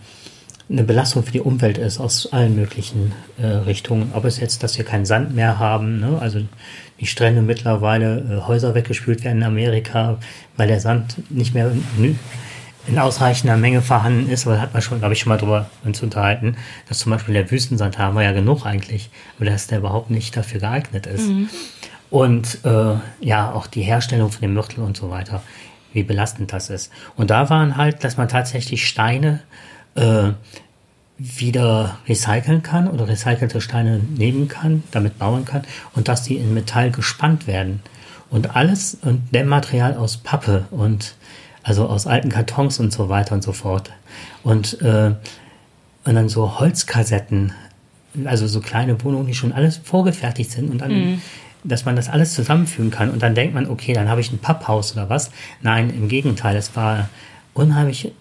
eine 0.70 0.84
Belastung 0.84 1.24
für 1.24 1.32
die 1.32 1.42
Umwelt 1.42 1.78
ist 1.78 2.00
aus 2.00 2.32
allen 2.34 2.56
möglichen 2.56 3.12
äh, 3.38 3.46
Richtungen. 3.46 4.12
Ob 4.14 4.26
es 4.26 4.40
jetzt, 4.40 4.64
dass 4.64 4.78
wir 4.78 4.86
keinen 4.86 5.06
Sand 5.06 5.36
mehr 5.36 5.60
haben, 5.60 6.00
ne? 6.00 6.18
also 6.20 6.42
die 7.00 7.06
Strände 7.06 7.42
mittlerweile 7.42 8.20
äh, 8.20 8.48
Häuser 8.48 8.74
weggespült 8.74 9.24
werden 9.24 9.40
in 9.40 9.44
Amerika, 9.44 10.18
weil 10.58 10.68
der 10.68 10.80
Sand 10.80 11.18
nicht 11.30 11.54
mehr 11.54 11.72
in, 11.98 12.18
in 12.88 12.98
ausreichender 12.98 13.58
Menge 13.58 13.82
vorhanden 13.82 14.30
ist, 14.30 14.48
aber 14.48 14.56
da 14.56 14.62
hat 14.62 14.74
man 14.74 14.82
schon, 14.82 15.00
glaube 15.00 15.14
ich, 15.14 15.20
schon 15.20 15.30
mal 15.30 15.38
drüber 15.38 15.70
uns 15.84 16.02
unterhalten, 16.02 16.58
dass 16.90 17.00
zum 17.00 17.12
Beispiel 17.12 17.36
der 17.36 17.52
Wüstensand 17.52 18.00
haben 18.00 18.16
wir 18.16 18.24
ja 18.24 18.32
genug 18.32 18.66
eigentlich, 18.66 19.10
aber 19.38 19.46
dass 19.46 19.68
der 19.68 19.80
überhaupt 19.80 20.10
nicht 20.10 20.36
dafür 20.36 20.60
geeignet 20.60 21.06
ist. 21.06 21.28
Mhm. 21.28 21.50
Und 22.10 22.60
äh, 22.64 22.96
ja, 23.20 23.52
auch 23.52 23.68
die 23.68 23.82
Herstellung 23.82 24.32
von 24.32 24.42
dem 24.42 24.54
Mörtel 24.54 24.84
und 24.84 24.98
so 24.98 25.12
weiter, 25.12 25.44
wie 25.94 26.04
belastend 26.04 26.54
das 26.54 26.70
ist. 26.70 26.92
Und 27.16 27.30
da 27.30 27.50
waren 27.50 27.78
halt, 27.78 28.04
dass 28.04 28.18
man 28.18 28.28
tatsächlich 28.28 28.88
Steine 28.88 29.42
äh, 29.96 30.32
wieder 31.18 31.98
recyceln 32.08 32.62
kann 32.62 32.90
oder 32.90 33.08
recycelte 33.08 33.62
Steine 33.62 34.00
nehmen 34.00 34.48
kann, 34.48 34.84
damit 34.92 35.18
bauen 35.18 35.46
kann 35.46 35.64
und 35.94 36.08
dass 36.08 36.24
die 36.24 36.36
in 36.36 36.54
Metall 36.54 36.92
gespannt 36.92 37.48
werden. 37.48 37.82
Und 38.30 38.56
alles 38.56 38.98
und 39.02 39.34
Dämmmaterial 39.34 39.96
aus 39.96 40.18
Pappe 40.18 40.66
und 40.72 41.16
also 41.64 41.88
aus 41.88 42.06
alten 42.06 42.30
Kartons 42.30 42.80
und 42.80 42.92
so 42.92 43.08
weiter 43.08 43.34
und 43.34 43.44
so 43.44 43.54
fort. 43.54 43.92
Und, 44.44 44.82
äh, 44.82 45.14
und 46.04 46.16
dann 46.16 46.28
so 46.28 46.60
Holzkassetten, 46.60 47.54
also 48.26 48.48
so 48.48 48.60
kleine 48.60 49.02
Wohnungen, 49.04 49.28
die 49.28 49.34
schon 49.34 49.54
alles 49.54 49.78
vorgefertigt 49.78 50.52
sind 50.52 50.70
und 50.70 50.80
dann 50.80 50.92
mhm 50.92 51.22
dass 51.66 51.86
man 51.86 51.96
das 51.96 52.10
alles 52.10 52.34
zusammenfügen 52.34 52.92
kann 52.92 53.10
und 53.10 53.22
dann 53.24 53.36
denkt 53.36 53.54
man, 53.54 53.68
okay, 53.68 53.94
dann 53.94 54.08
habe 54.10 54.22
ich 54.22 54.32
ein 54.32 54.38
Papphaus 54.38 54.94
oder 54.94 55.10
was. 55.10 55.32
Nein, 55.62 55.90
im 55.90 56.08
Gegenteil, 56.08 56.56
es 56.56 56.76
war 56.76 57.10
unheimlich, 57.54 58.12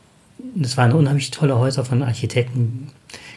es 0.60 0.76
waren 0.76 0.92
unheimlich 0.92 1.30
tolle 1.30 1.58
Häuser 1.58 1.84
von 1.84 2.02
Architekten 2.02 2.90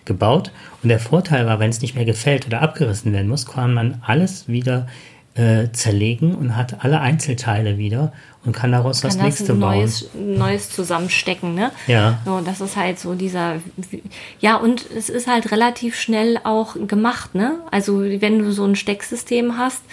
gebaut 0.05 0.51
und 0.83 0.89
der 0.89 0.99
Vorteil 0.99 1.45
war, 1.45 1.59
wenn 1.59 1.69
es 1.69 1.81
nicht 1.81 1.95
mehr 1.95 2.05
gefällt 2.05 2.47
oder 2.47 2.61
abgerissen 2.61 3.13
werden 3.13 3.27
muss, 3.27 3.45
kann 3.45 3.73
man 3.73 4.01
alles 4.05 4.47
wieder 4.47 4.87
äh, 5.35 5.71
zerlegen 5.71 6.33
und 6.33 6.55
hat 6.55 6.83
alle 6.83 6.99
Einzelteile 6.99 7.77
wieder 7.77 8.11
und 8.43 8.53
kann 8.53 8.71
daraus 8.71 9.01
kann 9.01 9.11
das, 9.11 9.17
nächste 9.19 9.53
neues, 9.53 10.05
bauen. 10.05 10.37
Neues 10.37 10.69
zusammenstecken, 10.71 11.53
ne? 11.53 11.71
Ja. 11.85 12.19
So, 12.25 12.41
das 12.41 12.61
ist 12.61 12.75
halt 12.75 12.97
so 12.97 13.13
dieser, 13.13 13.57
ja, 14.39 14.55
und 14.55 14.89
es 14.89 15.09
ist 15.09 15.27
halt 15.27 15.51
relativ 15.51 15.95
schnell 15.95 16.39
auch 16.43 16.75
gemacht, 16.87 17.35
ne? 17.35 17.59
Also, 17.69 18.01
wenn 18.01 18.39
du 18.39 18.51
so 18.51 18.65
ein 18.65 18.75
Stecksystem 18.75 19.57
hast, 19.57 19.83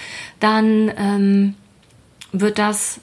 dann 0.41 0.91
ähm, 0.97 1.55
wird 2.33 2.59
das 2.59 3.01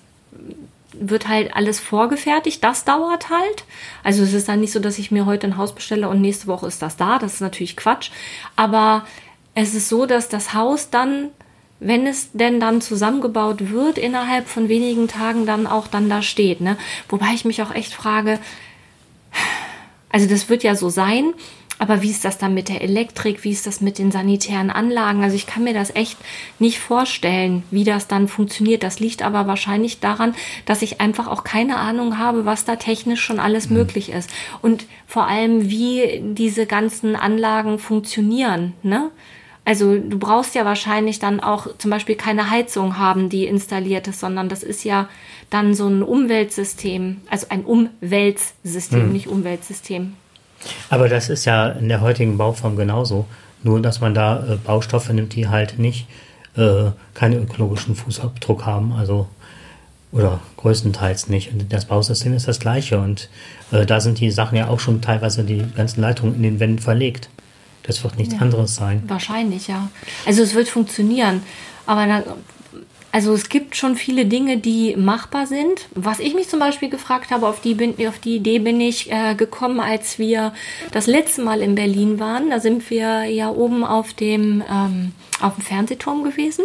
wird 1.02 1.28
halt 1.28 1.56
alles 1.56 1.80
vorgefertigt. 1.80 2.64
Das 2.64 2.86
dauert 2.86 3.30
halt. 3.30 3.66
Also 4.04 4.24
es 4.24 4.34
ist 4.34 4.48
dann 4.48 4.62
nicht 4.62 4.72
so, 4.72 4.80
dass 4.80 5.00
ich 5.00 5.12
mir 5.12 5.26
heute 5.26 5.48
ein 5.48 5.58
Haus 5.58 5.76
bestelle 5.76 6.08
und 6.08 6.22
nächste 6.22 6.48
Woche 6.48 6.68
ist 6.68 6.82
das 6.82 6.96
da. 6.96 7.20
Das 7.20 7.36
ist 7.36 7.42
natürlich 7.42 7.76
Quatsch. 7.76 8.12
Aber 8.56 9.06
es 9.56 9.74
ist 9.74 9.90
so, 9.90 10.06
dass 10.06 10.30
das 10.30 10.54
Haus 10.54 10.90
dann 10.90 11.32
wenn 11.84 12.06
es 12.06 12.30
denn 12.32 12.60
dann 12.60 12.80
zusammengebaut 12.80 13.72
wird, 13.72 13.98
innerhalb 13.98 14.48
von 14.48 14.70
wenigen 14.70 15.08
Tagen 15.08 15.48
dann 15.48 15.66
auch 15.66 15.88
dann 15.88 16.10
da 16.10 16.22
steht. 16.22 16.62
Ne? 16.62 16.78
Wobei 17.10 17.34
ich 17.34 17.44
mich 17.44 17.64
auch 17.64 17.74
echt 17.74 17.92
frage, 17.92 18.40
also 20.12 20.28
das 20.28 20.48
wird 20.48 20.62
ja 20.62 20.76
so 20.76 20.90
sein, 20.90 21.34
aber 21.82 22.04
wie 22.04 22.12
ist 22.12 22.26
das 22.26 22.38
dann 22.38 22.54
mit 22.54 22.70
der 22.70 22.84
Elektrik? 22.84 23.44
Wie 23.44 23.50
ist 23.50 23.66
das 23.66 23.82
mit 23.82 23.98
den 23.98 24.12
sanitären 24.12 24.70
Anlagen? 24.70 25.24
Also 25.24 25.36
ich 25.36 25.48
kann 25.48 25.64
mir 25.64 25.74
das 25.74 25.96
echt 25.96 26.16
nicht 26.60 26.78
vorstellen, 26.78 27.64
wie 27.72 27.84
das 27.84 28.08
dann 28.08 28.28
funktioniert. 28.28 28.84
Das 28.84 29.00
liegt 29.00 29.24
aber 29.24 29.48
wahrscheinlich 29.48 30.00
daran, 30.00 30.36
dass 30.68 30.84
ich 30.84 31.02
einfach 31.02 31.28
auch 31.28 31.44
keine 31.44 31.78
Ahnung 31.78 32.20
habe, 32.20 32.46
was 32.46 32.66
da 32.66 32.76
technisch 32.76 33.22
schon 33.22 33.40
alles 33.40 33.72
mhm. 33.72 33.78
möglich 33.78 34.12
ist. 34.12 34.30
Und 34.62 34.86
vor 35.08 35.26
allem, 35.26 35.72
wie 35.72 36.22
diese 36.24 36.68
ganzen 36.68 37.16
Anlagen 37.16 37.80
funktionieren. 37.80 38.74
Ne? 38.84 39.10
Also 39.66 39.98
du 39.98 40.20
brauchst 40.20 40.54
ja 40.54 40.66
wahrscheinlich 40.66 41.18
dann 41.18 41.40
auch 41.40 41.66
zum 41.80 41.90
Beispiel 41.90 42.16
keine 42.16 42.52
Heizung 42.52 43.00
haben, 43.00 43.28
die 43.28 43.48
installiert 43.48 44.08
ist, 44.08 44.20
sondern 44.20 44.50
das 44.50 44.62
ist 44.62 44.84
ja 44.84 45.10
dann 45.50 45.74
so 45.74 45.88
ein 45.88 46.04
Umweltsystem, 46.04 47.22
also 47.28 47.48
ein 47.50 47.66
Umweltsystem, 47.66 49.02
hm. 49.02 49.14
nicht 49.14 49.28
Umweltsystem. 49.28 50.14
Aber 50.90 51.10
das 51.10 51.30
ist 51.30 51.46
ja 51.46 51.70
in 51.70 51.90
der 51.90 52.02
heutigen 52.02 52.38
Bauform 52.38 52.76
genauso. 52.76 53.26
Nur, 53.64 53.82
dass 53.82 54.02
man 54.02 54.14
da 54.14 54.44
äh, 54.46 54.56
Baustoffe 54.56 55.10
nimmt, 55.10 55.36
die 55.36 55.48
halt 55.48 55.80
nicht 55.80 56.08
äh, 56.56 56.92
keinen 57.14 57.44
ökologischen 57.44 57.96
Fußabdruck 57.96 58.66
haben, 58.66 58.94
also 58.94 59.28
oder 60.12 60.42
größtenteils 60.58 61.30
nicht. 61.30 61.54
Und 61.54 61.72
das 61.72 61.86
Bausystem 61.86 62.34
ist 62.34 62.48
das 62.48 62.60
gleiche. 62.60 63.00
Und 63.00 63.30
äh, 63.72 63.86
da 63.86 64.02
sind 64.02 64.20
die 64.20 64.32
Sachen 64.32 64.58
ja 64.58 64.68
auch 64.68 64.80
schon 64.80 65.02
teilweise 65.02 65.44
die 65.44 65.64
ganzen 65.76 66.02
Leitungen 66.02 66.36
in 66.36 66.44
den 66.44 66.60
Wänden 66.60 66.80
verlegt. 66.80 67.30
Das 67.84 68.04
wird 68.04 68.18
nichts 68.18 68.34
ja. 68.34 68.42
anderes 68.42 68.76
sein. 68.76 69.04
Wahrscheinlich, 69.08 69.68
ja. 69.68 69.90
Also 70.26 70.44
es 70.44 70.54
wird 70.54 70.68
funktionieren. 70.68 71.42
Aber 71.86 72.06
dann, 72.06 72.24
also 73.12 73.34
es 73.34 73.50
gibt 73.50 73.76
schon 73.76 73.96
viele 73.96 74.26
Dinge, 74.26 74.58
die 74.58 74.96
machbar 74.96 75.46
sind. 75.46 75.88
Was 75.96 76.20
ich 76.20 76.34
mich 76.34 76.48
zum 76.48 76.60
Beispiel 76.60 76.90
gefragt 76.90 77.32
habe, 77.32 77.48
auf 77.48 77.60
die, 77.60 77.74
bin, 77.74 77.96
auf 78.08 78.20
die 78.20 78.38
Idee 78.38 78.60
bin 78.60 78.80
ich 78.80 79.12
äh, 79.12 79.36
gekommen, 79.36 79.80
als 79.80 80.18
wir 80.18 80.54
das 80.92 81.08
letzte 81.08 81.42
Mal 81.42 81.62
in 81.62 81.76
Berlin 81.76 82.20
waren. 82.20 82.50
Da 82.50 82.60
sind 82.60 82.90
wir 82.90 83.26
ja 83.26 83.50
oben 83.50 83.84
auf 83.84 84.14
dem, 84.14 84.64
ähm, 84.70 85.12
auf 85.42 85.56
dem 85.56 85.64
Fernsehturm 85.64 86.24
gewesen. 86.24 86.64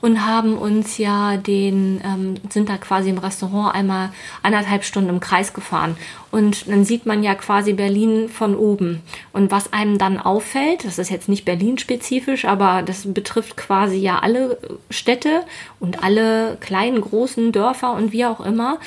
Und 0.00 0.24
haben 0.24 0.56
uns 0.56 0.98
ja 0.98 1.36
den, 1.36 2.00
ähm, 2.04 2.34
sind 2.48 2.68
da 2.68 2.76
quasi 2.78 3.10
im 3.10 3.18
Restaurant 3.18 3.74
einmal 3.74 4.10
anderthalb 4.42 4.84
Stunden 4.84 5.10
im 5.10 5.20
Kreis 5.20 5.52
gefahren. 5.52 5.96
Und 6.30 6.68
dann 6.68 6.84
sieht 6.84 7.06
man 7.06 7.22
ja 7.22 7.34
quasi 7.34 7.72
Berlin 7.72 8.28
von 8.28 8.56
oben. 8.56 9.02
Und 9.32 9.50
was 9.50 9.72
einem 9.72 9.98
dann 9.98 10.18
auffällt, 10.18 10.84
das 10.84 10.98
ist 10.98 11.10
jetzt 11.10 11.28
nicht 11.28 11.44
Berlin-spezifisch, 11.44 12.44
aber 12.44 12.82
das 12.82 13.12
betrifft 13.12 13.56
quasi 13.56 13.96
ja 13.96 14.20
alle 14.20 14.58
Städte 14.90 15.42
und 15.80 16.02
alle 16.02 16.56
kleinen, 16.60 17.00
großen 17.00 17.52
Dörfer 17.52 17.92
und 17.92 18.12
wie 18.12 18.24
auch 18.24 18.40
immer. 18.40 18.78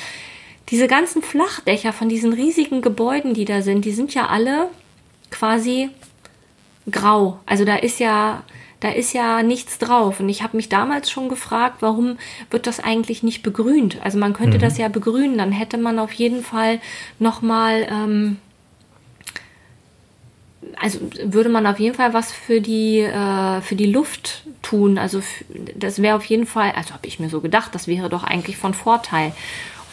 Diese 0.69 0.87
ganzen 0.87 1.21
Flachdächer 1.21 1.93
von 1.93 2.09
diesen 2.09 2.33
riesigen 2.33 2.81
Gebäuden, 2.81 3.33
die 3.33 3.45
da 3.45 3.61
sind, 3.61 3.85
die 3.85 3.91
sind 3.91 4.13
ja 4.13 4.27
alle 4.27 4.69
quasi 5.29 5.89
grau. 6.89 7.39
Also 7.45 7.65
da 7.65 7.75
ist 7.75 7.99
ja 7.99 8.43
da 8.83 8.89
ist 8.89 9.13
ja 9.13 9.43
nichts 9.43 9.77
drauf. 9.77 10.19
Und 10.19 10.27
ich 10.27 10.43
habe 10.43 10.57
mich 10.57 10.67
damals 10.67 11.09
schon 11.09 11.29
gefragt, 11.29 11.77
warum 11.79 12.17
wird 12.49 12.67
das 12.67 12.81
eigentlich 12.81 13.23
nicht 13.23 13.41
begrünt? 13.41 13.97
Also 14.03 14.17
man 14.17 14.33
könnte 14.33 14.57
mhm. 14.57 14.61
das 14.61 14.77
ja 14.77 14.89
begrünen, 14.89 15.37
dann 15.37 15.53
hätte 15.53 15.77
man 15.77 15.99
auf 15.99 16.11
jeden 16.11 16.43
Fall 16.43 16.81
nochmal, 17.17 17.87
ähm, 17.89 18.37
also 20.81 20.99
würde 21.23 21.47
man 21.47 21.65
auf 21.65 21.79
jeden 21.79 21.95
Fall 21.95 22.13
was 22.13 22.33
für 22.33 22.59
die, 22.59 22.99
äh, 22.99 23.61
für 23.61 23.75
die 23.75 23.89
Luft 23.89 24.43
tun. 24.61 24.97
Also 24.97 25.21
das 25.75 26.01
wäre 26.01 26.17
auf 26.17 26.25
jeden 26.25 26.45
Fall, 26.45 26.73
also 26.75 26.93
habe 26.93 27.07
ich 27.07 27.21
mir 27.21 27.29
so 27.29 27.39
gedacht, 27.39 27.73
das 27.73 27.87
wäre 27.87 28.09
doch 28.09 28.25
eigentlich 28.25 28.57
von 28.57 28.73
Vorteil. 28.73 29.31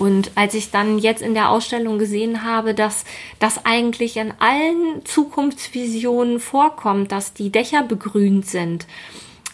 Und 0.01 0.33
als 0.35 0.55
ich 0.55 0.71
dann 0.71 0.99
jetzt 0.99 1.21
in 1.21 1.35
der 1.35 1.51
Ausstellung 1.51 1.99
gesehen 1.99 2.43
habe, 2.43 2.73
dass 2.75 3.05
das 3.39 3.67
eigentlich 3.67 4.17
in 4.17 4.33
allen 4.39 5.05
Zukunftsvisionen 5.05 6.41
vorkommt, 6.41 7.13
dass 7.13 7.35
die 7.35 7.51
Dächer 7.51 7.83
begrünt 7.83 8.47
sind, 8.47 8.87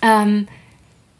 ähm, 0.02 0.46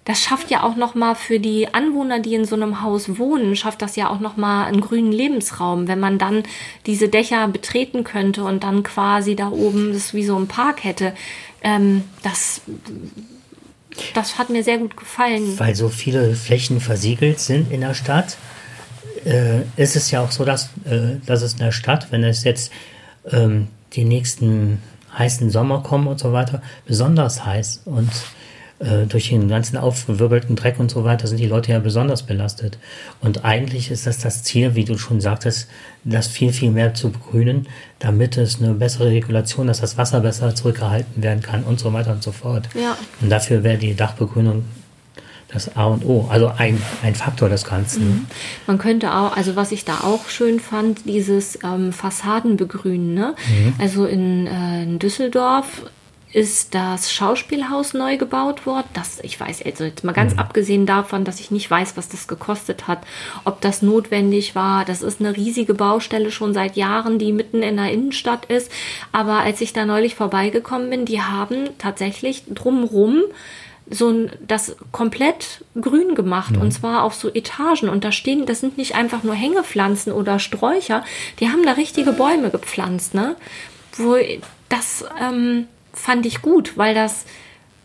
das 0.05 0.23
schafft 0.23 0.53
ja 0.53 0.63
auch 0.63 0.77
noch 0.77 0.95
mal 0.95 1.17
für 1.17 1.41
die 1.41 1.75
Anwohner, 1.75 2.21
die 2.21 2.35
in 2.37 2.45
so 2.45 2.55
einem 2.55 2.81
Haus 2.83 3.19
wohnen, 3.19 3.57
schafft 3.57 3.83
das 3.83 3.97
ja 3.97 4.09
auch 4.09 4.21
noch 4.21 4.37
mal 4.37 4.67
einen 4.67 4.81
grünen 4.81 5.11
Lebensraum, 5.11 5.89
wenn 5.89 5.99
man 5.99 6.19
dann 6.19 6.45
diese 6.87 7.09
Dächer 7.09 7.49
betreten 7.49 8.05
könnte 8.05 8.45
und 8.45 8.63
dann 8.63 8.85
quasi 8.85 9.35
da 9.35 9.51
oben 9.51 9.93
das 9.93 10.15
wie 10.15 10.25
so 10.25 10.37
ein 10.37 10.47
Park 10.47 10.85
hätte. 10.85 11.13
Ähm, 11.61 12.05
das 12.23 12.61
das 14.15 14.39
hat 14.39 14.51
mir 14.51 14.63
sehr 14.63 14.79
gut 14.79 14.97
gefallen. 14.97 15.59
Weil 15.59 15.75
so 15.75 15.89
viele 15.89 16.37
Flächen 16.37 16.81
versiegelt 16.81 17.41
sind 17.41 17.73
in 17.73 17.81
der 17.81 17.95
Stadt 17.95 18.37
äh, 19.27 19.63
ist 19.77 19.97
es 19.97 20.11
ja 20.11 20.21
auch 20.21 20.31
so, 20.31 20.45
dass, 20.45 20.71
äh, 20.85 21.17
dass 21.27 21.43
es 21.43 21.55
in 21.55 21.59
der 21.59 21.73
Stadt, 21.73 22.09
wenn 22.11 22.25
es 22.25 22.45
jetzt 22.45 22.73
ähm, 23.31 23.69
die 23.93 24.05
nächsten 24.05 24.81
heißen 25.19 25.51
Sommer 25.51 25.83
kommen 25.83 26.07
und 26.07 26.19
so 26.19 26.33
weiter, 26.33 26.63
besonders 26.87 27.45
heiß 27.45 27.83
und 27.87 28.11
äh, 28.79 29.07
durch 29.07 29.31
den 29.31 29.49
ganzen 29.49 29.79
aufgewirbelten 29.79 30.55
Dreck 30.55 30.79
und 30.79 30.91
so 30.91 31.03
weiter 31.05 31.27
sind 31.27 31.41
die 31.41 31.47
Leute 31.47 31.73
ja 31.73 31.79
besonders 31.79 32.23
belastet. 32.25 32.79
Und 33.21 33.45
eigentlich 33.45 33.91
ist 33.91 34.07
das 34.07 34.19
das 34.19 34.43
Ziel, 34.43 34.75
wie 34.75 34.85
du 34.85 34.99
schon 34.99 35.21
sagtest, 35.21 35.69
das 36.05 36.29
viel, 36.29 36.53
viel 36.53 36.71
mehr 36.71 36.95
zu 36.95 37.11
begrünen, 37.11 37.67
damit 37.99 38.37
es 38.37 38.61
eine 38.63 38.75
bessere 38.75 39.09
Regulation, 39.09 39.67
dass 39.67 39.81
das 39.81 39.97
Wasser 39.97 40.21
besser 40.21 40.55
zurückgehalten 40.55 41.23
werden 41.23 41.43
kann 41.43 41.65
und 41.65 41.81
so 41.81 41.93
weiter 41.93 42.13
und 42.13 42.23
so 42.23 42.33
fort. 42.33 42.69
Ja. 42.75 42.97
Und 43.21 43.31
dafür 43.31 43.65
wäre 43.65 43.79
die 43.79 43.95
Dachbegrünung 43.95 44.65
das 45.57 45.77
A 45.77 45.87
und 45.87 46.05
O, 46.05 46.29
also 46.31 46.53
ein, 46.57 46.81
ein 47.03 47.15
Faktor 47.15 47.49
des 47.49 47.65
Ganzen. 47.65 48.09
Mhm. 48.09 48.27
Man 48.67 48.79
könnte 48.79 49.15
auch, 49.15 49.37
also 49.37 49.57
was 49.57 49.73
ich 49.73 49.85
da 49.85 50.01
auch 50.03 50.29
schön 50.29 50.61
fand, 50.61 51.07
dieses 51.07 51.59
ähm, 51.65 51.93
Fassadenbegrünen. 51.93 53.15
Ne? 53.15 53.35
Mhm. 53.49 53.75
Also 53.79 54.05
in, 54.05 54.47
äh, 54.47 54.83
in 54.83 54.99
Düsseldorf 54.99 55.83
ist 56.33 56.75
das 56.75 57.11
Schauspielhaus 57.11 57.95
neu 57.95 58.19
gebaut 58.19 58.67
worden. 58.67 58.87
Das, 58.93 59.21
ich 59.23 59.41
weiß, 59.41 59.63
also 59.65 59.85
jetzt 59.85 60.05
mal 60.05 60.13
ganz 60.13 60.35
mhm. 60.35 60.41
abgesehen 60.41 60.85
davon, 60.85 61.25
dass 61.25 61.41
ich 61.41 61.51
nicht 61.51 61.71
weiß, 61.71 61.97
was 61.97 62.11
das 62.11 62.29
gekostet 62.29 62.87
hat, 62.87 62.99
ob 63.45 63.63
das 63.63 63.81
notwendig 63.81 64.55
war. 64.55 64.85
Das 64.85 65.01
ist 65.01 65.21
eine 65.21 65.35
riesige 65.35 65.73
Baustelle 65.73 66.31
schon 66.31 66.53
seit 66.53 66.77
Jahren, 66.77 67.19
die 67.19 67.33
mitten 67.33 67.63
in 67.63 67.77
der 67.77 67.91
Innenstadt 67.91 68.45
ist. 68.47 68.71
Aber 69.13 69.39
als 69.39 69.63
ich 69.63 69.73
da 69.73 69.87
neulich 69.87 70.15
vorbeigekommen 70.15 70.91
bin, 70.91 71.07
die 71.07 71.23
haben 71.23 71.71
tatsächlich 71.79 72.43
drumrum 72.53 73.23
so 73.89 74.09
ein, 74.09 74.33
das 74.47 74.77
komplett 74.91 75.65
grün 75.81 76.15
gemacht 76.15 76.57
mhm. 76.57 76.63
und 76.63 76.73
zwar 76.73 77.05
auf 77.05 77.15
so 77.15 77.33
Etagen 77.33 77.89
und 77.89 78.05
da 78.05 78.13
stehen, 78.13 78.47
das 78.47 78.61
sind 78.61 78.79
nicht 78.79 78.95
einfach 78.95 79.23
nur 79.23 79.35
Hängepflanzen 79.35 80.13
oder 80.13 80.39
Sträucher, 80.39 81.05
die 81.39 81.49
haben 81.49 81.65
da 81.65 81.73
richtige 81.73 82.13
Bäume 82.13 82.51
gepflanzt, 82.51 83.15
ne? 83.15 83.37
Wo 83.97 84.17
das 84.69 85.05
ähm, 85.21 85.69
fand 85.93 86.27
ich 86.27 86.43
gut, 86.43 86.77
weil 86.77 86.95
das 86.95 87.25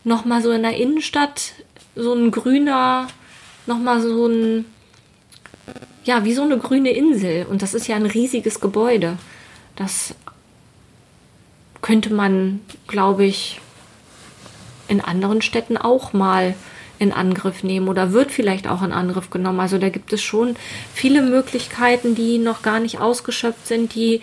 nochmal 0.04 0.42
so 0.42 0.50
in 0.50 0.62
der 0.62 0.76
Innenstadt 0.76 1.52
so 1.94 2.12
ein 2.12 2.30
grüner, 2.30 3.06
nochmal 3.66 4.00
so 4.00 4.26
ein, 4.26 4.64
ja, 6.04 6.24
wie 6.24 6.34
so 6.34 6.42
eine 6.42 6.58
grüne 6.58 6.90
Insel 6.90 7.46
und 7.48 7.62
das 7.62 7.74
ist 7.74 7.86
ja 7.86 7.96
ein 7.96 8.06
riesiges 8.06 8.60
Gebäude. 8.60 9.18
Das 9.76 10.14
könnte 11.80 12.12
man, 12.12 12.60
glaube 12.86 13.24
ich, 13.24 13.60
in 14.88 15.00
anderen 15.00 15.42
Städten 15.42 15.76
auch 15.76 16.12
mal 16.12 16.54
in 16.98 17.12
Angriff 17.12 17.64
nehmen 17.64 17.88
oder 17.88 18.12
wird 18.12 18.30
vielleicht 18.30 18.68
auch 18.68 18.82
in 18.82 18.92
Angriff 18.92 19.30
genommen. 19.30 19.60
Also 19.60 19.78
da 19.78 19.88
gibt 19.88 20.12
es 20.12 20.22
schon 20.22 20.54
viele 20.94 21.22
Möglichkeiten, 21.22 22.14
die 22.14 22.38
noch 22.38 22.62
gar 22.62 22.78
nicht 22.78 23.00
ausgeschöpft 23.00 23.66
sind, 23.66 23.94
die 23.94 24.20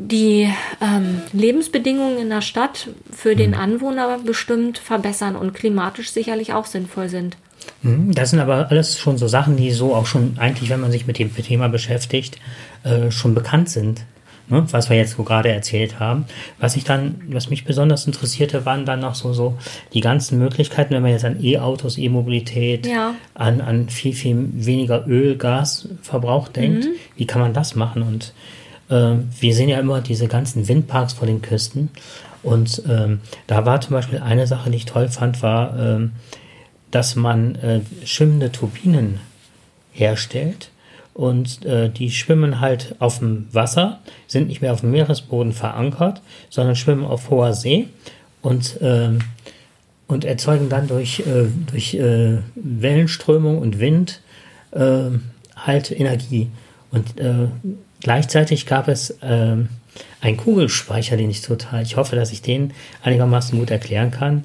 die 0.00 0.48
ähm, 0.80 1.22
Lebensbedingungen 1.32 2.18
in 2.18 2.28
der 2.28 2.40
Stadt 2.40 2.88
für 3.10 3.34
den 3.34 3.50
mhm. 3.50 3.56
Anwohner 3.58 4.18
bestimmt 4.24 4.78
verbessern 4.78 5.34
und 5.34 5.54
klimatisch 5.54 6.12
sicherlich 6.12 6.52
auch 6.52 6.66
sinnvoll 6.66 7.08
sind. 7.08 7.36
Mhm, 7.82 8.14
das 8.14 8.30
sind 8.30 8.38
aber 8.38 8.70
alles 8.70 8.96
schon 8.96 9.18
so 9.18 9.26
Sachen, 9.26 9.56
die 9.56 9.72
so 9.72 9.96
auch 9.96 10.06
schon 10.06 10.36
eigentlich, 10.38 10.70
wenn 10.70 10.80
man 10.80 10.92
sich 10.92 11.08
mit 11.08 11.18
dem 11.18 11.34
Thema 11.34 11.68
beschäftigt, 11.68 12.38
äh, 12.84 13.10
schon 13.10 13.34
bekannt 13.34 13.70
sind 13.70 14.04
ne, 14.48 14.66
was 14.70 14.90
wir 14.90 14.96
jetzt 14.96 15.16
so 15.16 15.22
gerade 15.22 15.50
erzählt 15.50 15.98
haben. 16.00 16.24
Was 16.58 16.76
ich 16.76 16.84
dann, 16.84 17.20
was 17.28 17.50
mich 17.50 17.64
besonders 17.64 18.06
interessierte, 18.06 18.64
waren 18.64 18.84
dann 18.84 19.00
noch 19.00 19.14
so, 19.14 19.32
so 19.32 19.56
die 19.92 20.00
ganzen 20.00 20.38
Möglichkeiten, 20.38 20.94
wenn 20.94 21.02
man 21.02 21.12
jetzt 21.12 21.24
an 21.24 21.42
E-Autos, 21.42 21.98
E-Mobilität, 21.98 22.86
ja. 22.86 23.14
an, 23.34 23.60
an 23.60 23.88
viel, 23.88 24.14
viel 24.14 24.48
weniger 24.52 25.06
Öl, 25.06 25.36
Gasverbrauch 25.36 26.48
denkt. 26.48 26.84
Mhm. 26.84 26.90
Wie 27.16 27.26
kann 27.26 27.40
man 27.40 27.52
das 27.52 27.74
machen? 27.74 28.02
Und 28.02 28.32
äh, 28.90 29.16
wir 29.40 29.54
sehen 29.54 29.68
ja 29.68 29.78
immer 29.78 30.00
diese 30.00 30.28
ganzen 30.28 30.68
Windparks 30.68 31.14
vor 31.14 31.26
den 31.26 31.42
Küsten. 31.42 31.90
Und 32.42 32.82
ähm, 32.88 33.20
da 33.46 33.66
war 33.66 33.80
zum 33.80 33.94
Beispiel 33.94 34.20
eine 34.20 34.46
Sache, 34.46 34.70
die 34.70 34.76
ich 34.76 34.86
toll 34.86 35.08
fand, 35.08 35.42
war, 35.42 35.78
ähm, 35.78 36.12
dass 36.90 37.16
man 37.16 37.56
äh, 37.56 37.80
schwimmende 38.04 38.50
Turbinen 38.50 39.20
herstellt 39.92 40.70
und 41.18 41.66
äh, 41.66 41.90
die 41.90 42.12
schwimmen 42.12 42.60
halt 42.60 42.94
auf 43.00 43.18
dem 43.18 43.48
Wasser, 43.50 43.98
sind 44.28 44.46
nicht 44.46 44.62
mehr 44.62 44.72
auf 44.72 44.82
dem 44.82 44.92
Meeresboden 44.92 45.52
verankert, 45.52 46.22
sondern 46.48 46.76
schwimmen 46.76 47.04
auf 47.04 47.28
hoher 47.28 47.54
See 47.54 47.88
und, 48.40 48.80
äh, 48.80 49.10
und 50.06 50.24
erzeugen 50.24 50.68
dann 50.68 50.86
durch, 50.86 51.18
äh, 51.26 51.46
durch 51.72 51.94
äh, 51.94 52.38
Wellenströmung 52.54 53.58
und 53.58 53.80
Wind 53.80 54.22
äh, 54.70 55.10
halt 55.56 55.90
Energie. 55.90 56.50
Und 56.92 57.18
äh, 57.18 57.48
gleichzeitig 57.98 58.66
gab 58.66 58.86
es 58.86 59.10
äh, 59.20 59.56
einen 60.20 60.36
Kugelspeicher, 60.36 61.16
den 61.16 61.30
ich 61.30 61.42
total, 61.42 61.82
ich 61.82 61.96
hoffe, 61.96 62.14
dass 62.14 62.30
ich 62.30 62.42
den 62.42 62.72
einigermaßen 63.02 63.58
gut 63.58 63.72
erklären 63.72 64.12
kann. 64.12 64.44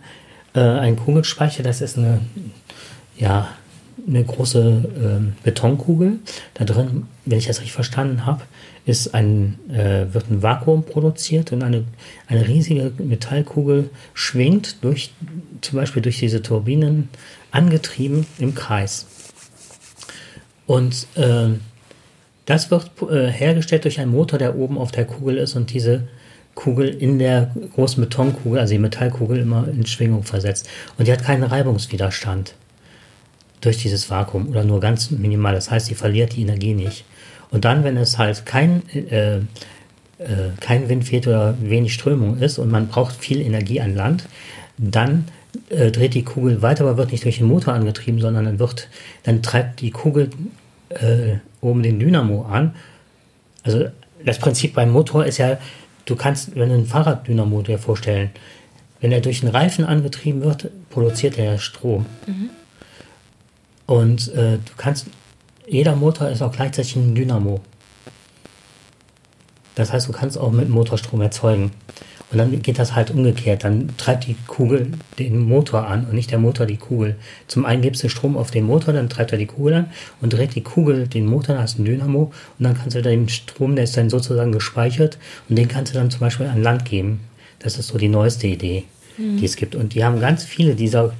Äh, 0.56 0.62
ein 0.62 0.96
Kugelspeicher, 0.96 1.62
das 1.62 1.82
ist 1.82 2.00
eine, 2.00 2.22
ja, 3.16 3.50
eine 4.08 4.24
große 4.24 4.60
äh, 4.60 5.44
Betonkugel. 5.44 6.20
Da 6.54 6.66
drin, 6.66 7.08
wenn 7.26 7.38
ich 7.38 7.48
das 7.48 7.60
richtig 7.60 7.74
verstanden 7.74 8.26
habe, 8.26 8.42
ist 8.86 9.14
ein, 9.14 9.60
äh, 9.70 10.14
wird 10.14 10.30
ein 10.30 10.44
Vakuum 10.44 10.84
produziert 10.84 11.52
und 11.52 11.64
eine, 11.64 11.86
eine 12.28 12.48
riesige 12.48 12.92
Metallkugel 12.98 13.90
schwingt 14.14 14.84
durch, 14.84 15.12
zum 15.62 15.78
Beispiel 15.78 16.02
durch 16.02 16.20
diese 16.20 16.42
Turbinen 16.42 17.10
angetrieben 17.52 18.26
im 18.40 18.56
Kreis. 18.56 19.06
Und 20.66 21.08
äh, 21.16 21.50
das 22.46 22.72
wird 22.72 22.92
äh, 23.10 23.28
hergestellt 23.28 23.86
durch 23.86 24.00
einen 24.00 24.12
Motor, 24.12 24.40
der 24.40 24.58
oben 24.58 24.78
auf 24.78 24.92
der 24.92 25.06
Kugel 25.06 25.38
ist 25.38 25.56
und 25.56 25.74
diese 25.74 26.08
Kugel 26.56 26.90
in 26.90 27.20
der 27.20 27.52
großen 27.74 28.04
Betonkugel, 28.04 28.60
also 28.60 28.74
die 28.74 28.80
Metallkugel, 28.80 29.40
immer 29.40 29.68
in 29.68 29.86
Schwingung 29.86 30.24
versetzt. 30.24 30.70
Und 30.98 31.08
die 31.08 31.12
hat 31.12 31.24
keinen 31.24 31.44
Reibungswiderstand 31.44 32.56
durch 33.66 33.78
dieses 33.78 34.10
Vakuum 34.10 34.50
oder 34.50 34.64
nur 34.64 34.80
ganz 34.80 35.12
minimal. 35.12 35.54
Das 35.54 35.72
heißt, 35.72 35.88
sie 35.88 35.96
verliert 35.96 36.36
die 36.36 36.42
Energie 36.42 36.74
nicht. 36.74 37.06
Und 37.52 37.66
dann, 37.66 37.84
wenn 37.84 37.98
es 37.98 38.18
halt 38.18 38.46
kein, 38.46 38.82
äh, 38.90 39.38
äh, 39.38 39.42
kein 40.60 40.90
Wind 40.90 41.06
fehlt 41.06 41.28
oder 41.28 41.56
wenig 41.62 41.94
Strömung 41.94 42.40
ist 42.40 42.58
und 42.58 42.72
man 42.72 42.88
braucht 42.88 43.16
viel 43.16 43.42
Energie 43.42 43.80
an 43.80 43.96
Land, 43.96 44.26
dann 44.78 45.26
äh, 45.70 45.92
dreht 45.92 46.16
die 46.16 46.24
Kugel 46.24 46.62
weiter, 46.62 46.84
aber 46.84 46.98
wird 46.98 47.12
nicht 47.12 47.26
durch 47.26 47.38
den 47.38 47.48
Motor 47.48 47.74
angetrieben, 47.74 48.20
sondern 48.20 48.46
dann 48.46 48.60
wird, 48.60 48.88
dann 49.24 49.44
treibt 49.44 49.82
die 49.82 49.92
Kugel 49.92 50.30
äh, 50.90 51.36
oben 51.62 51.84
den 51.84 52.00
Dynamo 52.00 52.44
an. 52.44 52.74
Also 53.64 53.86
das 54.26 54.40
Prinzip 54.40 54.74
beim 54.74 54.90
Motor 54.90 55.26
ist 55.26 55.38
ja, 55.38 55.58
du 56.06 56.16
kannst, 56.16 56.56
wenn 56.56 56.70
du 56.70 56.76
einen 56.76 56.86
Fahrraddynamo 56.86 57.62
dir 57.62 57.78
vorstellen, 57.78 58.32
wenn 59.00 59.12
er 59.12 59.22
durch 59.22 59.44
einen 59.44 59.52
Reifen 59.52 59.86
angetrieben 59.86 60.42
wird, 60.44 60.70
produziert 60.90 61.38
er 61.38 61.58
Strom. 61.60 62.06
Mhm. 62.26 62.50
Und 63.86 64.34
äh, 64.34 64.58
du 64.58 64.72
kannst, 64.78 65.08
jeder 65.68 65.96
Motor 65.96 66.30
ist 66.30 66.42
auch 66.42 66.52
gleichzeitig 66.52 66.96
ein 66.96 67.16
Dynamo. 67.16 67.62
Das 69.76 69.92
heißt, 69.92 70.08
du 70.08 70.12
kannst 70.12 70.38
auch 70.38 70.52
mit 70.52 70.70
Motorstrom 70.70 71.22
erzeugen. 71.22 71.72
Und 72.32 72.40
dann 72.40 72.62
geht 72.64 72.80
das 72.80 72.96
halt 72.96 73.12
umgekehrt. 73.12 73.64
Dann 73.64 73.90
treibt 73.98 74.26
die 74.26 74.36
Kugel 74.48 74.92
den 75.20 75.40
Motor 75.40 75.88
an 75.88 76.06
und 76.06 76.16
nicht 76.16 76.32
der 76.32 76.40
Motor 76.40 76.66
die 76.66 76.78
Kugel. 76.78 77.16
Zum 77.48 77.64
einen 77.64 77.84
gibst 77.84 78.04
du 78.04 78.10
Strom 78.10 78.38
auf 78.38 78.50
den 78.50 78.66
Motor, 78.66 78.94
dann 78.94 79.08
treibt 79.08 79.32
er 79.32 79.38
die 79.38 79.46
Kugel 79.46 79.74
an 79.76 79.92
und 80.20 80.34
dreht 80.34 80.56
die 80.56 80.62
Kugel 80.62 81.08
den 81.08 81.28
Motor, 81.28 81.56
dann 81.56 81.64
hast 81.64 81.78
du 81.78 81.84
ein 81.84 81.86
Dynamo 81.86 82.32
und 82.58 82.64
dann 82.64 82.76
kannst 82.76 82.96
du 82.96 83.04
den 83.04 83.30
Strom, 83.30 83.76
der 83.76 83.84
ist 83.84 83.96
dann 83.96 84.10
sozusagen 84.10 84.52
gespeichert 84.52 85.20
und 85.48 85.58
den 85.58 85.68
kannst 85.68 85.94
du 85.94 85.98
dann 85.98 86.10
zum 86.10 86.22
Beispiel 86.22 86.48
an 86.48 86.64
Land 86.64 86.86
geben. 86.86 87.20
Das 87.60 87.78
ist 87.78 87.88
so 87.88 88.00
die 88.00 88.10
neueste 88.10 88.48
Idee, 88.48 88.86
mhm. 89.18 89.38
die 89.38 89.46
es 89.46 89.56
gibt. 89.56 89.76
Und 89.76 89.94
die 89.94 90.04
haben 90.04 90.20
ganz 90.20 90.44
viele 90.44 90.74
dieser 90.74 91.14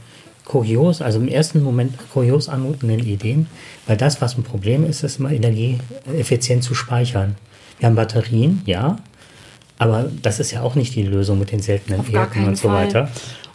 kurios, 0.46 1.02
also 1.02 1.20
im 1.20 1.28
ersten 1.28 1.64
Moment 1.64 1.98
kurios 2.12 2.50
anmutenden 2.50 3.00
Ideen, 3.00 3.48
weil 3.88 3.98
das, 3.98 4.22
was 4.22 4.38
ein 4.38 4.44
Problem 4.44 4.84
ist, 4.86 5.04
ist 5.04 5.20
immer 5.20 5.32
energieeffizient 5.32 6.64
zu 6.64 6.76
speichern. 6.76 7.36
Wir 7.80 7.88
haben 7.88 7.96
Batterien, 7.96 8.62
ja, 8.66 8.98
aber 9.78 10.10
das 10.22 10.40
ist 10.40 10.52
ja 10.52 10.62
auch 10.62 10.76
nicht 10.76 10.96
die 10.96 11.04
Lösung 11.04 11.40
mit 11.40 11.52
den 11.52 11.62
seltenen 11.62 12.06
Erden 12.12 12.48
und 12.48 12.58
so 12.58 12.68
Fall. 12.68 12.88
weiter. 12.88 13.10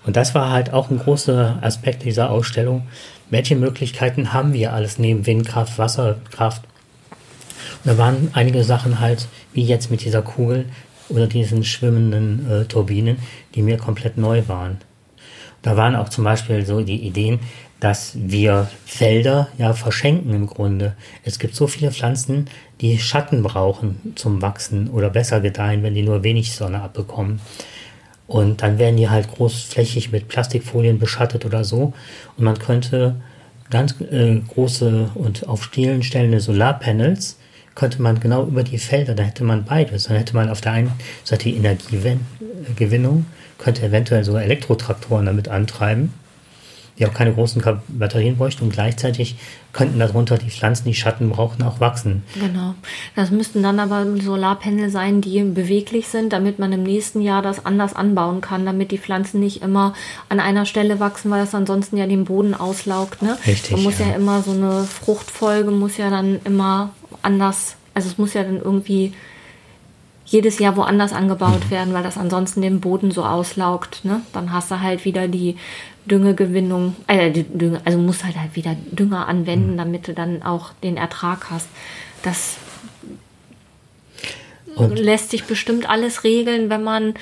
Und 0.05 0.16
das 0.16 0.35
war 0.35 0.51
halt 0.51 0.72
auch 0.72 0.90
ein 0.90 0.98
großer 0.98 1.59
Aspekt 1.62 2.05
dieser 2.05 2.31
Ausstellung. 2.31 2.83
Welche 3.31 3.57
Möglichkeiten 3.57 4.33
haben 4.33 4.53
wir 4.53 4.72
alles 4.72 4.98
neben 4.98 5.27
Windkraft, 5.27 5.79
Wasserkraft? 5.79 6.62
Und 7.85 7.92
da 7.92 7.98
waren 7.98 8.31
einige 8.33 8.64
Sachen 8.64 9.01
halt, 9.01 9.29
wie 9.53 9.62
jetzt 9.62 9.90
mit 9.90 10.05
dieser 10.05 10.22
Kugel 10.22 10.66
oder 11.09 11.27
diesen 11.27 11.64
schwimmenden 11.64 12.51
äh, 12.51 12.64
Turbinen, 12.64 13.18
die 13.55 13.62
mir 13.62 13.77
komplett 13.77 14.16
neu 14.16 14.42
waren. 14.46 14.79
Da 15.62 15.77
waren 15.77 15.97
auch 15.97 16.09
zum 16.09 16.25
Beispiel 16.25 16.64
so 16.64 16.83
die 16.83 17.07
Ideen, 17.07 17.40
dass 17.81 18.12
wir 18.14 18.68
Felder 18.85 19.49
ja 19.57 19.73
verschenken 19.73 20.35
im 20.35 20.47
Grunde. 20.47 20.94
Es 21.25 21.38
gibt 21.38 21.55
so 21.55 21.66
viele 21.66 21.92
Pflanzen, 21.92 22.49
die 22.81 22.99
Schatten 22.99 23.42
brauchen 23.42 24.12
zum 24.16 24.42
Wachsen 24.42 24.88
oder 24.90 25.11
besser 25.11 25.40
gedeihen, 25.40 25.83
wenn 25.83 25.94
die 25.94 26.03
nur 26.03 26.25
wenig 26.25 26.53
Sonne 26.53 26.83
abbekommen. 26.83 27.40
Und 28.27 28.62
dann 28.62 28.79
werden 28.79 28.97
die 28.97 29.09
halt 29.09 29.31
großflächig 29.33 30.12
mit 30.12 30.29
Plastikfolien 30.29 30.99
beschattet 30.99 31.47
oder 31.47 31.64
so. 31.64 31.94
Und 32.37 32.44
man 32.44 32.59
könnte 32.59 33.16
ganz 33.71 34.01
äh, 34.01 34.40
große 34.40 35.11
und 35.14 35.49
auf 35.49 35.64
Stielen 35.64 36.03
stellende 36.03 36.40
Solarpanels 36.40 37.38
könnte 37.75 38.03
man 38.03 38.18
genau 38.18 38.44
über 38.44 38.64
die 38.64 38.79
Felder, 38.79 39.14
da 39.14 39.23
hätte 39.23 39.44
man 39.44 39.64
beides. 39.64 40.05
Dann 40.05 40.16
hätte 40.16 40.35
man 40.35 40.51
auf 40.51 40.61
der 40.61 40.73
einen 40.73 40.92
Seite 41.23 41.44
die 41.44 41.57
Energiegewinnung, 41.57 43.25
könnte 43.59 43.83
eventuell 43.83 44.25
sogar 44.25 44.42
Elektrotraktoren 44.42 45.27
damit 45.27 45.49
antreiben 45.49 46.12
die 46.99 47.07
auch 47.07 47.14
keine 47.14 47.33
großen 47.33 47.62
Batterien 47.88 48.37
bräuchten 48.37 48.64
und 48.64 48.73
gleichzeitig 48.73 49.37
könnten 49.73 49.99
darunter 49.99 50.37
die 50.37 50.51
Pflanzen, 50.51 50.87
die 50.87 50.94
Schatten 50.94 51.31
brauchen, 51.31 51.62
auch 51.62 51.79
wachsen. 51.81 52.25
Genau. 52.35 52.75
Das 53.14 53.31
müssten 53.31 53.62
dann 53.62 53.79
aber 53.79 54.05
Solarpanel 54.21 54.90
sein, 54.90 55.21
die 55.21 55.42
beweglich 55.42 56.09
sind, 56.09 56.33
damit 56.33 56.59
man 56.59 56.73
im 56.73 56.83
nächsten 56.83 57.21
Jahr 57.21 57.42
das 57.42 57.64
anders 57.64 57.94
anbauen 57.94 58.40
kann, 58.40 58.66
damit 58.66 58.90
die 58.90 58.99
Pflanzen 58.99 59.40
nicht 59.40 59.62
immer 59.62 59.94
an 60.29 60.40
einer 60.40 60.66
Stelle 60.66 60.99
wachsen, 60.99 61.31
weil 61.31 61.40
das 61.40 61.55
ansonsten 61.55 61.97
ja 61.97 62.07
den 62.07 62.25
Boden 62.25 62.55
auslaugt. 62.55 63.23
Ne? 63.23 63.38
Richtig. 63.47 63.73
Man 63.73 63.83
muss 63.85 63.99
ja. 64.01 64.09
ja 64.09 64.14
immer 64.14 64.42
so 64.42 64.51
eine 64.51 64.85
Fruchtfolge 64.85 65.71
muss 65.71 65.97
ja 65.97 66.11
dann 66.11 66.40
immer 66.44 66.90
anders, 67.23 67.77
also 67.94 68.09
es 68.09 68.18
muss 68.18 68.35
ja 68.35 68.42
dann 68.42 68.61
irgendwie 68.61 69.12
jedes 70.31 70.59
Jahr 70.59 70.77
woanders 70.77 71.12
angebaut 71.12 71.64
mhm. 71.67 71.71
werden, 71.71 71.95
weil 71.95 72.03
das 72.03 72.19
ansonsten 72.19 72.61
den 72.61 72.81
Boden 72.81 73.11
so 73.11 73.25
auslaugt. 73.25 74.05
Ne? 74.05 74.21
Dann 74.33 74.53
hast 74.53 74.71
du 74.71 74.81
halt 74.81 75.05
wieder 75.05 75.27
die 75.27 75.57
Düngegewinnung, 76.05 76.97
äh, 77.07 77.31
Dünge, 77.31 77.81
also 77.85 77.99
musst 77.99 78.25
halt 78.25 78.37
halt 78.37 78.55
wieder 78.55 78.77
Dünger 78.93 79.27
anwenden, 79.27 79.73
mhm. 79.73 79.79
damit 79.79 80.09
du 80.09 80.14
dann 80.14 80.43
auch 80.43 80.73
den 80.83 80.97
Ertrag 80.97 81.51
hast. 81.51 81.69
Das 82.23 82.57
Und? 84.75 84.99
lässt 84.99 85.31
sich 85.31 85.45
bestimmt 85.45 85.88
alles 85.88 86.25
regeln, 86.25 86.69
wenn 86.69 86.83
man 86.83 87.14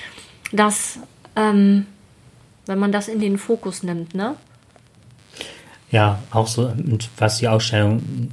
das, 0.53 0.99
ähm, 1.37 1.87
wenn 2.67 2.79
man 2.79 2.91
das 2.91 3.09
in 3.09 3.21
den 3.21 3.39
Fokus 3.39 3.83
nimmt, 3.83 4.15
ne? 4.15 4.35
Ja, 5.93 6.19
auch 6.33 6.49
so, 6.49 6.73
was 7.17 7.39
die 7.39 7.47
Ausstellung 7.47 8.31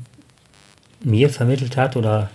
mir 1.02 1.30
vermittelt 1.30 1.78
hat 1.78 1.96
oder 1.96 2.32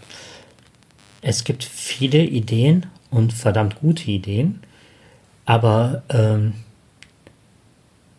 es 1.23 1.45
gibt 1.45 1.65
viele 1.65 2.25
Ideen 2.25 2.87
und 3.11 3.33
verdammt 3.33 3.81
gute 3.81 4.11
Ideen, 4.11 4.61
aber 5.45 6.03
ähm, 6.11 6.55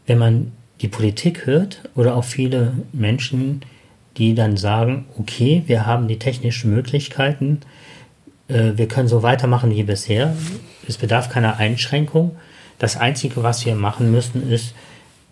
wenn 0.07 0.17
man 0.17 0.51
die 0.81 0.87
Politik 0.87 1.45
hört 1.45 1.83
oder 1.95 2.15
auch 2.15 2.23
viele 2.23 2.73
Menschen, 2.91 3.61
die 4.17 4.33
dann 4.33 4.57
sagen, 4.57 5.05
okay, 5.17 5.63
wir 5.67 5.85
haben 5.85 6.07
die 6.07 6.19
technischen 6.19 6.73
Möglichkeiten, 6.73 7.61
äh, 8.47 8.71
wir 8.75 8.87
können 8.87 9.07
so 9.07 9.23
weitermachen 9.23 9.71
wie 9.71 9.83
bisher, 9.83 10.35
es 10.87 10.97
bedarf 10.97 11.29
keiner 11.29 11.57
Einschränkung. 11.57 12.35
Das 12.79 12.97
Einzige, 12.97 13.43
was 13.43 13.65
wir 13.65 13.75
machen 13.75 14.11
müssen, 14.11 14.49
ist 14.49 14.73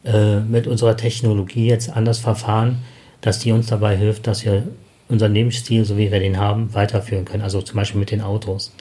äh, 0.06 0.40
mit 0.40 0.68
unserer 0.68 0.96
Technologie 0.96 1.68
jetzt 1.68 1.90
anders 1.90 2.20
verfahren, 2.20 2.84
dass 3.22 3.40
die 3.40 3.52
uns 3.52 3.68
dabei 3.68 3.98
hilft, 3.98 4.28
dass 4.28 4.46
wir 4.46 4.64
unseren 5.10 5.34
Lebensstil, 5.34 5.86
so 5.86 5.98
wie 5.98 6.12
wir 6.12 6.20
den 6.20 6.38
haben, 6.38 6.74
weiterführen 6.74 7.26
können. 7.26 7.44
Also 7.44 7.62
zum 7.62 7.76
Beispiel 7.76 8.00
mit 8.00 8.12
den 8.12 8.22
Autos. 8.22 8.74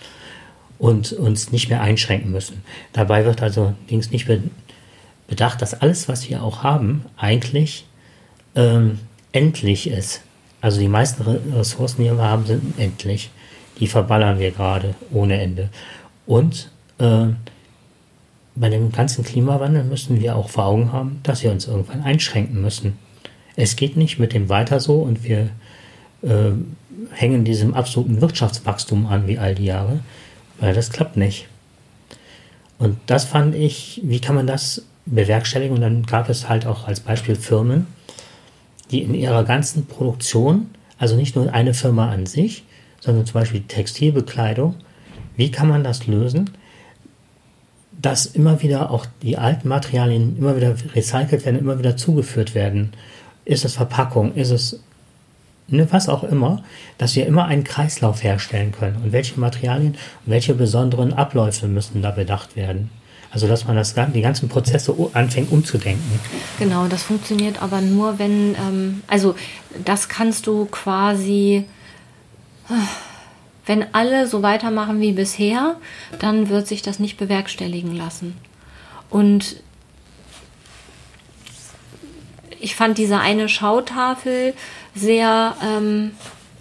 Und 0.79 1.13
uns 1.13 1.53
nicht 1.53 1.71
mehr 1.71 1.81
einschränken 1.81 2.31
müssen. 2.31 2.63
Dabei 2.93 3.25
wird 3.25 3.43
also 3.43 3.75
links 3.89 4.11
nicht 4.11 4.29
bedacht, 5.27 5.63
dass 5.63 5.73
alles, 5.73 6.09
was 6.09 6.29
wir 6.29 6.43
auch 6.43 6.63
haben, 6.63 7.07
eigentlich 7.17 7.87
ähm, 8.55 8.99
endlich 9.33 9.89
ist. 9.89 10.23
Also 10.61 10.81
die 10.81 10.89
meisten 10.89 11.23
Ressourcen, 11.23 12.03
die 12.03 12.11
wir 12.11 12.19
haben, 12.19 12.45
sind 12.45 12.79
endlich. 12.79 13.31
Die 13.79 13.87
verballern 13.87 14.39
wir 14.39 14.51
gerade 14.51 14.95
ohne 15.13 15.41
Ende. 15.41 15.71
Und 16.27 16.71
äh, 16.99 17.29
bei 18.55 18.71
dem 18.71 18.91
ganzen 18.91 19.25
Klimawandel 19.25 19.85
müssen 19.85 20.21
wir 20.21 20.35
auch 20.35 20.49
vor 20.49 20.65
Augen 20.65 20.93
haben, 20.93 21.21
dass 21.23 21.43
wir 21.43 21.53
uns 21.53 21.67
irgendwann 21.67 22.03
einschränken 22.03 22.61
müssen. 22.61 22.99
Es 23.55 23.77
geht 23.77 23.97
nicht 23.97 24.19
mit 24.19 24.33
dem 24.33 24.49
weiter 24.49 24.81
so 24.81 24.97
und 25.01 25.25
wir 25.25 25.51
äh, 26.23 26.53
hängen 27.13 27.45
diesem 27.45 27.75
absoluten 27.75 28.21
Wirtschaftswachstum 28.21 29.07
an 29.07 29.27
wie 29.27 29.39
all 29.39 29.55
die 29.55 29.67
Jahre, 29.67 30.01
weil 30.61 30.75
das 30.75 30.91
klappt 30.91 31.17
nicht. 31.17 31.47
Und 32.79 32.99
das 33.07 33.25
fand 33.25 33.55
ich, 33.55 34.01
wie 34.05 34.21
kann 34.21 34.35
man 34.35 34.47
das 34.47 34.83
bewerkstelligen? 35.07 35.77
Und 35.77 35.81
dann 35.81 36.03
gab 36.05 36.29
es 36.29 36.49
halt 36.49 36.67
auch 36.67 36.87
als 36.87 37.01
Beispiel 37.01 37.37
Firmen, 37.37 37.87
die 38.91 39.03
in 39.03 39.15
ihrer 39.15 39.45
ganzen 39.45 39.87
Produktion, 39.87 40.71
also 40.99 41.17
nicht 41.17 41.37
nur 41.37 41.53
eine 41.53 41.75
Firma 41.75 42.11
an 42.11 42.27
sich, 42.27 42.65
sondern 43.01 43.27
zum 43.27 43.41
Beispiel 43.41 43.63
Textilbekleidung, 43.63 44.75
wie 45.37 45.51
kann 45.51 45.69
man 45.69 45.85
das 45.85 46.07
lösen, 46.07 46.51
dass 48.01 48.27
immer 48.27 48.63
wieder 48.63 48.91
auch 48.91 49.07
die 49.23 49.39
alten 49.39 49.69
Materialien 49.69 50.37
immer 50.39 50.57
wieder 50.57 50.75
recycelt 50.95 51.45
werden, 51.45 51.59
immer 51.59 51.79
wieder 51.79 51.97
zugeführt 51.97 52.55
werden? 52.55 52.93
Ist 53.45 53.65
es 53.65 53.75
Verpackung? 53.75 54.35
Ist 54.35 54.51
es 54.51 54.81
ne, 55.69 55.87
was 55.91 56.09
auch 56.09 56.25
immer, 56.25 56.63
dass 56.99 57.17
wir 57.17 57.27
immer 57.27 57.47
einen 57.47 57.65
Kreislauf 57.65 58.23
herstellen 58.23 58.73
können. 58.73 58.97
Und 59.03 59.13
welche 59.13 59.39
Materialien 59.39 59.93
und 59.93 60.33
welche 60.33 60.55
besonderen 60.55 61.13
Abläufe 61.13 61.67
müssen 61.67 62.03
da 62.03 62.11
bedacht 62.11 62.57
werden. 62.57 62.91
Also 63.31 63.49
dass 63.49 63.67
man 63.67 63.77
das, 63.77 63.95
die 63.95 64.23
ganzen 64.23 64.49
Prozesse 64.49 64.95
anfängt 65.13 65.53
umzudenken. 65.53 66.21
Genau, 66.59 66.87
das 66.87 67.03
funktioniert 67.03 67.61
aber 67.61 67.81
nur, 67.81 68.19
wenn, 68.19 68.55
ähm, 68.55 69.03
also 69.09 69.35
das 69.85 70.09
kannst 70.09 70.47
du 70.47 70.67
quasi, 70.67 71.65
wenn 73.67 73.85
alle 73.93 74.27
so 74.27 74.43
weitermachen 74.43 75.01
wie 75.01 75.13
bisher, 75.13 75.77
dann 76.19 76.49
wird 76.49 76.67
sich 76.67 76.83
das 76.83 76.99
nicht 76.99 77.19
bewerkstelligen 77.19 77.95
lassen. 77.95 78.37
Und 79.11 79.57
ich 82.67 82.75
fand 82.75 82.99
diese 82.99 83.21
eine 83.21 83.49
Schautafel 83.49 84.53
sehr 84.93 85.55
ähm, 85.65 86.11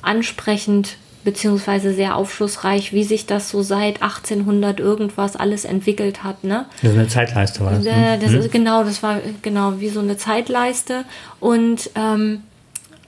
ansprechend 0.04 0.98
beziehungsweise 1.24 1.96
sehr 1.96 2.16
aufschlussreich, 2.16 2.94
wie 2.94 3.04
sich 3.04 3.26
das 3.26 3.50
so 3.50 3.64
seit 3.64 4.04
1800 4.04 4.80
irgendwas 4.80 5.36
alles 5.36 5.66
entwickelt 5.66 6.24
hat. 6.24 6.44
Ne? 6.44 6.68
Das 6.84 6.92
ist 6.92 6.98
eine 7.00 7.08
Zeitleiste 7.08 7.66
war 7.66 7.72
das. 7.72 7.88
Äh, 7.88 8.20
das 8.20 8.30
mhm. 8.30 8.38
ist, 8.38 8.52
genau, 8.52 8.84
das 8.84 9.02
war 9.02 9.20
genau 9.42 9.80
wie 9.80 9.90
so 9.90 10.00
eine 10.00 10.16
Zeitleiste 10.16 11.06
und 11.40 11.90
ähm, 11.96 12.44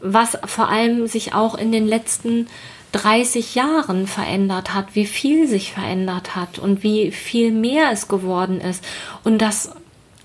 was 0.01 0.35
vor 0.45 0.69
allem 0.69 1.05
sich 1.05 1.35
auch 1.35 1.55
in 1.55 1.71
den 1.71 1.85
letzten 1.85 2.47
30 2.93 3.53
Jahren 3.53 4.07
verändert 4.07 4.73
hat, 4.73 4.95
wie 4.95 5.05
viel 5.05 5.47
sich 5.47 5.71
verändert 5.71 6.35
hat 6.35 6.57
und 6.57 6.81
wie 6.81 7.11
viel 7.11 7.51
mehr 7.51 7.91
es 7.91 8.07
geworden 8.07 8.59
ist 8.59 8.83
und 9.23 9.39
das 9.39 9.69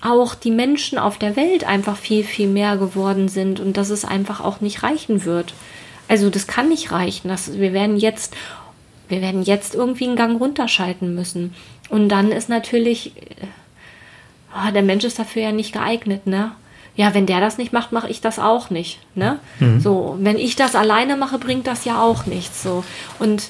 auch 0.03 0.35
die 0.35 0.51
Menschen 0.51 0.99
auf 0.99 1.19
der 1.19 1.37
Welt 1.37 1.65
einfach 1.65 1.97
viel, 1.97 2.25
viel 2.25 2.49
mehr 2.49 2.77
geworden 2.77 3.29
sind 3.29 3.61
und 3.61 3.77
dass 3.77 3.91
es 3.91 4.05
einfach 4.05 4.41
auch 4.41 4.61
nicht 4.61 4.83
reichen 4.83 5.25
wird. 5.25 5.55
Also 6.09 6.29
das 6.29 6.47
kann 6.47 6.69
nicht 6.69 6.93
reichen. 6.93 7.29
Das, 7.29 7.59
wir 7.59 7.73
werden 7.73 7.97
jetzt, 7.97 8.35
wir 9.09 9.23
werden 9.23 9.43
jetzt 9.43 9.75
irgendwie 9.75 10.07
einen 10.07 10.17
Gang 10.17 10.41
runterschalten 10.41 11.15
müssen. 11.15 11.55
Und 11.89 12.09
dann 12.09 12.33
ist 12.33 12.49
natürlich, 12.49 13.13
oh, 14.55 14.73
der 14.73 14.83
Mensch 14.83 15.05
ist 15.05 15.19
dafür 15.19 15.43
ja 15.43 15.53
nicht 15.53 15.73
geeignet, 15.73 16.27
ne? 16.27 16.53
ja, 16.97 17.15
wenn 17.15 17.27
der 17.27 17.41
das 17.41 17.59
nicht 17.59 17.73
macht, 17.73 17.93
mache 17.93 18.09
ich 18.11 18.21
das 18.21 18.39
auch 18.39 18.71
nicht. 18.71 18.99
Ne? 19.15 19.39
Mhm. 19.61 19.81
So, 19.81 20.17
wenn 20.21 20.37
ich 20.37 20.57
das 20.57 20.75
alleine 20.75 21.17
mache, 21.17 21.39
bringt 21.39 21.67
das 21.67 21.85
ja 21.85 22.03
auch 22.03 22.27
nichts. 22.27 22.63
So. 22.63 22.85
Und 23.19 23.49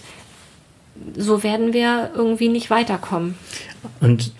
so 1.17 1.43
werden 1.43 1.73
wir 1.73 2.11
irgendwie 2.15 2.49
nicht 2.49 2.71
weiterkommen. 2.71 3.37
Und 4.01 4.29
äh, 4.29 4.31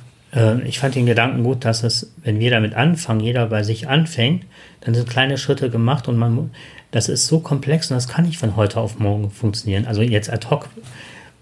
ich 0.65 0.79
fand 0.79 0.95
den 0.95 1.07
Gedanken 1.07 1.43
gut, 1.43 1.65
dass 1.65 1.83
es, 1.83 2.11
wenn 2.23 2.41
wir 2.41 2.51
damit 2.51 2.75
anfangen, 2.75 3.21
jeder 3.21 3.47
bei 3.47 3.63
sich 3.63 3.89
anfängt, 3.89 4.47
dann 4.81 4.95
sind 4.95 5.09
kleine 5.09 5.37
Schritte 5.37 5.69
gemacht 5.69 6.09
und 6.09 6.17
man, 6.17 6.51
das 6.91 7.11
ist 7.11 7.27
so 7.27 7.41
komplex 7.41 7.91
und 7.91 7.97
das 7.97 8.09
kann 8.09 8.25
nicht 8.25 8.39
von 8.39 8.57
heute 8.57 8.81
auf 8.81 8.99
morgen 8.99 9.31
funktionieren. 9.31 9.87
Also 9.87 10.01
jetzt 10.01 10.31
ad 10.31 10.49
hoc 10.49 10.71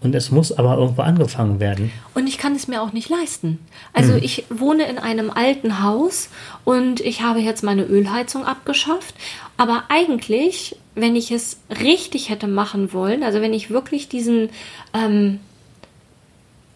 und 0.01 0.15
es 0.15 0.31
muss 0.31 0.51
aber 0.51 0.77
irgendwo 0.77 1.03
angefangen 1.03 1.61
werden. 1.61 1.93
Und 2.15 2.27
ich 2.27 2.39
kann 2.39 2.55
es 2.55 2.69
mir 2.69 2.83
auch 2.83 2.93
nicht 2.93 3.09
leisten. 3.09 3.59
Also 3.93 4.15
hm. 4.15 4.23
ich 4.23 4.45
wohne 4.49 4.85
in 4.85 4.99
einem 4.99 5.31
alten 5.31 5.83
Haus 5.83 6.31
und 6.65 7.01
ich 7.01 7.23
habe 7.23 7.41
jetzt 7.41 7.63
meine 7.63 7.85
Ölheizung 7.85 8.45
abgeschafft. 8.45 9.15
Aber 9.57 9.85
eigentlich, 9.89 10.77
wenn 10.95 11.17
ich 11.17 11.31
es 11.31 11.59
richtig 11.83 12.31
hätte 12.31 12.49
machen 12.49 12.93
wollen, 12.93 13.23
also 13.23 13.41
wenn 13.41 13.53
ich 13.53 13.71
wirklich 13.71 14.09
diesen, 14.09 14.49
ähm, 14.95 15.39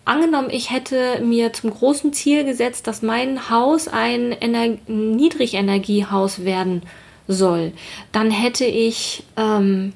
angenommen, 0.05 0.51
ich 0.51 0.71
hätte 0.71 1.21
mir 1.23 1.53
zum 1.53 1.71
großen 1.71 2.13
Ziel 2.13 2.45
gesetzt, 2.45 2.87
dass 2.87 3.03
mein 3.03 3.51
Haus 3.51 3.89
ein 3.89 4.33
Ener 4.33 4.77
Niedrigenergiehaus 4.87 6.45
werden 6.45 6.83
soll, 7.27 7.73
dann 8.13 8.31
hätte 8.31 8.67
ich 8.67 9.25
ähm, 9.37 9.93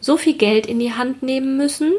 so 0.00 0.16
viel 0.16 0.34
Geld 0.34 0.66
in 0.66 0.78
die 0.78 0.92
Hand 0.92 1.22
nehmen 1.22 1.56
müssen, 1.56 1.92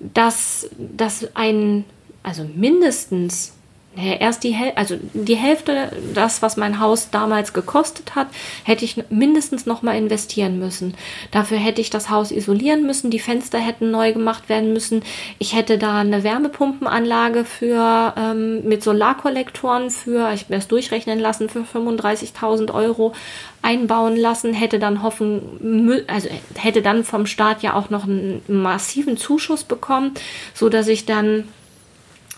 dass, 0.00 0.68
dass 0.78 1.34
ein, 1.34 1.84
also 2.22 2.44
mindestens 2.44 3.57
erst 3.96 4.44
die 4.44 4.52
Hälfte, 4.52 4.76
also 4.76 4.96
die 5.12 5.34
Hälfte, 5.34 5.90
das, 6.14 6.42
was 6.42 6.56
mein 6.56 6.78
Haus 6.78 7.10
damals 7.10 7.52
gekostet 7.52 8.14
hat, 8.14 8.28
hätte 8.64 8.84
ich 8.84 9.02
mindestens 9.10 9.66
noch 9.66 9.82
mal 9.82 9.96
investieren 9.96 10.58
müssen. 10.58 10.94
Dafür 11.30 11.58
hätte 11.58 11.80
ich 11.80 11.90
das 11.90 12.10
Haus 12.10 12.30
isolieren 12.30 12.86
müssen, 12.86 13.10
die 13.10 13.18
Fenster 13.18 13.58
hätten 13.58 13.90
neu 13.90 14.12
gemacht 14.12 14.48
werden 14.48 14.72
müssen. 14.72 15.02
Ich 15.38 15.54
hätte 15.54 15.78
da 15.78 15.98
eine 15.98 16.22
Wärmepumpenanlage 16.22 17.44
für 17.44 18.14
ähm, 18.16 18.62
mit 18.64 18.82
Solarkollektoren 18.82 19.90
für, 19.90 20.32
ich 20.32 20.48
werde 20.48 20.62
es 20.62 20.68
durchrechnen 20.68 21.18
lassen, 21.18 21.48
für 21.48 21.60
35.000 21.60 22.72
Euro 22.72 23.14
einbauen 23.62 24.16
lassen, 24.16 24.54
hätte 24.54 24.78
dann 24.78 25.02
hoffen, 25.02 26.04
also 26.06 26.28
hätte 26.54 26.82
dann 26.82 27.04
vom 27.04 27.26
Staat 27.26 27.62
ja 27.62 27.74
auch 27.74 27.90
noch 27.90 28.04
einen 28.04 28.42
massiven 28.46 29.16
Zuschuss 29.16 29.64
bekommen, 29.64 30.12
so 30.54 30.68
dass 30.68 30.86
ich 30.86 31.06
dann 31.06 31.44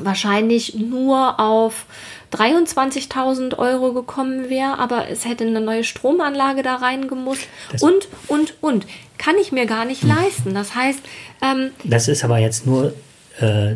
wahrscheinlich 0.04 0.74
nur 0.74 1.38
auf 1.40 1.86
23.000 2.32 3.58
Euro 3.58 3.92
gekommen 3.92 4.48
wäre, 4.48 4.78
aber 4.78 5.08
es 5.08 5.24
hätte 5.24 5.44
eine 5.44 5.60
neue 5.60 5.84
Stromanlage 5.84 6.62
da 6.62 6.76
reingemusst 6.76 7.48
und, 7.80 8.08
und, 8.28 8.54
und. 8.60 8.86
Kann 9.18 9.36
ich 9.40 9.52
mir 9.52 9.66
gar 9.66 9.84
nicht 9.84 10.02
leisten. 10.02 10.54
Das 10.54 10.74
heißt. 10.74 11.00
Ähm, 11.42 11.70
das 11.84 12.08
ist 12.08 12.24
aber 12.24 12.38
jetzt 12.38 12.66
nur 12.66 12.94
äh, 13.40 13.74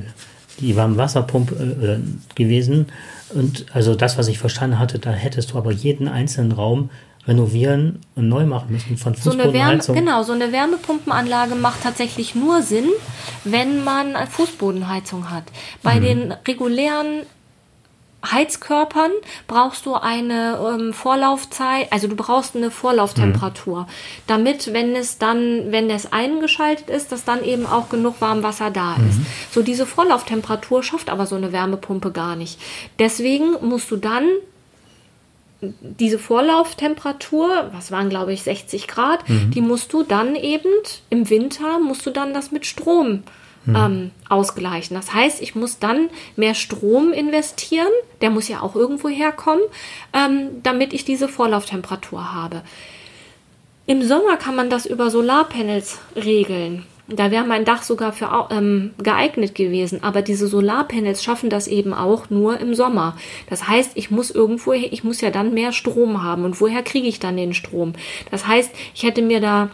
die 0.61 0.77
Warmwasserpumpe 0.77 1.55
äh, 1.55 2.35
gewesen. 2.35 2.87
Und 3.35 3.67
also 3.73 3.95
das, 3.95 4.17
was 4.17 4.29
ich 4.29 4.39
verstanden 4.39 4.79
hatte, 4.79 4.99
da 4.99 5.11
hättest 5.11 5.53
du 5.53 5.59
aber 5.59 5.73
jeden 5.73 6.09
einzelnen 6.09 6.53
Raum 6.53 6.91
renovieren 7.27 8.01
und 8.15 8.29
neu 8.29 8.47
machen 8.47 8.73
müssen 8.73 8.97
von 8.97 9.15
Fußbodenheizung. 9.15 9.95
So 9.95 10.01
genau, 10.01 10.23
so 10.23 10.33
eine 10.33 10.53
Wärmepumpenanlage 10.53 11.55
macht 11.55 11.83
tatsächlich 11.83 12.35
nur 12.35 12.63
Sinn, 12.63 12.89
wenn 13.45 13.83
man 13.83 14.15
Fußbodenheizung 14.29 15.31
hat. 15.31 15.45
Bei 15.83 15.97
mhm. 15.97 16.03
den 16.03 16.33
regulären 16.47 17.23
Heizkörpern 18.31 19.11
brauchst 19.47 19.87
du 19.87 19.95
eine 19.95 20.59
ähm, 20.59 20.93
Vorlaufzeit, 20.93 21.93
also 21.93 22.09
du 22.09 22.17
brauchst 22.17 22.57
eine 22.57 22.71
Vorlauftemperatur, 22.71 23.83
mhm. 23.83 23.87
damit, 24.27 24.73
wenn 24.73 24.97
es 24.97 25.19
dann, 25.19 25.71
wenn 25.71 25.91
es 25.91 26.13
eingeschaltet 26.13 26.89
ist, 26.89 27.13
dass 27.13 27.25
dann 27.25 27.45
eben 27.45 27.67
auch 27.67 27.89
genug 27.89 28.21
Warmwasser 28.21 28.71
da 28.71 28.95
ist. 28.95 29.19
Mhm. 29.19 29.27
So 29.51 29.63
diese 29.63 29.87
Vorlauftemperatur 29.87 30.83
schafft 30.83 31.11
aber 31.11 31.27
so 31.27 31.37
eine 31.37 31.53
Wärmepumpe 31.53 32.13
gar 32.13 32.37
nicht. 32.37 32.59
Deswegen 32.99 33.57
musst 33.61 33.91
du 33.91 33.97
dann 33.97 34.25
diese 35.81 36.19
Vorlauftemperatur, 36.19 37.71
was 37.73 37.91
waren 37.91 38.11
glaube 38.11 38.33
ich 38.33 38.43
60 38.43 38.89
Grad, 38.89 39.29
mhm. 39.29 39.51
die 39.51 39.61
musst 39.61 39.93
du 39.93 40.03
dann 40.03 40.37
eben 40.37 40.71
im 41.11 41.31
Winter, 41.31 41.79
musst 41.79 42.05
du 42.07 42.11
dann 42.11 42.35
das 42.35 42.51
mit 42.51 42.67
Strom 42.67 43.23
mhm. 43.67 43.77
ähm, 43.77 44.11
ausgleichen. 44.29 44.97
Das 44.97 45.13
heißt, 45.13 45.41
ich 45.43 45.55
muss 45.55 45.79
dann 45.79 46.09
mehr 46.37 46.55
Strom 46.55 47.13
investieren, 47.13 47.93
der 48.21 48.31
muss 48.31 48.49
ja 48.49 48.61
auch 48.61 48.75
irgendwo 48.75 49.09
herkommen, 49.09 49.63
ähm, 50.13 50.63
damit 50.63 50.93
ich 50.93 51.05
diese 51.05 51.29
Vorlauftemperatur 51.29 52.35
habe. 52.35 52.63
Im 53.87 54.03
Sommer 54.03 54.37
kann 54.37 54.57
man 54.57 54.71
das 54.71 54.87
über 54.87 55.11
Solarpanels 55.11 55.99
regeln. 56.17 56.87
Da 57.07 57.31
wäre 57.31 57.45
mein 57.45 57.67
Dach 57.67 57.83
sogar 57.83 58.13
für 58.13 58.49
ähm, 58.51 58.93
geeignet 58.99 59.55
gewesen. 59.55 60.03
Aber 60.03 60.23
diese 60.23 60.47
Solarpanels 60.47 61.23
schaffen 61.23 61.51
das 61.51 61.69
eben 61.69 61.93
auch 61.93 62.31
nur 62.31 62.59
im 62.61 62.75
Sommer. 62.75 63.17
Das 63.51 63.69
heißt, 63.69 63.93
ich 63.95 64.11
muss 64.11 64.31
irgendwo, 64.31 64.73
ich 64.73 65.05
muss 65.05 65.21
ja 65.21 65.31
dann 65.31 65.53
mehr 65.53 65.73
Strom 65.73 66.23
haben. 66.23 66.45
Und 66.45 66.61
woher 66.61 66.83
kriege 66.83 67.07
ich 67.07 67.21
dann 67.21 67.37
den 67.37 67.53
Strom? 67.53 67.93
Das 68.31 68.47
heißt, 68.47 68.71
ich 68.95 69.03
hätte 69.03 69.21
mir 69.21 69.41
da 69.41 69.69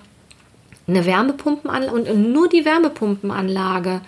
eine 0.89 1.07
Wärmepumpenanlage 1.07 1.93
und 1.95 2.33
nur 2.33 2.49
die 2.49 2.65
Wärmepumpenanlage 2.65 4.01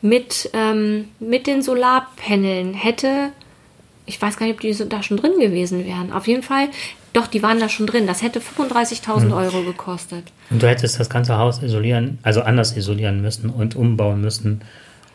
mit, 0.00 0.50
ähm, 0.52 1.08
mit 1.18 1.46
den 1.46 1.62
Solarpanelen 1.62 2.74
hätte, 2.74 3.32
ich 4.06 4.20
weiß 4.22 4.36
gar 4.36 4.46
nicht, 4.46 4.54
ob 4.54 4.60
die 4.60 4.88
da 4.88 5.02
schon 5.02 5.16
drin 5.16 5.38
gewesen 5.38 5.84
wären. 5.84 6.12
Auf 6.12 6.28
jeden 6.28 6.42
Fall 6.42 6.68
doch, 7.18 7.26
die 7.26 7.42
waren 7.42 7.58
da 7.60 7.68
schon 7.68 7.86
drin. 7.86 8.06
Das 8.06 8.22
hätte 8.22 8.40
35.000 8.40 9.22
hm. 9.22 9.32
Euro 9.32 9.62
gekostet. 9.62 10.24
Und 10.50 10.62
du 10.62 10.68
hättest 10.68 10.98
das 11.00 11.10
ganze 11.10 11.36
Haus 11.36 11.62
isolieren, 11.62 12.18
also 12.22 12.42
anders 12.42 12.76
isolieren 12.76 13.20
müssen 13.20 13.50
und 13.50 13.76
umbauen 13.76 14.20
müssen 14.20 14.62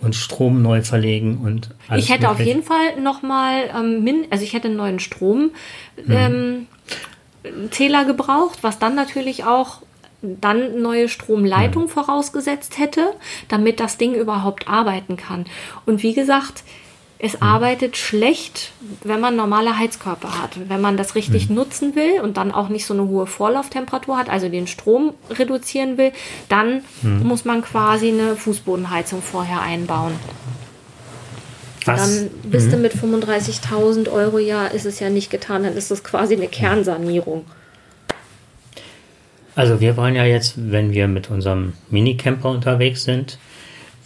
und 0.02 0.16
Strom 0.16 0.62
neu 0.62 0.82
verlegen 0.82 1.38
und 1.38 1.70
alles 1.88 2.04
Ich 2.04 2.12
hätte 2.12 2.28
möglich. 2.28 2.42
auf 2.42 2.46
jeden 2.46 2.63
Fall 2.63 3.00
nochmal, 3.02 3.70
ähm, 3.76 4.26
also 4.30 4.44
ich 4.44 4.54
hätte 4.54 4.68
einen 4.68 4.78
neuen 4.78 5.00
Stromzähler 5.00 5.54
hm. 6.06 6.68
ähm, 7.44 8.08
gebraucht, 8.08 8.60
was 8.62 8.80
dann 8.80 8.96
natürlich 8.96 9.46
auch 9.46 9.82
dann 10.22 10.82
neue 10.82 11.10
Stromleitung 11.10 11.84
hm. 11.84 11.89
vorausgesetzt 11.89 12.78
hätte, 12.80 13.13
damit 13.48 13.80
das 13.80 13.98
Ding 13.98 14.13
überhaupt 14.13 14.68
arbeiten 14.68 15.18
kann. 15.18 15.46
Und 15.86 16.04
wie 16.04 16.13
gesagt, 16.13 16.63
es 17.19 17.34
mhm. 17.34 17.43
arbeitet 17.43 17.97
schlecht, 17.97 18.71
wenn 19.04 19.19
man 19.19 19.36
normale 19.36 19.78
Heizkörper 19.78 20.41
hat. 20.41 20.52
Wenn 20.67 20.82
man 20.82 20.97
das 20.97 21.15
richtig 21.15 21.49
mhm. 21.49 21.56
nutzen 21.56 21.95
will 21.95 22.21
und 22.21 22.38
dann 22.38 22.52
auch 22.52 22.69
nicht 22.69 22.86
so 22.86 22.93
eine 22.93 23.08
hohe 23.08 23.28
Vorlauftemperatur 23.28 24.17
hat, 24.17 24.30
also 24.30 24.49
den 24.49 24.67
Strom 24.67 25.13
reduzieren 25.30 25.97
will, 25.97 26.12
dann 26.49 26.82
mhm. 27.02 27.23
muss 27.23 27.45
man 27.45 27.62
quasi 27.62 28.10
eine 28.10 28.36
Fußbodenheizung 28.36 29.21
vorher 29.21 29.62
einbauen. 29.62 30.13
Was? 31.86 31.99
Dann 31.99 32.30
bist 32.43 32.71
du 32.71 32.78
mhm. 32.78 32.82
mit 32.82 32.93
35.000 32.93 34.12
Euro, 34.12 34.39
ja, 34.39 34.67
ist 34.67 34.86
es 34.86 34.99
ja 34.99 35.10
nicht 35.10 35.30
getan, 35.30 35.63
dann 35.63 35.76
ist 35.76 35.91
das 35.91 36.04
quasi 36.04 36.36
eine 36.36 36.47
Kernsanierung. 36.47 37.45
Also 39.56 39.80
wir 39.80 39.97
wollen 39.97 40.15
ja 40.15 40.26
jetzt, 40.26 40.56
wenn 40.58 40.93
wir 40.93 41.08
mit 41.08 41.30
unserem 41.30 41.73
Minicamper 41.89 42.49
unterwegs 42.49 43.04
sind, 43.04 43.38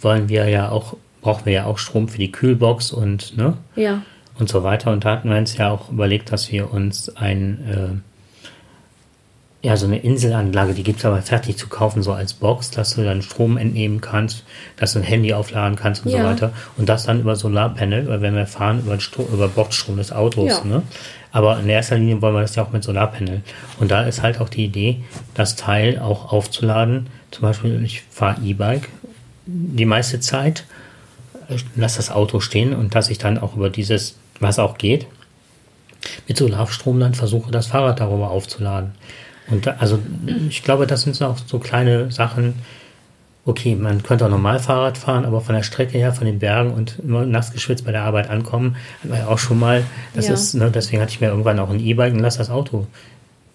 wollen 0.00 0.28
wir 0.28 0.48
ja 0.48 0.68
auch 0.70 0.96
brauchen 1.20 1.46
wir 1.46 1.52
ja 1.52 1.64
auch 1.66 1.78
Strom 1.78 2.08
für 2.08 2.18
die 2.18 2.32
Kühlbox 2.32 2.92
und, 2.92 3.36
ne? 3.36 3.56
Ja. 3.76 4.02
Und 4.38 4.48
so 4.48 4.62
weiter. 4.62 4.92
Und 4.92 5.04
da 5.04 5.12
hatten 5.12 5.30
wir 5.30 5.36
uns 5.36 5.56
ja 5.56 5.70
auch 5.70 5.90
überlegt, 5.90 6.30
dass 6.30 6.52
wir 6.52 6.72
uns 6.72 7.14
ein, 7.16 8.02
äh, 9.62 9.66
ja, 9.66 9.76
so 9.76 9.86
eine 9.86 9.98
Inselanlage, 9.98 10.74
die 10.74 10.84
gibt 10.84 11.00
es 11.00 11.04
aber 11.04 11.20
fertig 11.22 11.56
zu 11.56 11.68
kaufen, 11.68 12.04
so 12.04 12.12
als 12.12 12.34
Box, 12.34 12.70
dass 12.70 12.94
du 12.94 13.02
dann 13.02 13.22
Strom 13.22 13.56
entnehmen 13.56 14.00
kannst, 14.00 14.44
dass 14.76 14.92
du 14.92 15.00
ein 15.00 15.04
Handy 15.04 15.34
aufladen 15.34 15.74
kannst 15.76 16.06
und 16.06 16.12
ja. 16.12 16.18
so 16.18 16.24
weiter. 16.24 16.52
Und 16.76 16.88
das 16.88 17.04
dann 17.04 17.20
über 17.20 17.34
Solarpanel, 17.34 18.06
weil 18.06 18.20
wenn 18.20 18.36
wir 18.36 18.46
fahren, 18.46 18.80
über, 18.80 19.00
Stro 19.00 19.28
über 19.32 19.48
Bordstrom 19.48 19.96
des 19.96 20.12
Autos, 20.12 20.58
ja. 20.58 20.64
ne? 20.64 20.82
Aber 21.30 21.58
in 21.58 21.68
erster 21.68 21.96
Linie 21.98 22.22
wollen 22.22 22.34
wir 22.34 22.40
das 22.40 22.54
ja 22.54 22.62
auch 22.62 22.72
mit 22.72 22.82
Solarpanel. 22.82 23.42
Und 23.78 23.90
da 23.90 24.02
ist 24.04 24.22
halt 24.22 24.40
auch 24.40 24.48
die 24.48 24.64
Idee, 24.64 25.02
das 25.34 25.56
Teil 25.56 25.98
auch 25.98 26.32
aufzuladen. 26.32 27.08
Zum 27.32 27.42
Beispiel, 27.42 27.82
ich 27.84 28.02
fahre 28.08 28.40
E-Bike 28.42 28.88
die 29.46 29.84
meiste 29.84 30.20
Zeit 30.20 30.64
lasse 31.76 31.96
das 31.96 32.10
Auto 32.10 32.40
stehen 32.40 32.74
und 32.74 32.94
dass 32.94 33.10
ich 33.10 33.18
dann 33.18 33.38
auch 33.38 33.56
über 33.56 33.70
dieses, 33.70 34.16
was 34.40 34.58
auch 34.58 34.78
geht, 34.78 35.06
mit 36.26 36.36
Solarstrom 36.36 37.00
dann 37.00 37.14
versuche, 37.14 37.50
das 37.50 37.66
Fahrrad 37.66 38.00
darüber 38.00 38.30
aufzuladen. 38.30 38.92
Und 39.48 39.66
da, 39.66 39.76
also 39.78 39.98
ich 40.48 40.62
glaube, 40.62 40.86
das 40.86 41.02
sind 41.02 41.20
auch 41.22 41.38
so 41.44 41.58
kleine 41.58 42.10
Sachen. 42.10 42.54
Okay, 43.46 43.74
man 43.74 44.02
könnte 44.02 44.26
auch 44.26 44.30
normal 44.30 44.58
Fahrrad 44.58 44.98
fahren, 44.98 45.24
aber 45.24 45.40
von 45.40 45.54
der 45.54 45.62
Strecke 45.62 45.96
her, 45.96 46.12
von 46.12 46.26
den 46.26 46.38
Bergen 46.38 46.72
und 46.72 46.98
immer 46.98 47.24
nass 47.24 47.52
geschwitzt 47.52 47.86
bei 47.86 47.92
der 47.92 48.02
Arbeit 48.02 48.28
ankommen, 48.28 48.76
hat 49.02 49.10
man 49.10 49.18
ja 49.20 49.26
auch 49.26 49.38
schon 49.38 49.58
mal, 49.58 49.84
das 50.14 50.28
ja. 50.28 50.34
ist, 50.34 50.54
ne, 50.54 50.70
deswegen 50.70 51.00
hatte 51.00 51.12
ich 51.12 51.20
mir 51.20 51.28
irgendwann 51.28 51.58
auch 51.58 51.70
ein 51.70 51.80
E-Bike 51.80 52.12
und 52.12 52.20
lasse 52.20 52.38
das 52.38 52.50
Auto 52.50 52.86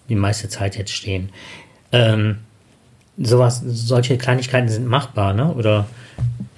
die 0.08 0.16
meiste 0.16 0.48
Zeit 0.48 0.76
jetzt 0.76 0.92
stehen. 0.92 1.30
Ähm, 1.92 2.38
sowas, 3.16 3.62
solche 3.64 4.18
Kleinigkeiten 4.18 4.68
sind 4.68 4.86
machbar, 4.86 5.32
ne? 5.32 5.52
Oder 5.52 5.86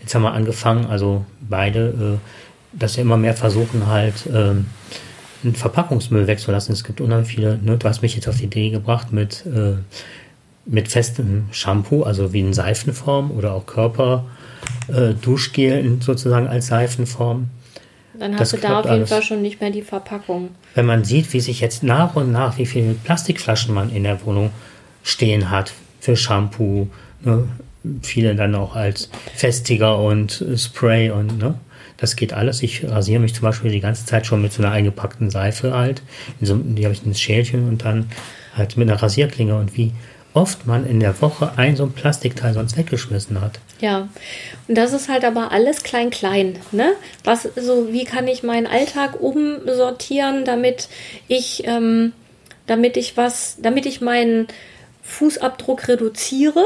Jetzt 0.07 0.15
haben 0.15 0.23
wir 0.23 0.35
angefangen, 0.35 0.87
also 0.87 1.25
beide, 1.49 2.19
äh, 2.23 2.79
dass 2.79 2.97
wir 2.97 3.03
immer 3.03 3.17
mehr 3.17 3.35
versuchen 3.35 3.87
halt, 3.87 4.27
äh, 4.27 4.55
den 5.43 5.55
Verpackungsmüll 5.55 6.27
wegzulassen. 6.27 6.73
Es 6.73 6.85
gibt 6.85 7.01
unheimlich 7.01 7.29
viele, 7.29 7.59
ne, 7.59 7.77
du 7.77 7.89
hast 7.89 8.03
mich 8.03 8.15
jetzt 8.15 8.29
auf 8.29 8.37
die 8.37 8.45
Idee 8.45 8.71
gebracht 8.71 9.13
mit, 9.13 9.45
äh, 9.47 9.75
mit 10.65 10.89
festem 10.89 11.47
Shampoo, 11.53 12.03
also 12.03 12.33
wie 12.33 12.41
in 12.41 12.53
Seifenform 12.53 13.31
oder 13.31 13.53
auch 13.53 13.67
Körper, 13.67 14.25
äh, 14.89 15.15
Duschgel 15.15 15.99
sozusagen 16.01 16.49
als 16.49 16.69
Seifenform. 16.69 17.49
Dann 18.19 18.33
hast 18.33 18.41
das 18.41 18.61
du 18.61 18.67
da 18.67 18.81
auf 18.81 18.85
jeden 18.87 18.97
alles. 18.97 19.11
Fall 19.11 19.23
schon 19.23 19.43
nicht 19.43 19.61
mehr 19.61 19.71
die 19.71 19.83
Verpackung. 19.83 20.49
Wenn 20.75 20.87
man 20.87 21.05
sieht, 21.05 21.33
wie 21.33 21.41
sich 21.41 21.61
jetzt 21.61 21.83
nach 21.83 22.17
und 22.17 22.33
nach, 22.33 22.59
wie 22.59 22.67
viele 22.67 22.95
Plastikflaschen 22.95 23.75
man 23.75 23.91
in 23.91 24.05
der 24.05 24.25
Wohnung 24.25 24.51
stehen 25.03 25.51
hat 25.51 25.73
für 26.01 26.17
Shampoo, 26.17 26.89
ne? 27.23 27.47
Viele 28.03 28.34
dann 28.34 28.55
auch 28.55 28.76
als 28.76 29.11
Festiger 29.34 29.99
und 29.99 30.45
Spray 30.57 31.11
und 31.11 31.39
ne? 31.39 31.55
das 31.97 32.16
geht 32.16 32.32
alles. 32.32 32.62
Ich 32.62 32.84
rasiere 32.89 33.20
mich 33.20 33.34
zum 33.34 33.43
Beispiel 33.43 33.70
die 33.70 33.80
ganze 33.80 34.07
Zeit 34.07 34.26
schon 34.26 34.43
mit 34.43 34.53
so 34.53 34.62
einer 34.62 34.72
eingepackten 34.72 35.30
Seife 35.30 35.74
halt. 35.74 36.03
So, 36.41 36.57
die 36.57 36.84
habe 36.84 36.95
ich 36.95 37.03
in 37.03 37.11
das 37.11 37.20
Schälchen 37.20 37.68
und 37.68 37.84
dann 37.84 38.11
halt 38.55 38.76
mit 38.76 38.89
einer 38.89 39.03
Rasierklinge 39.03 39.57
und 39.57 39.76
wie 39.76 39.93
oft 40.34 40.66
man 40.66 40.87
in 40.87 41.01
der 41.01 41.20
Woche 41.22 41.53
ein 41.57 41.76
so 41.76 41.84
ein 41.84 41.93
Plastikteil 41.93 42.53
sonst 42.53 42.76
weggeschmissen 42.76 43.41
hat. 43.41 43.59
Ja, 43.80 44.09
und 44.68 44.76
das 44.76 44.93
ist 44.93 45.09
halt 45.09 45.24
aber 45.24 45.51
alles 45.51 45.82
klein 45.82 46.11
klein, 46.11 46.59
ne? 46.72 46.93
Was 47.24 47.49
so 47.57 47.89
wie 47.91 48.05
kann 48.05 48.28
ich 48.28 48.43
meinen 48.43 48.66
Alltag 48.66 49.20
umsortieren, 49.20 50.45
damit 50.45 50.89
ich 51.28 51.62
ähm, 51.66 52.12
damit 52.66 52.97
ich 52.97 53.16
was, 53.16 53.57
damit 53.62 53.87
ich 53.87 54.01
meinen 54.01 54.47
Fußabdruck 55.03 55.89
reduziere, 55.89 56.64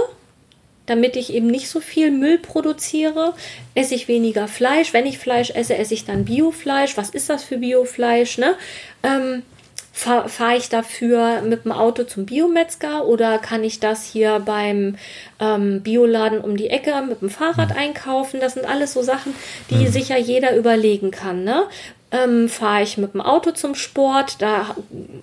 damit 0.90 1.14
ich 1.14 1.32
eben 1.32 1.46
nicht 1.46 1.68
so 1.68 1.78
viel 1.78 2.10
Müll 2.10 2.38
produziere, 2.38 3.34
esse 3.76 3.94
ich 3.94 4.08
weniger 4.08 4.48
Fleisch. 4.48 4.92
Wenn 4.92 5.06
ich 5.06 5.18
Fleisch 5.18 5.50
esse, 5.50 5.76
esse 5.76 5.94
ich 5.94 6.04
dann 6.04 6.24
Biofleisch. 6.24 6.96
Was 6.96 7.10
ist 7.10 7.30
das 7.30 7.44
für 7.44 7.58
Biofleisch? 7.58 8.38
Ne? 8.38 8.56
Ähm, 9.04 9.44
Fahre 9.92 10.28
fahr 10.28 10.56
ich 10.56 10.68
dafür 10.68 11.42
mit 11.42 11.64
dem 11.64 11.70
Auto 11.70 12.02
zum 12.02 12.26
Biometzger 12.26 13.06
oder 13.06 13.38
kann 13.38 13.62
ich 13.62 13.78
das 13.78 14.04
hier 14.04 14.40
beim 14.40 14.96
ähm, 15.38 15.80
Bioladen 15.82 16.40
um 16.40 16.56
die 16.56 16.70
Ecke 16.70 17.00
mit 17.08 17.20
dem 17.20 17.30
Fahrrad 17.30 17.70
mhm. 17.70 17.76
einkaufen? 17.76 18.40
Das 18.40 18.54
sind 18.54 18.66
alles 18.66 18.92
so 18.92 19.02
Sachen, 19.02 19.32
die 19.70 19.76
mhm. 19.76 19.92
sich 19.92 20.08
ja 20.08 20.16
jeder 20.16 20.56
überlegen 20.56 21.12
kann. 21.12 21.44
Ne? 21.44 21.66
Ähm, 22.10 22.48
Fahre 22.48 22.82
ich 22.82 22.98
mit 22.98 23.14
dem 23.14 23.20
Auto 23.20 23.52
zum 23.52 23.76
Sport? 23.76 24.42
Da, 24.42 24.74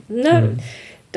ne? 0.07 0.55
Mhm 0.55 0.59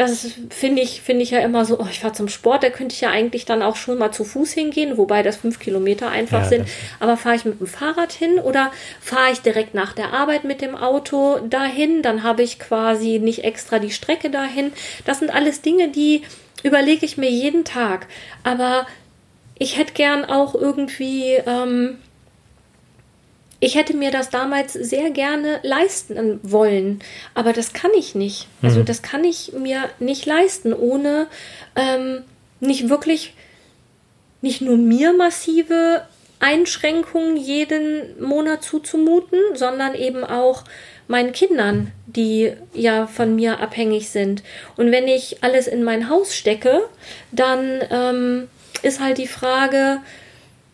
das 0.01 0.27
finde 0.51 0.83
ich, 0.83 1.03
finde 1.03 1.23
ich 1.23 1.31
ja 1.31 1.41
immer 1.41 1.65
so, 1.65 1.79
oh, 1.79 1.87
ich 1.91 2.01
fahre 2.01 2.15
zum 2.15 2.29
Sport, 2.29 2.63
da 2.63 2.71
könnte 2.71 2.95
ich 2.95 3.01
ja 3.01 3.11
eigentlich 3.11 3.45
dann 3.45 3.63
auch 3.63 3.77
schon 3.77 3.99
mal 3.99 4.13
zu 4.13 4.25
Fuß 4.25 4.53
hingehen, 4.53 4.97
wobei 4.97 5.23
das 5.23 5.37
fünf 5.37 5.59
Kilometer 5.59 6.09
einfach 6.11 6.43
ja, 6.43 6.49
sind. 6.49 6.69
Aber 7.01 7.17
fahre 7.17 7.37
ich 7.37 7.45
mit 7.45 7.61
dem 7.61 7.67
Fahrrad 7.67 8.13
hin 8.13 8.39
oder 8.39 8.73
fahre 9.01 9.33
ich 9.33 9.41
direkt 9.41 9.75
nach 9.75 9.93
der 9.93 10.13
Arbeit 10.13 10.45
mit 10.45 10.61
dem 10.63 10.75
Auto 10.75 11.39
dahin? 11.41 12.03
Dann 12.03 12.23
habe 12.23 12.43
ich 12.43 12.59
quasi 12.59 13.19
nicht 13.19 13.45
extra 13.45 13.79
die 13.79 13.91
Strecke 13.91 14.31
dahin. 14.31 14.73
Das 15.05 15.19
sind 15.19 15.35
alles 15.35 15.61
Dinge, 15.61 15.89
die 15.89 16.23
überlege 16.63 17.05
ich 17.05 17.17
mir 17.17 17.31
jeden 17.31 17.65
Tag. 17.65 18.07
Aber 18.43 18.87
ich 19.59 19.77
hätte 19.77 19.93
gern 19.93 20.25
auch 20.25 20.55
irgendwie 20.55 21.35
ähm, 21.47 21.99
ich 23.61 23.75
hätte 23.75 23.95
mir 23.95 24.11
das 24.11 24.31
damals 24.31 24.73
sehr 24.73 25.11
gerne 25.11 25.61
leisten 25.63 26.41
wollen, 26.43 27.01
aber 27.35 27.53
das 27.53 27.75
kann 27.75 27.91
ich 27.97 28.15
nicht. 28.15 28.49
Also 28.63 28.81
mhm. 28.81 28.85
das 28.87 29.03
kann 29.03 29.23
ich 29.23 29.53
mir 29.53 29.85
nicht 29.99 30.25
leisten, 30.25 30.73
ohne 30.73 31.27
ähm, 31.77 32.25
nicht 32.61 32.89
wirklich, 32.89 33.35
nicht 34.41 34.63
nur 34.63 34.79
mir 34.79 35.13
massive 35.13 36.03
Einschränkungen 36.41 37.37
jeden 37.37 38.21
Monat 38.23 38.65
zuzumuten, 38.65 39.39
sondern 39.55 39.95
eben 39.95 40.25
auch 40.25 40.65
meinen 41.07 41.33
Kindern, 41.33 41.93
die 42.07 42.55
ja 42.73 43.07
von 43.07 43.37
mir 43.37 43.61
abhängig 43.61 44.09
sind. 44.09 44.43
Und 44.77 44.91
wenn 44.91 45.07
ich 45.07 45.45
alles 45.45 45.67
in 45.67 45.85
mein 45.85 46.09
Haus 46.09 46.35
stecke, 46.35 46.81
dann 47.31 47.83
ähm, 47.91 48.49
ist 48.83 49.01
halt 49.01 49.19
die 49.19 49.27
Frage, 49.27 49.99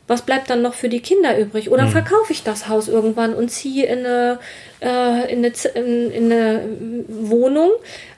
was 0.08 0.22
bleibt 0.22 0.50
dann 0.50 0.62
noch 0.62 0.74
für 0.74 0.88
die 0.88 1.00
Kinder 1.00 1.38
übrig? 1.38 1.70
Oder 1.70 1.84
hm. 1.84 1.90
verkaufe 1.90 2.32
ich 2.32 2.42
das 2.42 2.68
Haus 2.68 2.88
irgendwann 2.88 3.34
und 3.34 3.50
ziehe 3.50 3.86
in 3.86 4.00
eine, 4.06 4.38
äh, 4.80 5.32
in 5.32 5.44
eine, 5.44 5.52
in, 5.74 6.10
in 6.12 6.32
eine 6.32 6.62
Wohnung, 7.08 7.70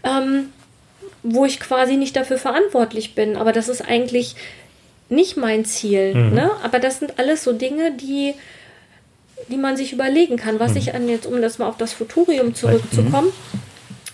ähm, 0.05 0.51
wo 1.23 1.45
ich 1.45 1.61
quasi 1.61 1.97
nicht 1.97 2.15
dafür 2.17 2.39
verantwortlich 2.39 3.15
bin. 3.15 3.37
Aber 3.37 3.53
das 3.53 3.69
ist 3.69 3.81
eigentlich 3.81 4.37
nicht 5.09 5.37
mein 5.37 5.65
Ziel. 5.65 6.15
Mhm. 6.15 6.35
Ne? 6.35 6.51
Aber 6.63 6.79
das 6.79 6.99
sind 6.99 7.19
alles 7.19 7.43
so 7.43 7.53
Dinge, 7.53 7.93
die, 7.93 8.35
die 9.49 9.57
man 9.57 9.77
sich 9.77 9.93
überlegen 9.93 10.37
kann. 10.37 10.61
Was 10.61 10.73
mhm. 10.73 10.79
ich 10.79 10.95
an 10.95 11.09
jetzt, 11.09 11.27
um 11.27 11.41
das 11.41 11.59
mal 11.59 11.69
auf 11.69 11.79
das 11.79 11.95
Futurium 11.95 12.55
zurückzukommen, 12.55 13.29
mhm 13.29 13.68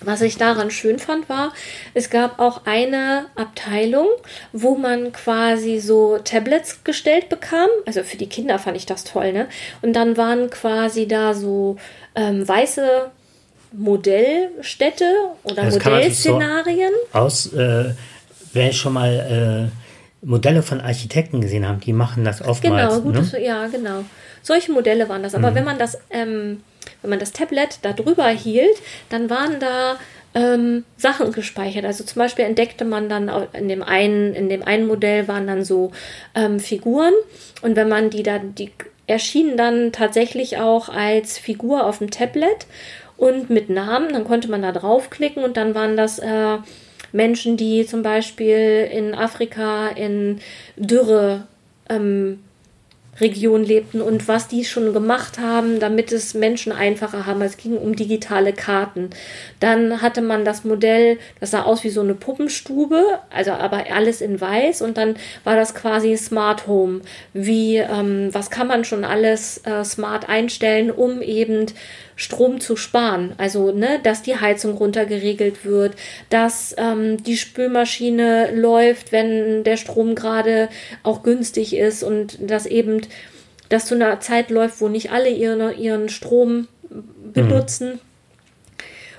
was 0.07 0.21
ich 0.23 0.37
daran 0.37 0.71
schön 0.71 0.99
fand, 0.99 1.29
war, 1.29 1.53
es 1.95 2.11
gab 2.11 2.39
auch 2.39 2.63
eine 2.67 3.27
Abteilung, 3.35 4.09
wo 4.53 4.77
man 4.77 5.13
quasi 5.13 5.79
so 5.79 6.19
Tablets 6.19 6.85
gestellt 6.85 7.29
bekam. 7.29 7.69
Also 7.87 8.03
für 8.03 8.17
die 8.17 8.29
Kinder 8.29 8.59
fand 8.59 8.77
ich 8.77 8.87
das 8.87 9.05
toll, 9.05 9.33
ne? 9.33 9.47
Und 9.83 9.95
dann 9.95 10.17
waren 10.17 10.51
quasi 10.51 11.07
da 11.07 11.35
so 11.35 11.77
ähm, 12.15 12.47
weiße 12.47 13.11
Modellstädte 13.73 15.05
oder 15.43 15.65
das 15.65 15.75
Modellszenarien. 15.75 16.93
So 17.13 17.19
aus, 17.19 17.53
äh, 17.53 17.95
wer 18.53 18.73
schon 18.73 18.93
mal 18.93 19.71
äh, 19.71 20.27
Modelle 20.27 20.63
von 20.63 20.81
Architekten 20.81 21.41
gesehen 21.41 21.67
haben, 21.67 21.81
die 21.81 21.93
machen 21.93 22.25
das 22.25 22.41
oftmals. 22.41 22.95
Genau, 22.95 23.01
gutes, 23.01 23.33
ne? 23.33 23.45
ja, 23.45 23.67
genau. 23.67 24.05
Solche 24.43 24.73
Modelle 24.73 25.09
waren 25.09 25.23
das. 25.23 25.35
Aber 25.35 25.51
mhm. 25.51 25.55
wenn 25.57 25.65
man 25.65 25.79
das 25.79 25.99
ähm, 26.11 26.63
wenn 27.05 27.11
man 27.11 27.19
das 27.19 27.33
Tablet 27.33 27.81
da 27.83 27.93
drüber 27.93 28.29
hielt, 28.29 28.77
dann 29.11 29.29
waren 29.29 29.61
da 29.61 29.99
ähm, 30.35 30.85
Sachen 30.97 31.33
gespeichert. 31.33 31.85
Also 31.85 32.03
zum 32.03 32.19
Beispiel 32.19 32.47
entdeckte 32.47 32.87
man 32.87 33.09
dann 33.09 33.31
in 33.53 33.69
dem 33.69 33.83
einen, 33.83 34.35
in 34.35 34.49
dem 34.49 34.63
einen 34.63 34.87
Modell 34.87 35.29
waren 35.29 35.47
dann 35.47 35.65
so 35.65 35.93
ähm, 36.35 36.59
Figuren 36.59 37.13
und 37.61 37.77
wenn 37.77 37.89
man 37.89 38.09
die 38.11 38.23
dann, 38.23 38.55
die 38.55 38.73
erschienen 39.07 39.59
dann 39.59 39.93
tatsächlich 39.93 40.57
auch 40.57 40.89
als 40.89 41.37
Figur 41.39 41.87
auf 41.87 41.99
dem 41.99 42.11
Tablet 42.11 42.67
und 43.19 43.51
mit 43.51 43.69
Namen, 43.69 44.13
dann 44.13 44.25
konnte 44.25 44.51
man 44.51 44.63
da 44.63 44.73
draufklicken 44.73 45.45
und 45.45 45.59
dann 45.59 45.75
waren 45.75 45.97
das 45.97 46.19
äh, 46.19 46.57
Menschen, 47.13 47.59
die 47.59 47.87
zum 47.87 48.03
Beispiel 48.03 48.89
in 48.91 49.15
Afrika 49.15 49.89
in 49.89 50.41
Dürre 50.77 51.47
ähm, 51.91 52.41
Region 53.21 53.65
lebten 53.65 54.01
und 54.01 54.29
was 54.29 54.49
die 54.49 54.65
schon 54.65 54.93
gemacht 54.93 55.39
haben, 55.39 55.81
damit 55.81 56.13
es 56.13 56.35
Menschen 56.35 56.73
einfacher 56.73 57.27
haben. 57.27 57.43
Es 57.43 57.57
ging 57.57 57.77
um 57.77 57.95
digitale 57.95 58.53
Karten. 58.53 59.11
Dann 59.61 60.03
hatte 60.03 60.21
man 60.21 60.45
das 60.45 60.65
Modell, 60.65 61.19
das 61.41 61.53
sah 61.53 61.63
aus 61.63 61.85
wie 61.85 61.91
so 61.91 62.01
eine 62.01 62.15
Puppenstube, 62.15 63.21
also 63.31 63.53
aber 63.53 63.85
alles 63.93 64.21
in 64.21 64.41
weiß 64.41 64.83
und 64.83 64.97
dann 64.97 65.17
war 65.45 65.57
das 65.57 65.75
quasi 65.75 66.17
Smart 66.17 66.67
Home. 66.67 67.01
Wie, 67.33 67.77
ähm, 67.77 68.29
was 68.33 68.51
kann 68.51 68.67
man 68.67 68.85
schon 68.85 69.05
alles 69.05 69.59
äh, 69.65 69.85
smart 69.85 70.29
einstellen, 70.29 70.91
um 70.91 71.23
eben 71.23 71.67
Strom 72.17 72.61
zu 72.61 72.77
sparen. 72.77 73.35
Also, 73.39 73.73
ne, 73.73 74.01
dass 74.03 74.23
die 74.23 74.37
Heizung 74.37 74.77
runtergeregelt 74.77 75.65
wird, 75.65 75.95
dass 76.31 76.75
ähm, 76.79 77.23
die 77.23 77.37
Spülmaschine 77.37 78.55
läuft, 78.55 79.13
wenn 79.13 79.65
der 79.65 79.77
Strom 79.77 80.15
gerade 80.15 80.69
auch 81.03 81.23
günstig 81.23 81.77
ist 81.77 82.03
und 82.03 82.39
dass 82.41 82.67
eben 82.67 83.01
das 83.69 83.87
zu 83.87 83.95
einer 83.95 84.21
Zeit 84.21 84.51
läuft, 84.51 84.81
wo 84.81 84.89
nicht 84.89 85.11
alle 85.11 85.31
ihren, 85.31 85.77
ihren 85.79 86.09
Strom 86.09 86.69
benutzen. 87.33 87.95
Mhm. 87.95 88.01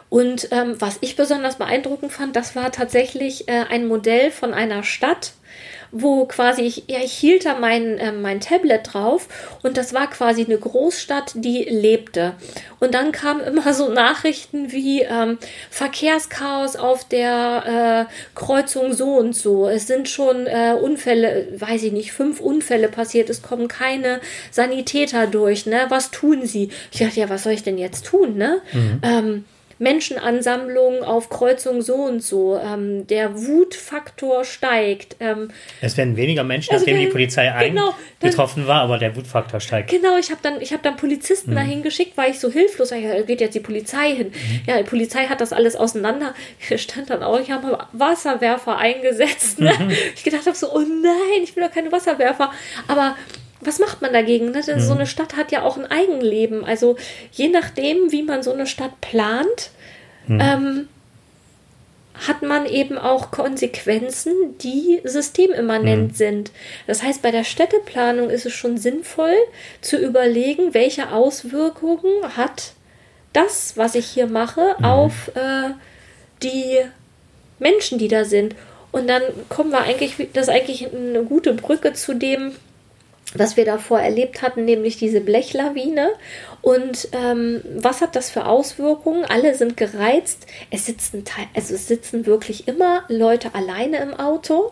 Und 0.09 0.47
ähm, 0.51 0.75
was 0.79 0.97
ich 1.01 1.15
besonders 1.15 1.57
beeindruckend 1.57 2.11
fand, 2.11 2.35
das 2.35 2.55
war 2.55 2.71
tatsächlich 2.71 3.49
äh, 3.49 3.65
ein 3.69 3.87
Modell 3.87 4.31
von 4.31 4.53
einer 4.53 4.83
Stadt, 4.83 5.33
wo 5.97 6.25
quasi 6.25 6.63
ich, 6.63 6.83
ja, 6.87 6.99
ich 7.01 7.13
hielt 7.13 7.45
da 7.45 7.57
mein, 7.57 7.97
äh, 7.97 8.11
mein 8.11 8.41
Tablet 8.41 8.93
drauf 8.93 9.29
und 9.63 9.77
das 9.77 9.93
war 9.93 10.09
quasi 10.09 10.43
eine 10.43 10.57
Großstadt, 10.57 11.31
die 11.35 11.63
lebte. 11.63 12.33
Und 12.81 12.93
dann 12.93 13.13
kamen 13.13 13.39
immer 13.47 13.73
so 13.73 13.87
Nachrichten 13.87 14.73
wie 14.73 15.03
ähm, 15.03 15.37
Verkehrschaos 15.69 16.75
auf 16.75 17.07
der 17.07 18.07
äh, 18.09 18.13
Kreuzung 18.37 18.91
so 18.91 19.15
und 19.15 19.37
so. 19.37 19.69
Es 19.69 19.87
sind 19.87 20.09
schon 20.09 20.47
äh, 20.47 20.75
Unfälle, 20.79 21.47
weiß 21.57 21.83
ich 21.83 21.93
nicht, 21.93 22.11
fünf 22.11 22.41
Unfälle 22.41 22.89
passiert, 22.89 23.29
es 23.29 23.41
kommen 23.41 23.69
keine 23.69 24.19
Sanitäter 24.51 25.27
durch, 25.27 25.65
ne? 25.65 25.85
Was 25.87 26.11
tun 26.11 26.45
sie? 26.45 26.71
Ich 26.91 26.99
dachte, 26.99 27.21
ja, 27.21 27.29
was 27.29 27.43
soll 27.43 27.53
ich 27.53 27.63
denn 27.63 27.77
jetzt 27.77 28.05
tun, 28.05 28.35
ne? 28.35 28.61
Mhm. 28.73 29.01
Ähm, 29.01 29.45
Menschenansammlungen 29.80 31.03
auf 31.03 31.30
Kreuzung 31.30 31.82
so 31.82 31.95
und 31.95 32.23
so. 32.23 32.57
Ähm, 32.57 33.07
der 33.07 33.38
Wutfaktor 33.38 34.45
steigt. 34.45 35.17
Ähm, 35.19 35.49
es 35.82 35.97
werden 35.97 36.15
weniger 36.15 36.43
Menschen, 36.43 36.73
also 36.73 36.86
nachdem 36.86 36.99
die 36.99 37.07
Polizei 37.07 37.51
genau, 37.67 37.93
getroffen 38.19 38.67
war, 38.67 38.82
aber 38.82 38.97
der 38.97 39.15
Wutfaktor 39.15 39.59
steigt. 39.59 39.89
Genau, 39.89 40.17
ich 40.17 40.32
habe 40.32 40.39
dann, 40.41 40.59
hab 40.59 40.84
dann 40.84 40.95
Polizisten 40.95 41.51
mhm. 41.51 41.55
dahin 41.55 41.84
geschickt, 41.84 42.13
weil 42.15 42.32
ich 42.32 42.39
so 42.39 42.49
hilflos 42.49 42.91
war. 42.91 42.97
Ja, 42.97 43.21
geht 43.21 43.41
jetzt 43.41 43.55
die 43.55 43.59
Polizei 43.59 44.15
hin. 44.15 44.28
Mhm. 44.28 44.61
Ja, 44.67 44.78
die 44.78 44.84
Polizei 44.84 45.26
hat 45.26 45.41
das 45.41 45.53
alles 45.53 45.76
auseinander. 45.76 46.34
Hier 46.57 46.78
stand 46.78 47.09
dann 47.09 47.23
auch, 47.23 47.39
ich 47.39 47.51
habe 47.51 47.78
Wasserwerfer 47.91 48.78
eingesetzt. 48.78 49.59
Ne? 49.59 49.73
Mhm. 49.78 49.91
Ich 50.15 50.23
gedacht 50.23 50.45
habe 50.45 50.55
so, 50.55 50.73
oh 50.73 50.80
nein, 50.80 51.43
ich 51.43 51.53
bin 51.53 51.63
doch 51.63 51.71
keine 51.71 51.91
Wasserwerfer. 51.91 52.51
Aber 52.88 53.15
was 53.66 53.80
macht 53.80 54.01
man 54.01 54.13
dagegen? 54.13 54.51
Ne? 54.51 54.63
So 54.63 54.93
eine 54.93 55.05
Stadt 55.05 55.36
hat 55.36 55.51
ja 55.51 55.63
auch 55.63 55.78
ein 55.78 55.89
Eigenleben. 55.89 56.63
Also 56.66 56.95
je 57.32 57.49
nachdem, 57.49 58.11
wie 58.11 58.24
man 58.24 58.43
so 58.43 58.53
eine 58.53 58.68
Stadt 58.68 59.01
plant, 59.01 59.72
mhm. 60.28 60.39
ähm, 60.41 60.88
hat 62.28 62.41
man 62.41 62.66
eben 62.66 62.97
auch 62.97 63.32
Konsequenzen, 63.32 64.57
die 64.59 65.01
systemimmanent 65.03 66.11
mhm. 66.11 66.16
sind. 66.16 66.51
Das 66.88 67.03
heißt, 67.03 67.22
bei 67.22 67.32
der 67.32 67.43
Städteplanung 67.43 68.30
ist 68.30 68.45
es 68.45 68.53
schon 68.53 68.78
sinnvoll 68.78 69.36
zu 69.82 69.97
überlegen, 69.97 70.74
welche 70.74 71.11
Auswirkungen 71.11 72.38
hat 72.38 72.74
das, 73.34 73.76
was 73.76 73.95
ich 73.95 74.05
hier 74.05 74.28
mache, 74.28 74.76
mhm. 74.80 74.86
auf 74.86 75.32
äh, 75.36 75.72
die 76.41 76.80
Menschen, 77.59 77.97
die 77.97 78.07
da 78.07 78.24
sind. 78.24 78.55
Und 78.91 79.07
dann 79.07 79.24
kommen 79.49 79.72
wir 79.72 79.82
eigentlich, 79.82 80.16
das 80.32 80.47
ist 80.47 80.53
eigentlich 80.53 80.88
eine 80.93 81.24
gute 81.24 81.53
Brücke 81.53 81.91
zu 81.93 82.13
dem, 82.13 82.53
was 83.34 83.57
wir 83.57 83.65
davor 83.65 83.99
erlebt 83.99 84.41
hatten, 84.41 84.65
nämlich 84.65 84.97
diese 84.97 85.21
Blechlawine. 85.21 86.11
Und 86.61 87.09
ähm, 87.11 87.61
was 87.76 88.01
hat 88.01 88.15
das 88.15 88.30
für 88.30 88.45
Auswirkungen? 88.45 89.26
Alle 89.26 89.55
sind 89.55 89.78
gereizt. 89.78 90.45
Es 90.71 90.86
sitzen, 90.86 91.23
also 91.55 91.73
es 91.73 91.88
sitzen 91.88 92.26
wirklich 92.26 92.67
immer 92.67 93.03
Leute 93.07 93.53
alleine 93.53 93.97
im 93.97 94.13
Auto. 94.13 94.71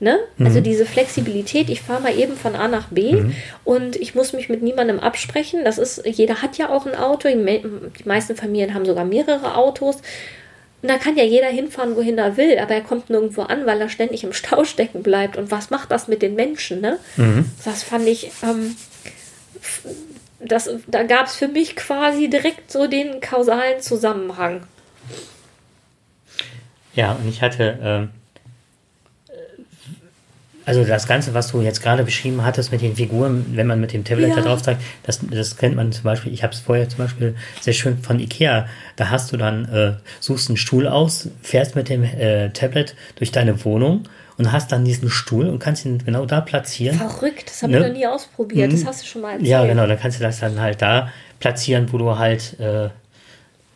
Ne? 0.00 0.12
Also 0.12 0.24
mhm. 0.36 0.46
Also 0.46 0.60
diese 0.62 0.86
Flexibilität, 0.86 1.68
ich 1.68 1.82
fahre 1.82 2.00
mal 2.00 2.18
eben 2.18 2.34
von 2.34 2.56
A 2.56 2.68
nach 2.68 2.88
B 2.88 3.12
mhm. 3.12 3.34
und 3.64 3.96
ich 3.96 4.14
muss 4.14 4.32
mich 4.32 4.48
mit 4.48 4.62
niemandem 4.62 4.98
absprechen. 4.98 5.64
Das 5.64 5.76
ist, 5.76 6.02
jeder 6.06 6.40
hat 6.40 6.56
ja 6.56 6.70
auch 6.70 6.86
ein 6.86 6.94
Auto. 6.94 7.28
Die 7.28 8.08
meisten 8.08 8.34
Familien 8.34 8.72
haben 8.72 8.86
sogar 8.86 9.04
mehrere 9.04 9.56
Autos. 9.56 9.98
Und 10.82 10.88
da 10.88 10.96
kann 10.96 11.16
ja 11.16 11.24
jeder 11.24 11.48
hinfahren, 11.48 11.94
wohin 11.96 12.16
er 12.16 12.36
will, 12.36 12.58
aber 12.58 12.74
er 12.74 12.80
kommt 12.80 13.10
nirgendwo 13.10 13.42
an, 13.42 13.66
weil 13.66 13.80
er 13.80 13.90
ständig 13.90 14.24
im 14.24 14.32
Stau 14.32 14.64
stecken 14.64 15.02
bleibt. 15.02 15.36
Und 15.36 15.50
was 15.50 15.70
macht 15.70 15.90
das 15.90 16.08
mit 16.08 16.22
den 16.22 16.34
Menschen? 16.34 16.80
Ne? 16.80 16.98
Mhm. 17.16 17.50
Das 17.64 17.82
fand 17.82 18.06
ich, 18.06 18.30
ähm, 18.42 18.76
das, 20.38 20.70
da 20.86 21.02
gab 21.02 21.26
es 21.26 21.36
für 21.36 21.48
mich 21.48 21.76
quasi 21.76 22.30
direkt 22.30 22.72
so 22.72 22.86
den 22.86 23.20
kausalen 23.20 23.80
Zusammenhang. 23.80 24.62
Ja, 26.94 27.12
und 27.12 27.28
ich 27.28 27.42
hatte, 27.42 28.08
äh, 28.10 28.19
also 30.70 30.84
das 30.84 31.06
Ganze, 31.06 31.34
was 31.34 31.48
du 31.48 31.60
jetzt 31.60 31.82
gerade 31.82 32.04
beschrieben 32.04 32.44
hattest 32.44 32.70
mit 32.70 32.80
den 32.80 32.96
Figuren, 32.96 33.44
wenn 33.54 33.66
man 33.66 33.80
mit 33.80 33.92
dem 33.92 34.04
Tablet 34.04 34.30
ja. 34.30 34.36
da 34.36 34.42
drauf 34.42 34.62
zeigt, 34.62 34.80
das, 35.02 35.20
das 35.30 35.56
kennt 35.56 35.76
man 35.76 35.92
zum 35.92 36.04
Beispiel, 36.04 36.32
ich 36.32 36.42
habe 36.42 36.52
es 36.52 36.60
vorher 36.60 36.88
zum 36.88 36.98
Beispiel 36.98 37.34
sehr 37.60 37.72
schön 37.72 37.98
von 37.98 38.20
Ikea, 38.20 38.66
da 38.96 39.10
hast 39.10 39.32
du 39.32 39.36
dann, 39.36 39.64
äh, 39.66 39.92
suchst 40.20 40.48
einen 40.48 40.56
Stuhl 40.56 40.86
aus, 40.86 41.28
fährst 41.42 41.74
mit 41.74 41.88
dem 41.88 42.04
äh, 42.04 42.50
Tablet 42.50 42.94
durch 43.16 43.32
deine 43.32 43.64
Wohnung 43.64 44.04
und 44.38 44.52
hast 44.52 44.72
dann 44.72 44.84
diesen 44.84 45.10
Stuhl 45.10 45.48
und 45.48 45.58
kannst 45.58 45.84
ihn 45.84 45.98
genau 46.04 46.24
da 46.24 46.40
platzieren. 46.40 46.96
Verrückt, 46.96 47.50
das 47.50 47.62
habe 47.62 47.72
ne? 47.72 47.78
ich 47.78 47.86
noch 47.88 47.92
nie 47.92 48.06
ausprobiert, 48.06 48.70
mhm. 48.70 48.76
das 48.76 48.86
hast 48.86 49.02
du 49.02 49.06
schon 49.06 49.22
mal 49.22 49.32
erzählt. 49.32 49.48
Ja, 49.48 49.64
genau, 49.66 49.86
dann 49.86 49.98
kannst 49.98 50.20
du 50.20 50.22
das 50.22 50.40
dann 50.40 50.60
halt 50.60 50.80
da 50.80 51.10
platzieren, 51.40 51.92
wo 51.92 51.98
du 51.98 52.16
halt, 52.16 52.58
äh, 52.60 52.90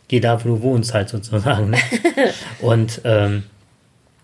geh 0.07 0.19
da, 0.19 0.43
wo 0.43 0.49
du 0.49 0.61
wohnst 0.61 0.93
halt 0.93 1.09
sozusagen. 1.09 1.71
Ne? 1.71 1.77
und 2.61 3.01
ähm, 3.03 3.43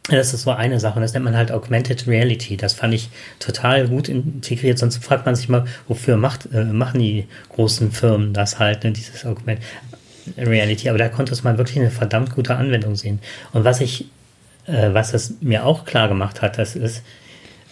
das 0.10 0.34
ist 0.34 0.44
so 0.44 0.52
eine 0.52 0.80
Sache. 0.80 0.96
Und 0.96 1.04
das 1.04 1.14
nennt 1.14 1.26
man 1.26 1.38
halt 1.38 1.52
Augmented 1.52 2.08
Reality. 2.08 2.58
Das 2.58 2.74
fand 2.74 2.94
ich 2.94 3.10
total 3.40 3.88
gut 3.88 4.10
integriert. 4.10 4.80
Sonst 4.80 5.04
fragt 5.04 5.26
man 5.26 5.36
sich 5.36 5.48
mal, 5.48 5.66
wofür 5.88 6.18
macht, 6.18 6.52
äh, 6.54 6.64
machen 6.66 7.00
die 7.00 7.28
großen 7.50 7.92
Firmen 7.92 8.34
das 8.34 8.60
halt, 8.60 8.84
ne, 8.84 8.92
dieses 8.92 9.26
Augmented 9.26 9.64
Reality. 10.38 10.90
Aber 10.90 10.98
da 10.98 11.08
konnte 11.08 11.36
man 11.44 11.58
wirklich 11.58 11.80
eine 11.80 11.92
verdammt 11.92 12.36
gute 12.36 12.56
Anwendung 12.56 12.96
sehen. 12.96 13.20
Und 13.54 13.64
was 13.64 13.80
ich, 13.80 14.06
äh, 14.66 14.94
was 14.94 15.14
es 15.14 15.36
mir 15.42 15.66
auch 15.66 15.86
klar 15.86 16.08
gemacht 16.08 16.42
hat, 16.42 16.58
das 16.58 16.76
ist, 16.76 17.04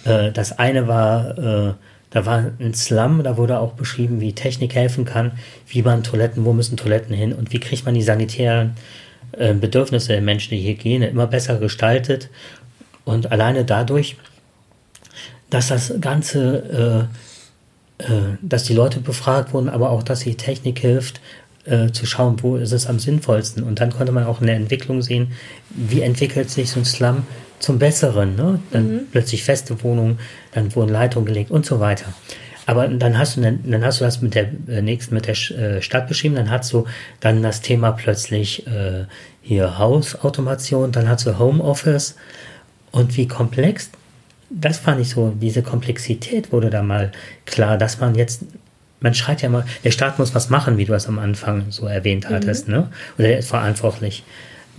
äh, 0.05 0.31
das 0.31 0.57
eine 0.59 0.87
war, 0.87 1.37
äh, 1.37 1.73
da 2.11 2.25
war 2.25 2.51
ein 2.59 2.73
Slum, 2.73 3.23
da 3.23 3.37
wurde 3.37 3.59
auch 3.59 3.73
beschrieben, 3.73 4.19
wie 4.19 4.33
Technik 4.33 4.73
helfen 4.73 5.05
kann, 5.05 5.33
wie 5.67 5.83
man 5.83 6.03
Toiletten, 6.03 6.45
wo 6.45 6.53
müssen 6.53 6.77
Toiletten 6.77 7.13
hin 7.13 7.33
und 7.33 7.53
wie 7.53 7.59
kriegt 7.59 7.85
man 7.85 7.93
die 7.93 8.01
sanitären 8.01 8.75
äh, 9.33 9.53
Bedürfnisse 9.53 10.09
der 10.09 10.21
menschlichen 10.21 10.67
Hygiene 10.67 11.07
immer 11.07 11.27
besser 11.27 11.57
gestaltet 11.57 12.29
und 13.05 13.31
alleine 13.31 13.65
dadurch, 13.65 14.17
dass 15.49 15.69
das 15.69 15.93
Ganze, 15.99 17.07
äh, 17.99 18.03
äh, 18.03 18.37
dass 18.41 18.63
die 18.63 18.73
Leute 18.73 18.99
befragt 18.99 19.53
wurden, 19.53 19.69
aber 19.69 19.89
auch, 19.89 20.03
dass 20.03 20.19
die 20.19 20.35
Technik 20.35 20.79
hilft, 20.79 21.19
äh, 21.65 21.91
zu 21.91 22.05
schauen, 22.05 22.41
wo 22.41 22.55
ist 22.55 22.71
es 22.71 22.87
am 22.87 22.99
sinnvollsten. 22.99 23.63
Und 23.63 23.79
dann 23.79 23.91
konnte 23.91 24.11
man 24.11 24.25
auch 24.25 24.41
in 24.41 24.47
der 24.47 24.55
Entwicklung 24.55 25.01
sehen, 25.01 25.31
wie 25.69 26.01
entwickelt 26.01 26.49
sich 26.49 26.69
so 26.69 26.79
ein 26.79 26.85
Slum 26.85 27.23
zum 27.59 27.79
Besseren. 27.79 28.35
Ne? 28.35 28.59
Dann 28.71 28.91
mhm. 28.91 28.99
plötzlich 29.11 29.43
feste 29.43 29.81
Wohnungen, 29.83 30.19
dann 30.53 30.73
wurden 30.75 30.89
Leitungen 30.89 31.25
gelegt 31.25 31.51
und 31.51 31.65
so 31.65 31.79
weiter. 31.79 32.13
Aber 32.69 32.87
dann 32.87 33.17
hast 33.17 33.35
du 33.35 33.41
dann 33.41 33.83
hast 33.83 33.99
du 33.99 34.05
das 34.05 34.21
mit 34.21 34.35
der 34.35 34.47
äh, 34.67 34.83
nächsten 34.83 35.15
mit 35.15 35.25
der 35.25 35.33
äh, 35.57 35.81
Stadt 35.81 36.07
beschrieben, 36.07 36.35
dann 36.35 36.51
hast 36.51 36.71
du 36.71 36.85
dann 37.19 37.41
das 37.41 37.61
Thema 37.61 37.93
plötzlich 37.93 38.67
äh, 38.67 39.05
hier 39.41 39.79
Hausautomation, 39.79 40.91
dann 40.91 41.09
hast 41.09 41.25
du 41.25 41.39
Homeoffice 41.39 42.15
und 42.91 43.17
wie 43.17 43.27
komplex. 43.27 43.89
Das 44.51 44.77
fand 44.77 45.01
ich 45.01 45.09
so, 45.09 45.33
diese 45.41 45.63
Komplexität 45.63 46.51
wurde 46.51 46.69
da 46.69 46.83
mal 46.83 47.11
klar, 47.47 47.79
dass 47.79 47.99
man 47.99 48.13
jetzt 48.13 48.43
man 48.99 49.15
schreit 49.15 49.41
ja 49.41 49.49
mal, 49.49 49.65
der 49.83 49.89
Staat 49.89 50.19
muss 50.19 50.35
was 50.35 50.51
machen, 50.51 50.77
wie 50.77 50.85
du 50.85 50.93
es 50.93 51.07
am 51.07 51.17
Anfang 51.17 51.71
so 51.71 51.87
erwähnt 51.87 52.29
hattest, 52.29 52.67
mhm. 52.67 52.73
ne? 52.75 52.91
Oder 53.17 53.29
er 53.29 53.39
ist 53.39 53.49
verantwortlich. 53.49 54.23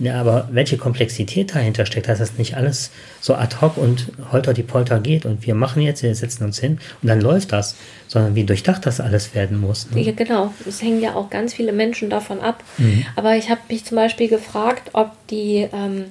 Ja, 0.01 0.19
aber 0.19 0.49
welche 0.51 0.77
Komplexität 0.77 1.53
dahinter 1.53 1.85
steckt, 1.85 2.07
dass 2.07 2.17
das 2.17 2.35
nicht 2.39 2.57
alles 2.57 2.89
so 3.19 3.35
ad 3.35 3.57
hoc 3.61 3.77
und 3.77 4.07
holter 4.31 4.55
die 4.55 4.63
Polter 4.63 4.99
geht 4.99 5.25
und 5.25 5.45
wir 5.45 5.53
machen 5.53 5.83
jetzt, 5.83 6.01
wir 6.01 6.13
setzen 6.15 6.43
uns 6.43 6.57
hin 6.57 6.79
und 7.03 7.07
dann 7.07 7.21
läuft 7.21 7.51
das, 7.51 7.75
sondern 8.07 8.33
wie 8.33 8.43
durchdacht 8.43 8.83
das 8.87 8.99
alles 8.99 9.35
werden 9.35 9.61
muss. 9.61 9.91
Ne? 9.91 10.01
Ja, 10.01 10.11
genau. 10.11 10.55
Es 10.67 10.81
hängen 10.81 11.01
ja 11.01 11.13
auch 11.13 11.29
ganz 11.29 11.53
viele 11.53 11.71
Menschen 11.71 12.09
davon 12.09 12.39
ab. 12.39 12.63
Mhm. 12.79 13.05
Aber 13.15 13.35
ich 13.35 13.51
habe 13.51 13.61
mich 13.69 13.85
zum 13.85 13.95
Beispiel 13.95 14.27
gefragt, 14.27 14.89
ob 14.93 15.11
die, 15.27 15.69
ähm, 15.71 16.05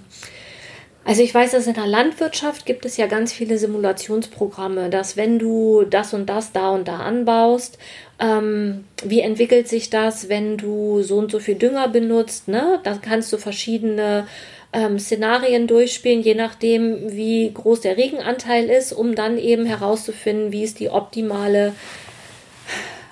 also 1.05 1.23
ich 1.23 1.35
weiß, 1.35 1.53
dass 1.53 1.67
in 1.67 1.75
der 1.75 1.87
Landwirtschaft 1.87 2.67
gibt 2.67 2.85
es 2.85 2.97
ja 2.97 3.07
ganz 3.07 3.33
viele 3.33 3.59
Simulationsprogramme, 3.59 4.91
dass 4.91 5.17
wenn 5.17 5.39
du 5.39 5.85
das 5.85 6.13
und 6.15 6.27
das 6.27 6.53
da 6.53 6.71
und 6.71 6.87
da 6.89 6.99
anbaust 6.99 7.79
ähm, 8.21 8.85
wie 9.03 9.21
entwickelt 9.21 9.67
sich 9.67 9.89
das, 9.89 10.29
wenn 10.29 10.59
du 10.59 11.03
so 11.03 11.17
und 11.17 11.31
so 11.33 11.39
viel 11.39 11.55
Dünger 11.55 11.89
benutzt? 11.89 12.49
Ne? 12.49 12.79
Da 12.85 12.99
kannst 13.01 13.33
du 13.33 13.39
verschiedene 13.39 14.27
ähm, 14.73 14.99
Szenarien 14.99 15.67
durchspielen, 15.67 16.23
je 16.23 16.35
nachdem, 16.35 17.13
wie 17.13 17.51
groß 17.53 17.81
der 17.81 17.97
Regenanteil 17.97 18.69
ist, 18.69 18.93
um 18.93 19.15
dann 19.15 19.39
eben 19.39 19.65
herauszufinden, 19.65 20.53
wie 20.53 20.65
ist 20.65 20.81
die 20.81 20.91
optimale 20.91 21.73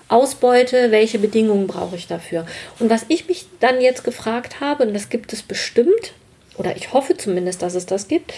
Ausbeute, 0.08 0.90
welche 0.90 1.18
Bedingungen 1.18 1.66
brauche 1.66 1.96
ich 1.96 2.06
dafür. 2.06 2.46
Und 2.78 2.90
was 2.90 3.06
ich 3.08 3.28
mich 3.28 3.46
dann 3.60 3.80
jetzt 3.80 4.04
gefragt 4.04 4.60
habe, 4.60 4.84
und 4.84 4.94
das 4.94 5.08
gibt 5.08 5.32
es 5.32 5.42
bestimmt, 5.42 6.12
oder 6.58 6.76
ich 6.76 6.92
hoffe 6.92 7.16
zumindest, 7.16 7.62
dass 7.62 7.74
es 7.74 7.86
das 7.86 8.08
gibt, 8.08 8.34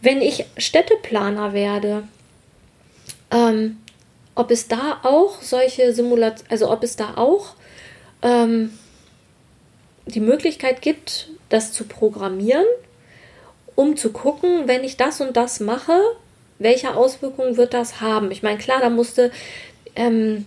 wenn 0.00 0.20
ich 0.20 0.44
Städteplaner 0.56 1.52
werde, 1.52 2.04
ähm, 3.30 3.78
ob 4.34 4.50
es 4.50 4.68
da 4.68 5.00
auch 5.02 5.40
solche 5.40 5.92
Simulationen, 5.92 6.50
also 6.50 6.70
ob 6.70 6.82
es 6.82 6.96
da 6.96 7.16
auch 7.16 7.54
ähm, 8.22 8.76
die 10.06 10.20
Möglichkeit 10.20 10.82
gibt, 10.82 11.30
das 11.48 11.72
zu 11.72 11.84
programmieren, 11.84 12.66
um 13.74 13.96
zu 13.96 14.12
gucken, 14.12 14.66
wenn 14.66 14.84
ich 14.84 14.96
das 14.96 15.20
und 15.20 15.36
das 15.36 15.60
mache, 15.60 15.98
welche 16.58 16.94
Auswirkungen 16.94 17.56
wird 17.56 17.74
das 17.74 18.00
haben? 18.00 18.30
Ich 18.30 18.42
meine, 18.42 18.58
klar, 18.58 18.80
da 18.80 18.90
musste, 18.90 19.30
ähm, 19.96 20.46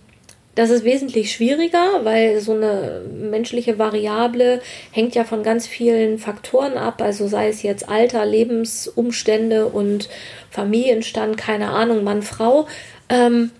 das 0.58 0.70
ist 0.70 0.82
wesentlich 0.82 1.30
schwieriger, 1.30 2.00
weil 2.02 2.40
so 2.40 2.52
eine 2.52 3.02
menschliche 3.12 3.78
Variable 3.78 4.60
hängt 4.90 5.14
ja 5.14 5.22
von 5.22 5.44
ganz 5.44 5.68
vielen 5.68 6.18
Faktoren 6.18 6.76
ab, 6.76 7.00
also 7.00 7.28
sei 7.28 7.48
es 7.48 7.62
jetzt 7.62 7.88
Alter, 7.88 8.26
Lebensumstände 8.26 9.66
und 9.66 10.08
Familienstand, 10.50 11.36
keine 11.36 11.68
Ahnung, 11.68 12.02
Mann, 12.02 12.22
Frau. 12.22 12.66
Ähm, 13.08 13.52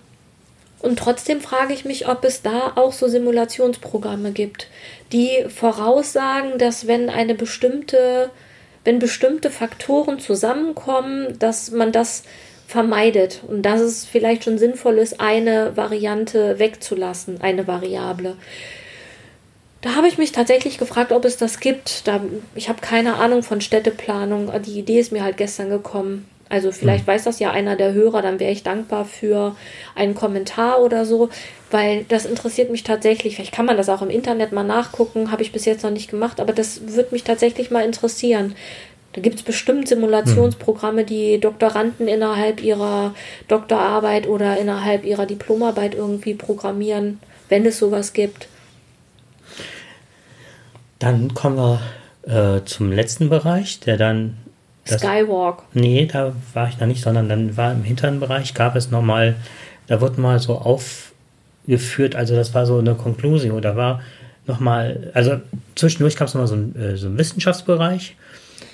und 0.80 0.98
trotzdem 0.98 1.40
frage 1.40 1.72
ich 1.72 1.84
mich, 1.84 2.08
ob 2.08 2.24
es 2.24 2.42
da 2.42 2.72
auch 2.74 2.92
so 2.92 3.06
Simulationsprogramme 3.06 4.32
gibt, 4.32 4.66
die 5.12 5.44
voraussagen, 5.46 6.58
dass 6.58 6.88
wenn 6.88 7.10
eine 7.10 7.36
bestimmte, 7.36 8.30
wenn 8.82 8.98
bestimmte 8.98 9.50
Faktoren 9.50 10.18
zusammenkommen, 10.18 11.38
dass 11.38 11.70
man 11.70 11.92
das 11.92 12.24
vermeidet 12.68 13.40
und 13.48 13.62
dass 13.62 13.80
es 13.80 14.04
vielleicht 14.04 14.44
schon 14.44 14.58
sinnvoll 14.58 14.98
ist, 14.98 15.20
eine 15.20 15.74
Variante 15.76 16.58
wegzulassen, 16.58 17.40
eine 17.40 17.66
Variable. 17.66 18.36
Da 19.80 19.94
habe 19.94 20.06
ich 20.06 20.18
mich 20.18 20.32
tatsächlich 20.32 20.76
gefragt, 20.76 21.10
ob 21.10 21.24
es 21.24 21.38
das 21.38 21.60
gibt. 21.60 22.06
Da, 22.06 22.20
ich 22.54 22.68
habe 22.68 22.82
keine 22.82 23.14
Ahnung 23.14 23.42
von 23.42 23.62
Städteplanung. 23.62 24.52
Die 24.66 24.78
Idee 24.78 25.00
ist 25.00 25.12
mir 25.12 25.24
halt 25.24 25.38
gestern 25.38 25.70
gekommen. 25.70 26.28
Also 26.50 26.70
vielleicht 26.70 27.06
mhm. 27.06 27.12
weiß 27.12 27.24
das 27.24 27.38
ja 27.38 27.52
einer 27.52 27.76
der 27.76 27.94
Hörer, 27.94 28.20
dann 28.20 28.40
wäre 28.40 28.52
ich 28.52 28.62
dankbar 28.62 29.04
für 29.06 29.56
einen 29.94 30.14
Kommentar 30.14 30.82
oder 30.82 31.04
so, 31.04 31.28
weil 31.70 32.04
das 32.08 32.26
interessiert 32.26 32.70
mich 32.70 32.84
tatsächlich. 32.84 33.36
Vielleicht 33.36 33.52
kann 33.52 33.66
man 33.66 33.76
das 33.76 33.88
auch 33.88 34.02
im 34.02 34.10
Internet 34.10 34.52
mal 34.52 34.64
nachgucken, 34.64 35.30
habe 35.30 35.42
ich 35.42 35.52
bis 35.52 35.64
jetzt 35.64 35.84
noch 35.84 35.90
nicht 35.90 36.10
gemacht, 36.10 36.40
aber 36.40 36.52
das 36.52 36.80
würde 36.94 37.12
mich 37.12 37.24
tatsächlich 37.24 37.70
mal 37.70 37.84
interessieren. 37.84 38.54
Da 39.18 39.22
gibt 39.22 39.34
es 39.34 39.42
bestimmt 39.42 39.88
Simulationsprogramme, 39.88 41.04
die 41.04 41.40
Doktoranden 41.40 42.06
innerhalb 42.06 42.62
ihrer 42.62 43.16
Doktorarbeit 43.48 44.28
oder 44.28 44.58
innerhalb 44.58 45.04
ihrer 45.04 45.26
Diplomarbeit 45.26 45.96
irgendwie 45.96 46.34
programmieren, 46.34 47.18
wenn 47.48 47.66
es 47.66 47.80
sowas 47.80 48.12
gibt. 48.12 48.46
Dann 51.00 51.34
kommen 51.34 51.56
wir 51.56 52.60
äh, 52.60 52.64
zum 52.64 52.92
letzten 52.92 53.28
Bereich, 53.28 53.80
der 53.80 53.96
dann. 53.96 54.36
Skywalk. 54.86 55.64
Nee, 55.74 56.06
da 56.06 56.32
war 56.54 56.68
ich 56.68 56.78
noch 56.78 56.86
nicht, 56.86 57.02
sondern 57.02 57.28
dann 57.28 57.56
war 57.56 57.72
im 57.72 57.82
hinteren 57.82 58.20
Bereich, 58.20 58.54
gab 58.54 58.76
es 58.76 58.92
nochmal, 58.92 59.34
da 59.88 60.00
wurde 60.00 60.20
mal 60.20 60.38
so 60.38 60.54
aufgeführt, 60.54 62.14
also 62.14 62.36
das 62.36 62.54
war 62.54 62.66
so 62.66 62.78
eine 62.78 62.94
Konklusion, 62.94 63.60
da 63.62 63.74
war 63.74 64.00
nochmal, 64.46 65.10
also 65.12 65.40
zwischendurch 65.74 66.14
gab 66.14 66.28
es 66.28 66.34
nochmal 66.34 66.46
so, 66.46 66.54
ein, 66.54 66.76
äh, 66.76 66.96
so 66.96 67.08
einen 67.08 67.18
Wissenschaftsbereich 67.18 68.14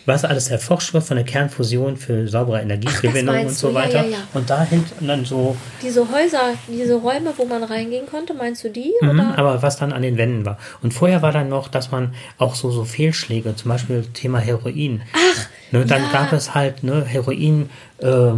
was 0.07 0.25
alles 0.25 0.49
erforscht 0.49 0.93
wird 0.93 1.05
von 1.05 1.17
der 1.17 1.25
Kernfusion 1.25 1.97
für 1.97 2.29
saubere 2.29 2.61
Energiegewinnung 2.61 3.37
Ach, 3.37 3.43
und 3.43 3.51
so 3.51 3.73
weiter. 3.73 4.03
Ja, 4.03 4.05
ja, 4.05 4.11
ja. 4.11 4.19
Und 4.35 4.51
da 4.51 4.63
hinten 4.65 5.07
dann 5.07 5.25
so. 5.25 5.57
Diese 5.83 6.01
Häuser, 6.01 6.55
diese 6.69 6.95
Räume, 6.95 7.33
wo 7.37 7.45
man 7.45 7.65
reingehen 7.65 8.07
konnte, 8.07 8.35
meinst 8.35 8.65
du 8.65 8.71
die? 8.71 8.93
Mhm, 9.01 9.21
aber 9.21 9.63
was 9.63 9.79
dann 9.79 9.93
an 9.93 10.03
den 10.03 10.17
Wänden 10.17 10.45
war. 10.45 10.59
Und 10.83 10.93
vorher 10.93 11.23
war 11.23 11.33
dann 11.33 11.49
noch, 11.49 11.69
dass 11.69 11.91
man 11.91 12.15
auch 12.39 12.55
so, 12.55 12.71
so 12.71 12.85
Fehlschläge, 12.85 13.57
zum 13.57 13.71
Beispiel 13.71 14.05
Thema 14.13 14.39
Heroin. 14.39 15.03
Ach! 15.13 15.47
Ne, 15.71 15.85
dann 15.85 16.03
gab 16.13 16.33
es 16.33 16.55
halt 16.55 16.85
ne, 16.85 17.05
Heroin. 17.05 17.71
Äh, 17.99 18.33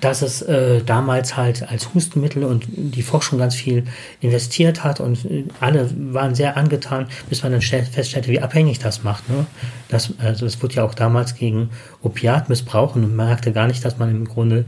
dass 0.00 0.22
es 0.22 0.42
äh, 0.42 0.82
damals 0.82 1.36
halt 1.36 1.68
als 1.68 1.94
Hustenmittel 1.94 2.44
und 2.44 2.64
die 2.68 3.02
Forschung 3.02 3.38
ganz 3.38 3.54
viel 3.54 3.84
investiert 4.20 4.82
hat 4.82 5.00
und 5.00 5.24
äh, 5.24 5.44
alle 5.60 5.90
waren 6.12 6.34
sehr 6.34 6.56
angetan, 6.56 7.06
bis 7.28 7.42
man 7.42 7.52
dann 7.52 7.60
feststellte, 7.60 8.30
wie 8.30 8.40
abhängig 8.40 8.78
das 8.78 9.02
macht. 9.02 9.28
Ne? 9.28 9.46
Das, 9.88 10.12
also 10.18 10.46
es 10.46 10.62
wurde 10.62 10.76
ja 10.76 10.84
auch 10.84 10.94
damals 10.94 11.34
gegen 11.34 11.70
Opiatmissbrauch 12.02 12.96
und 12.96 13.02
man 13.02 13.28
merkte 13.28 13.52
gar 13.52 13.66
nicht, 13.66 13.84
dass 13.84 13.98
man 13.98 14.10
im 14.10 14.24
Grunde 14.26 14.64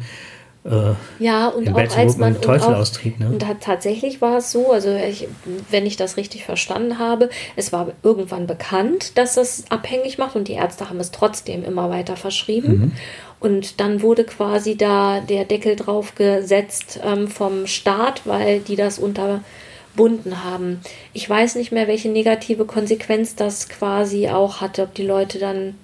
äh, 0.64 0.94
ja, 1.18 1.48
und 1.48 1.74
auch 1.74 1.96
als 1.96 2.18
man 2.18 2.40
Teufel 2.40 2.68
und, 2.68 2.74
austrieb, 2.74 3.18
ne? 3.18 3.26
und 3.26 3.44
tatsächlich 3.60 4.20
war 4.20 4.38
es 4.38 4.52
so, 4.52 4.70
also 4.70 4.94
ich, 4.94 5.26
wenn 5.70 5.86
ich 5.86 5.96
das 5.96 6.16
richtig 6.16 6.44
verstanden 6.44 7.00
habe, 7.00 7.30
es 7.56 7.72
war 7.72 7.88
irgendwann 8.04 8.46
bekannt, 8.46 9.18
dass 9.18 9.34
das 9.34 9.64
abhängig 9.70 10.18
macht 10.18 10.36
und 10.36 10.46
die 10.46 10.52
Ärzte 10.52 10.88
haben 10.88 11.00
es 11.00 11.10
trotzdem 11.10 11.64
immer 11.64 11.90
weiter 11.90 12.16
verschrieben. 12.16 12.72
Mhm. 12.72 12.92
Und 13.40 13.80
dann 13.80 14.02
wurde 14.02 14.22
quasi 14.22 14.76
da 14.76 15.18
der 15.18 15.44
Deckel 15.44 15.74
drauf 15.74 16.14
gesetzt 16.14 17.00
ähm, 17.04 17.26
vom 17.26 17.66
Staat, 17.66 18.22
weil 18.24 18.60
die 18.60 18.76
das 18.76 19.00
unterbunden 19.00 20.44
haben. 20.44 20.80
Ich 21.12 21.28
weiß 21.28 21.56
nicht 21.56 21.72
mehr, 21.72 21.88
welche 21.88 22.08
negative 22.08 22.66
Konsequenz 22.66 23.34
das 23.34 23.68
quasi 23.68 24.28
auch 24.28 24.60
hatte, 24.60 24.82
ob 24.84 24.94
die 24.94 25.02
Leute 25.02 25.40
dann. 25.40 25.74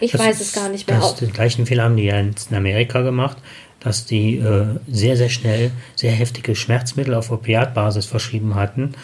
Ich 0.00 0.12
das 0.12 0.20
weiß 0.20 0.40
es 0.40 0.52
gar 0.52 0.68
nicht 0.68 0.88
mehr. 0.88 1.00
Das, 1.00 1.16
den 1.16 1.32
gleichen 1.32 1.66
Fehler 1.66 1.82
haben 1.82 1.96
die 1.96 2.04
ja 2.04 2.18
in 2.18 2.34
Amerika 2.52 3.02
gemacht, 3.02 3.38
dass 3.80 4.04
die 4.04 4.38
äh, 4.38 4.66
sehr, 4.90 5.16
sehr 5.16 5.28
schnell 5.28 5.70
sehr 5.94 6.12
heftige 6.12 6.54
Schmerzmittel 6.54 7.14
auf 7.14 7.30
Opiatbasis 7.30 8.06
verschrieben 8.06 8.54
hatten. 8.54 8.94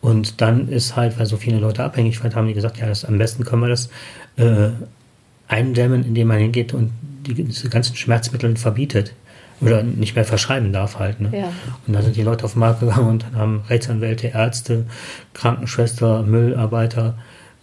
Und 0.00 0.40
dann 0.40 0.68
ist 0.68 0.96
halt, 0.96 1.18
weil 1.18 1.26
so 1.26 1.36
viele 1.36 1.58
Leute 1.58 1.82
abhängig 1.82 2.22
waren, 2.22 2.34
haben 2.34 2.48
die 2.48 2.54
gesagt, 2.54 2.78
ja, 2.78 2.86
das, 2.86 3.04
am 3.04 3.16
besten 3.16 3.44
können 3.44 3.62
wir 3.62 3.68
das 3.68 3.88
äh, 4.36 4.70
eindämmen, 5.48 6.04
indem 6.04 6.28
man 6.28 6.38
hingeht 6.38 6.74
und 6.74 6.92
die, 7.26 7.34
diese 7.34 7.70
ganzen 7.70 7.96
Schmerzmittel 7.96 8.56
verbietet 8.56 9.14
oder 9.60 9.82
nicht 9.82 10.14
mehr 10.14 10.24
verschreiben 10.24 10.72
darf 10.72 10.98
halt. 10.98 11.20
Ne? 11.20 11.30
Ja. 11.32 11.52
Und 11.86 11.94
da 11.94 12.02
sind 12.02 12.16
die 12.16 12.22
Leute 12.22 12.44
auf 12.44 12.52
den 12.52 12.60
Markt 12.60 12.80
gegangen 12.80 13.08
und 13.08 13.22
dann 13.22 13.36
haben 13.36 13.62
Rechtsanwälte, 13.68 14.28
Ärzte, 14.28 14.84
Krankenschwester, 15.32 16.22
Müllarbeiter 16.22 17.16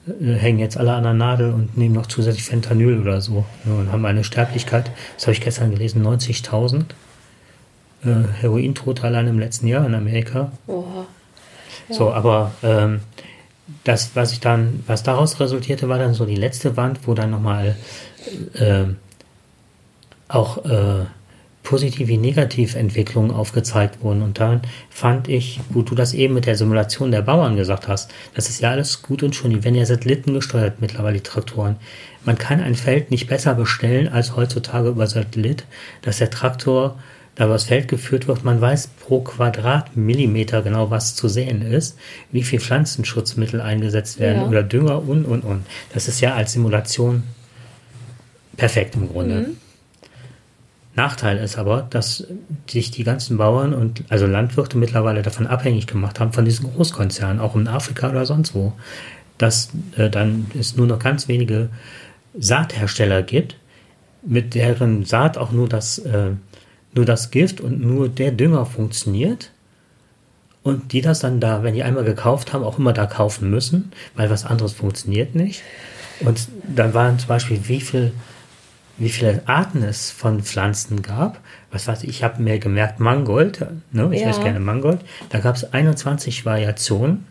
hängen 0.07 0.59
jetzt 0.59 0.77
alle 0.77 0.93
an 0.93 1.03
der 1.03 1.13
Nadel 1.13 1.53
und 1.53 1.77
nehmen 1.77 1.93
noch 1.93 2.07
zusätzlich 2.07 2.43
Fentanyl 2.43 2.99
oder 2.99 3.21
so 3.21 3.45
ne? 3.65 3.75
und 3.75 3.91
haben 3.91 4.05
eine 4.05 4.23
Sterblichkeit, 4.23 4.91
das 5.15 5.27
habe 5.27 5.33
ich 5.33 5.41
gestern 5.41 5.71
gelesen, 5.71 6.05
90.000 6.05 6.85
äh, 8.03 8.07
Herointote 8.39 9.03
allein 9.03 9.27
im 9.27 9.39
letzten 9.39 9.67
Jahr 9.67 9.85
in 9.85 9.93
Amerika. 9.93 10.51
Oha. 10.67 11.05
Ja. 11.87 11.95
So, 11.95 12.11
aber 12.11 12.51
ähm, 12.63 13.01
das, 13.83 14.11
was 14.15 14.31
ich 14.31 14.39
dann, 14.39 14.83
was 14.87 15.03
daraus 15.03 15.39
resultierte, 15.39 15.87
war 15.87 15.99
dann 15.99 16.13
so 16.13 16.25
die 16.25 16.35
letzte 16.35 16.77
Wand, 16.77 17.07
wo 17.07 17.13
dann 17.13 17.29
nochmal 17.29 17.75
äh, 18.53 18.85
auch 20.27 20.65
äh, 20.65 21.05
positive 21.63 22.17
Negativentwicklungen 22.17 23.31
aufgezeigt 23.31 24.01
wurden. 24.01 24.21
Und 24.21 24.39
dann 24.39 24.61
fand 24.89 25.27
ich, 25.27 25.59
wo 25.69 25.81
du 25.81 25.95
das 25.95 26.13
eben 26.13 26.33
mit 26.33 26.45
der 26.45 26.55
Simulation 26.55 27.11
der 27.11 27.21
Bauern 27.21 27.55
gesagt 27.55 27.87
hast, 27.87 28.11
das 28.33 28.49
ist 28.49 28.61
ja 28.61 28.71
alles 28.71 29.01
gut 29.01 29.23
und 29.23 29.35
schön. 29.35 29.51
Die 29.51 29.63
werden 29.63 29.75
ja 29.75 29.85
Satelliten 29.85 30.33
gesteuert 30.33 30.81
mittlerweile, 30.81 31.17
die 31.17 31.23
Traktoren. 31.23 31.75
Man 32.25 32.37
kann 32.37 32.61
ein 32.61 32.75
Feld 32.75 33.11
nicht 33.11 33.27
besser 33.27 33.53
bestellen 33.53 34.07
als 34.07 34.35
heutzutage 34.35 34.89
über 34.89 35.07
Satellit, 35.07 35.65
dass 36.01 36.17
der 36.17 36.29
Traktor 36.29 36.99
da 37.35 37.45
übers 37.45 37.63
Feld 37.63 37.87
geführt 37.87 38.27
wird. 38.27 38.43
Man 38.43 38.59
weiß 38.59 38.87
pro 38.99 39.21
Quadratmillimeter 39.21 40.61
genau, 40.61 40.91
was 40.91 41.15
zu 41.15 41.27
sehen 41.27 41.61
ist, 41.61 41.97
wie 42.31 42.43
viel 42.43 42.59
Pflanzenschutzmittel 42.59 43.61
eingesetzt 43.61 44.19
werden 44.19 44.41
ja. 44.41 44.47
oder 44.47 44.63
Dünger 44.63 45.07
und, 45.07 45.25
und, 45.25 45.43
und. 45.43 45.65
Das 45.93 46.07
ist 46.07 46.21
ja 46.21 46.35
als 46.35 46.53
Simulation 46.53 47.23
perfekt 48.57 48.95
im 48.95 49.07
Grunde. 49.07 49.35
Mhm. 49.35 49.57
Nachteil 50.95 51.37
ist 51.37 51.57
aber, 51.57 51.87
dass 51.89 52.27
sich 52.69 52.91
die 52.91 53.03
ganzen 53.03 53.37
Bauern 53.37 53.73
und 53.73 54.03
also 54.09 54.25
Landwirte 54.25 54.77
mittlerweile 54.77 55.21
davon 55.21 55.47
abhängig 55.47 55.87
gemacht 55.87 56.19
haben, 56.19 56.33
von 56.33 56.43
diesen 56.43 56.71
Großkonzernen, 56.73 57.39
auch 57.39 57.55
in 57.55 57.67
Afrika 57.67 58.09
oder 58.09 58.25
sonst 58.25 58.53
wo, 58.53 58.73
dass 59.37 59.69
äh, 59.97 60.09
dann 60.09 60.51
es 60.59 60.75
nur 60.75 60.87
noch 60.87 60.99
ganz 60.99 61.27
wenige 61.27 61.69
Saathersteller 62.37 63.23
gibt, 63.23 63.55
mit 64.23 64.53
deren 64.53 65.05
Saat 65.05 65.37
auch 65.37 65.51
nur 65.51 65.69
das, 65.69 65.97
äh, 65.99 66.31
nur 66.93 67.05
das 67.05 67.31
Gift 67.31 67.61
und 67.61 67.81
nur 67.81 68.09
der 68.09 68.31
Dünger 68.31 68.65
funktioniert 68.65 69.51
und 70.63 70.93
die 70.93 71.01
das 71.01 71.19
dann 71.19 71.39
da, 71.39 71.63
wenn 71.63 71.73
die 71.73 71.83
einmal 71.83 72.03
gekauft 72.03 72.53
haben, 72.53 72.63
auch 72.63 72.77
immer 72.77 72.93
da 72.93 73.05
kaufen 73.05 73.49
müssen, 73.49 73.91
weil 74.15 74.29
was 74.29 74.45
anderes 74.45 74.73
funktioniert 74.73 75.35
nicht. 75.35 75.63
Und 76.19 76.49
dann 76.75 76.93
waren 76.93 77.17
zum 77.17 77.29
Beispiel, 77.29 77.59
wie 77.63 77.81
viel 77.81 78.11
wie 78.97 79.09
viele 79.09 79.41
Arten 79.45 79.83
es 79.83 80.11
von 80.11 80.43
Pflanzen 80.43 81.01
gab. 81.01 81.39
Was 81.71 81.87
weiß 81.87 82.03
ich, 82.03 82.09
ich 82.09 82.23
habe 82.23 82.41
mir 82.41 82.59
gemerkt, 82.59 82.99
Mangold, 82.99 83.65
ne? 83.91 84.09
ich 84.13 84.21
ja. 84.21 84.29
esse 84.29 84.41
gerne 84.41 84.59
Mangold. 84.59 84.99
Da 85.29 85.39
gab 85.39 85.55
es 85.55 85.73
21 85.73 86.45
Variationen, 86.45 87.25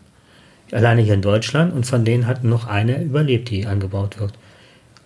alleine 0.71 1.01
hier 1.01 1.13
in 1.13 1.21
Deutschland, 1.21 1.73
und 1.73 1.85
von 1.85 2.03
denen 2.05 2.27
hat 2.27 2.43
noch 2.43 2.67
eine 2.67 3.01
überlebt, 3.01 3.49
die 3.49 3.65
angebaut 3.65 4.19
wird. 4.19 4.33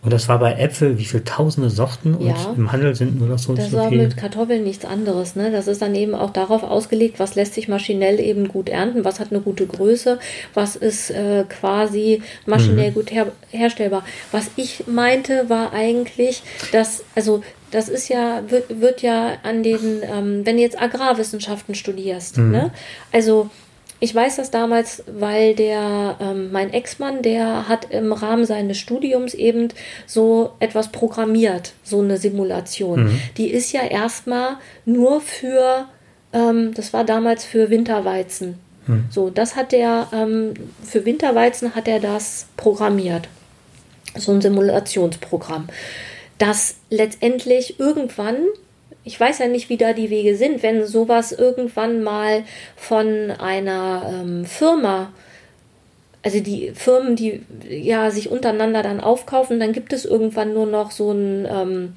Und 0.05 0.13
das 0.13 0.29
war 0.29 0.37
bei 0.37 0.53
Äpfel, 0.53 0.99
wie 0.99 1.05
viele 1.05 1.23
tausende 1.23 1.71
Sorten 1.71 2.13
und 2.13 2.27
ja. 2.27 2.53
im 2.55 2.71
Handel 2.71 2.93
sind 2.93 3.17
nur 3.17 3.27
noch 3.27 3.39
so 3.39 3.55
Das 3.55 3.71
so 3.71 3.77
war 3.77 3.89
mit 3.89 4.15
Kartoffeln 4.15 4.63
nichts 4.63 4.85
anderes. 4.85 5.35
Ne? 5.35 5.49
Das 5.49 5.67
ist 5.67 5.81
dann 5.81 5.95
eben 5.95 6.13
auch 6.13 6.29
darauf 6.29 6.61
ausgelegt, 6.61 7.17
was 7.17 7.33
lässt 7.33 7.55
sich 7.55 7.67
maschinell 7.67 8.19
eben 8.19 8.47
gut 8.47 8.69
ernten, 8.69 9.03
was 9.03 9.19
hat 9.19 9.31
eine 9.31 9.41
gute 9.41 9.65
Größe, 9.65 10.19
was 10.53 10.75
ist 10.75 11.09
äh, 11.09 11.43
quasi 11.49 12.21
maschinell 12.45 12.91
mhm. 12.91 12.93
gut 12.93 13.11
her 13.11 13.31
herstellbar. 13.49 14.05
Was 14.31 14.51
ich 14.57 14.83
meinte, 14.85 15.49
war 15.49 15.73
eigentlich, 15.73 16.43
dass, 16.71 17.03
also 17.15 17.41
das 17.71 17.89
ist 17.89 18.07
ja, 18.07 18.43
wird, 18.47 18.79
wird 18.79 19.01
ja 19.01 19.33
an 19.41 19.63
den, 19.63 20.03
ähm, 20.03 20.45
wenn 20.45 20.57
du 20.57 20.61
jetzt 20.61 20.79
Agrarwissenschaften 20.79 21.73
studierst, 21.73 22.37
mhm. 22.37 22.51
ne? 22.51 22.71
also 23.11 23.49
ich 23.99 24.13
weiß 24.13 24.35
das 24.35 24.51
damals, 24.51 25.03
weil 25.07 25.55
der, 25.55 26.17
ähm, 26.19 26.51
mein 26.51 26.73
Ex-Mann, 26.73 27.21
der 27.21 27.69
hat 27.69 27.91
im 27.91 28.11
Rahmen 28.11 28.45
seines 28.45 28.77
Studiums 28.77 29.33
eben 29.33 29.69
so 30.05 30.51
etwas 30.59 30.91
programmiert, 30.91 31.73
so 31.83 32.01
eine 32.01 32.17
Simulation. 32.17 33.05
Mhm. 33.05 33.19
Die 33.37 33.49
ist 33.49 33.71
ja 33.71 33.83
erstmal 33.83 34.57
nur 34.85 35.21
für, 35.21 35.85
ähm, 36.33 36.73
das 36.73 36.91
war 36.93 37.05
damals 37.05 37.45
für 37.45 37.69
Winterweizen. 37.69 38.59
Mhm. 38.85 39.05
So, 39.09 39.29
das 39.29 39.55
hat 39.55 39.71
der, 39.71 40.07
ähm, 40.11 40.53
für 40.83 41.05
Winterweizen 41.05 41.73
hat 41.73 41.87
er 41.87 41.99
das 41.99 42.47
programmiert. 42.57 43.29
So 44.17 44.33
ein 44.33 44.41
Simulationsprogramm. 44.41 45.67
Das 46.37 46.75
letztendlich 46.89 47.79
irgendwann 47.79 48.37
ich 49.05 49.19
weiß 49.19 49.37
ja 49.37 49.47
nicht, 49.47 49.69
wie 49.69 49.77
da 49.77 49.93
die 49.93 50.09
Wege 50.09 50.35
sind, 50.35 50.63
wenn 50.63 50.85
sowas 50.85 51.31
irgendwann 51.31 52.01
mal 52.01 52.43
von 52.75 53.31
einer 53.31 54.11
ähm, 54.11 54.45
Firma, 54.45 55.13
also 56.23 56.39
die 56.39 56.71
Firmen, 56.73 57.15
die 57.15 57.43
ja 57.69 58.09
sich 58.09 58.31
untereinander 58.31 58.81
dann 58.81 58.99
aufkaufen, 58.99 59.59
dann 59.59 59.73
gibt 59.73 59.93
es 59.93 60.05
irgendwann 60.05 60.55
nur 60.55 60.65
noch 60.65 60.89
so 60.89 61.11
ein, 61.11 61.47
ähm, 61.47 61.93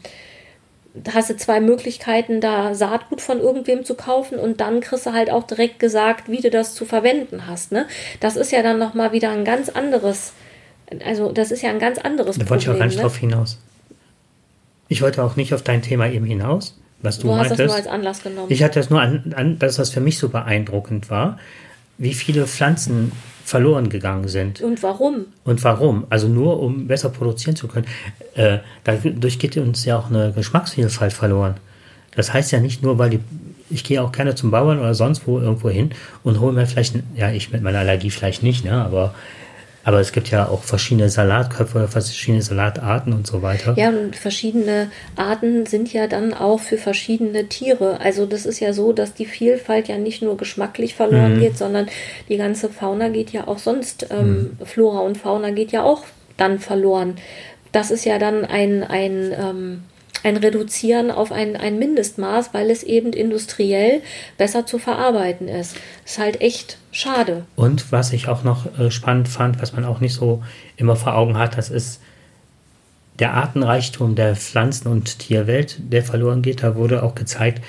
hast 1.14 1.30
du 1.30 1.36
zwei 1.38 1.60
Möglichkeiten, 1.60 2.42
da 2.42 2.74
Saatgut 2.74 3.22
von 3.22 3.40
irgendwem 3.40 3.86
zu 3.86 3.94
kaufen 3.94 4.38
und 4.38 4.60
dann 4.60 4.80
kriegst 4.80 5.06
du 5.06 5.14
halt 5.14 5.30
auch 5.30 5.44
direkt 5.44 5.78
gesagt, 5.78 6.28
wie 6.28 6.42
du 6.42 6.50
das 6.50 6.74
zu 6.74 6.84
verwenden 6.84 7.46
hast. 7.46 7.72
Ne? 7.72 7.86
Das 8.20 8.36
ist 8.36 8.52
ja 8.52 8.62
dann 8.62 8.78
nochmal 8.78 9.12
wieder 9.12 9.30
ein 9.30 9.46
ganz 9.46 9.70
anderes, 9.70 10.34
also 11.02 11.32
das 11.32 11.52
ist 11.52 11.62
ja 11.62 11.70
ein 11.70 11.78
ganz 11.78 11.96
anderes 11.96 12.36
da 12.36 12.44
Problem. 12.44 12.46
Da 12.46 12.50
wollte 12.50 12.62
ich 12.64 12.68
auch 12.68 12.78
gar 12.78 12.86
nicht 12.86 12.96
ne? 12.96 13.02
drauf 13.02 13.16
hinaus. 13.16 13.58
Ich 14.88 15.00
wollte 15.00 15.24
auch 15.24 15.36
nicht 15.36 15.54
auf 15.54 15.62
dein 15.62 15.80
Thema 15.80 16.10
eben 16.10 16.26
hinaus 16.26 16.76
was 17.02 17.18
du, 17.18 17.28
du 17.28 17.34
meintest. 17.34 17.50
hast 17.52 17.60
das 17.60 17.66
nur 17.66 17.76
als 17.76 17.86
Anlass 17.86 18.22
genommen. 18.22 18.46
Ich 18.50 18.62
hatte 18.62 18.80
das 18.80 18.90
nur 18.90 19.00
an, 19.00 19.34
an, 19.36 19.58
dass 19.58 19.76
das 19.76 19.90
für 19.90 20.00
mich 20.00 20.18
so 20.18 20.28
beeindruckend 20.28 21.10
war, 21.10 21.38
wie 21.98 22.14
viele 22.14 22.46
Pflanzen 22.46 23.12
verloren 23.44 23.88
gegangen 23.88 24.28
sind. 24.28 24.60
Und 24.60 24.82
warum? 24.82 25.26
Und 25.44 25.64
warum? 25.64 26.06
Also 26.10 26.28
nur, 26.28 26.60
um 26.60 26.86
besser 26.86 27.08
produzieren 27.08 27.56
zu 27.56 27.66
können. 27.66 27.86
Äh, 28.34 28.58
dadurch 28.84 29.38
geht 29.38 29.56
uns 29.56 29.84
ja 29.84 29.98
auch 29.98 30.10
eine 30.10 30.32
Geschmacksvielfalt 30.32 31.12
verloren. 31.12 31.54
Das 32.14 32.32
heißt 32.32 32.52
ja 32.52 32.60
nicht 32.60 32.82
nur, 32.82 32.98
weil 32.98 33.10
die, 33.10 33.20
ich 33.70 33.84
gehe 33.84 34.02
auch 34.02 34.12
gerne 34.12 34.34
zum 34.34 34.50
Bauern 34.50 34.78
oder 34.78 34.94
sonst 34.94 35.26
wo 35.26 35.40
irgendwo 35.40 35.70
hin 35.70 35.92
und 36.24 36.40
hole 36.40 36.52
mir 36.52 36.66
vielleicht, 36.66 36.96
ja, 37.14 37.30
ich 37.30 37.50
mit 37.50 37.62
meiner 37.62 37.78
Allergie 37.78 38.10
vielleicht 38.10 38.42
nicht, 38.42 38.64
ne, 38.64 38.72
aber 38.72 39.14
Aber 39.88 40.00
es 40.00 40.12
gibt 40.12 40.30
ja 40.30 40.46
auch 40.46 40.64
verschiedene 40.64 41.08
Salatköpfe, 41.08 41.88
verschiedene 41.88 42.42
Salatarten 42.42 43.14
und 43.14 43.26
so 43.26 43.40
weiter. 43.40 43.72
Ja, 43.78 43.88
und 43.88 44.16
verschiedene 44.16 44.90
Arten 45.16 45.64
sind 45.64 45.90
ja 45.94 46.06
dann 46.06 46.34
auch 46.34 46.60
für 46.60 46.76
verschiedene 46.76 47.48
Tiere. 47.48 47.98
Also 47.98 48.26
das 48.26 48.44
ist 48.44 48.60
ja 48.60 48.74
so, 48.74 48.92
dass 48.92 49.14
die 49.14 49.24
Vielfalt 49.24 49.88
ja 49.88 49.96
nicht 49.96 50.20
nur 50.20 50.36
geschmacklich 50.36 50.94
verloren 50.94 51.36
mhm. 51.36 51.40
geht, 51.40 51.56
sondern 51.56 51.86
die 52.28 52.36
ganze 52.36 52.68
Fauna 52.68 53.08
geht 53.08 53.30
ja 53.30 53.48
auch 53.48 53.56
sonst, 53.56 54.08
ähm, 54.10 54.54
mhm. 54.60 54.66
Flora 54.66 54.98
und 54.98 55.16
Fauna 55.16 55.52
geht 55.52 55.72
ja 55.72 55.84
auch 55.84 56.02
dann 56.36 56.58
verloren. 56.58 57.14
Das 57.72 57.90
ist 57.90 58.04
ja 58.04 58.18
dann 58.18 58.44
ein, 58.44 58.84
ein 58.84 59.32
ähm, 59.32 59.82
ein 60.22 60.36
Reduzieren 60.36 61.10
auf 61.10 61.32
ein, 61.32 61.56
ein 61.56 61.78
Mindestmaß, 61.78 62.50
weil 62.52 62.70
es 62.70 62.82
eben 62.82 63.12
industriell 63.12 64.02
besser 64.36 64.66
zu 64.66 64.78
verarbeiten 64.78 65.48
ist. 65.48 65.76
Ist 66.04 66.18
halt 66.18 66.40
echt 66.40 66.78
schade. 66.92 67.44
Und 67.56 67.92
was 67.92 68.12
ich 68.12 68.28
auch 68.28 68.44
noch 68.44 68.78
äh, 68.78 68.90
spannend 68.90 69.28
fand, 69.28 69.60
was 69.62 69.72
man 69.72 69.84
auch 69.84 70.00
nicht 70.00 70.14
so 70.14 70.42
immer 70.76 70.96
vor 70.96 71.14
Augen 71.14 71.36
hat, 71.36 71.56
das 71.56 71.70
ist 71.70 72.00
der 73.18 73.34
Artenreichtum 73.34 74.14
der 74.14 74.36
Pflanzen- 74.36 74.88
und 74.88 75.18
Tierwelt, 75.18 75.76
der 75.78 76.02
verloren 76.04 76.42
geht. 76.42 76.62
Da 76.62 76.76
wurde 76.76 77.02
auch 77.02 77.14
gezeigt, 77.14 77.64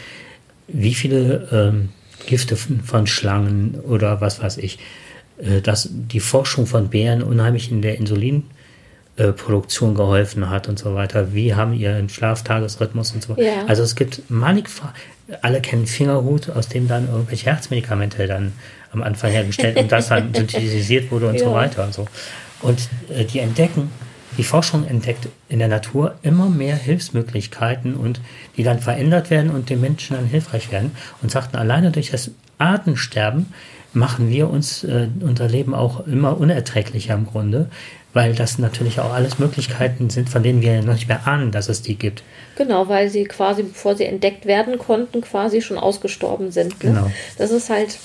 wie 0.68 0.94
viele 0.94 1.48
ähm, 1.52 1.90
Gifte 2.28 2.56
von 2.56 3.08
Schlangen 3.08 3.80
oder 3.80 4.22
was 4.22 4.42
weiß 4.42 4.58
ich, 4.58 4.80
äh, 5.40 5.62
dass 5.62 5.90
die 5.92 6.20
Forschung 6.20 6.68
von 6.68 6.90
Bären 6.90 7.24
unheimlich 7.24 7.72
in 7.72 7.82
der 7.82 8.00
Insulin- 8.00 8.44
äh, 9.20 9.34
Produktion 9.34 9.96
geholfen 9.96 10.50
hat 10.50 10.70
und 10.70 10.80
so 10.80 10.96
weiter. 10.96 11.34
Wie 11.34 11.54
haben 11.54 11.74
ihren 11.74 12.08
Schlaftagesrhythmus 12.08 13.12
und 13.12 13.24
so. 13.24 13.36
Ja. 13.36 13.66
Also 13.68 13.84
es 13.84 13.96
gibt 13.96 14.30
mannigfach, 14.30 14.94
alle 15.42 15.60
kennen 15.60 15.88
Fingerhut, 15.88 16.50
aus 16.50 16.70
dem 16.70 16.88
dann 16.88 17.10
irgendwelche 17.10 17.48
Herzmedikamente 17.48 18.28
dann 18.28 18.54
am 18.94 19.04
Anfang 19.04 19.32
hergestellt 19.32 19.78
und 19.78 19.92
das 19.92 20.08
dann 20.08 20.34
synthetisiert 20.34 21.12
wurde 21.12 21.28
und 21.28 21.36
ja. 21.36 21.44
so 21.44 21.54
weiter 21.54 21.84
und 21.84 21.94
so. 21.94 22.08
Und 22.62 22.88
äh, 23.14 23.26
die 23.26 23.40
entdecken, 23.40 23.92
die 24.38 24.44
Forschung 24.44 24.88
entdeckt 24.88 25.28
in 25.50 25.60
der 25.60 25.68
Natur 25.68 26.16
immer 26.22 26.48
mehr 26.48 26.78
Hilfsmöglichkeiten 26.78 27.96
und 27.96 28.22
die 28.56 28.64
dann 28.64 28.80
verändert 28.80 29.30
werden 29.30 29.52
und 29.52 29.70
den 29.70 29.82
Menschen 29.82 30.16
dann 30.16 30.28
hilfreich 30.28 30.72
werden 30.72 30.92
und 31.22 31.30
sagten, 31.30 31.58
alleine 31.58 31.92
durch 31.92 32.12
das 32.12 32.32
Artensterben 32.58 33.48
machen 33.94 34.30
wir 34.30 34.50
uns 34.50 34.84
äh, 34.84 35.08
unser 35.20 35.48
Leben 35.48 35.74
auch 35.74 36.06
immer 36.08 36.40
unerträglicher 36.40 37.16
im 37.16 37.26
Grunde, 37.26 37.70
weil 38.14 38.34
das 38.34 38.58
natürlich 38.58 39.00
auch 39.00 39.14
alles 39.14 39.40
Möglichkeiten 39.40 40.10
sind, 40.10 40.30
von 40.30 40.42
denen 40.42 40.62
wir 40.62 40.82
noch 40.82 40.94
nicht 40.94 41.08
mehr 41.08 41.28
ahnen, 41.28 41.52
dass 41.52 41.70
es 41.70 41.82
die 41.82 41.96
gibt. 41.96 42.24
Genau, 42.56 42.90
weil 42.90 43.10
sie 43.10 43.26
quasi, 43.26 43.64
bevor 43.64 43.96
sie 43.96 44.06
entdeckt 44.06 44.46
werden 44.46 44.78
konnten, 44.80 45.22
quasi 45.22 45.62
schon 45.62 45.78
ausgestorben 45.78 46.52
sind. 46.52 46.84
Ne? 46.84 46.92
Genau. 46.92 47.12
Das 47.38 47.52
ist 47.52 47.70
halt, 47.70 47.98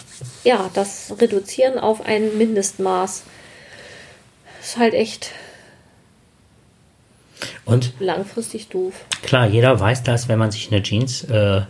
ja, 0.45 0.71
das 0.75 1.15
Reduzieren 1.21 1.79
auf 1.79 2.05
ein 2.05 2.37
Mindestmaß. 2.37 3.25
Ist 4.63 4.79
halt 4.79 4.95
echt 4.95 5.31
und 7.65 7.93
langfristig 7.99 8.69
doof. 8.69 9.05
Klar, 9.23 9.47
jeder 9.49 9.79
weiß 9.79 10.03
das, 10.03 10.29
wenn 10.29 10.39
man 10.39 10.51
sich 10.51 10.71
eine 10.71 10.83
Jeans 10.83 11.25
äh, 11.25 11.63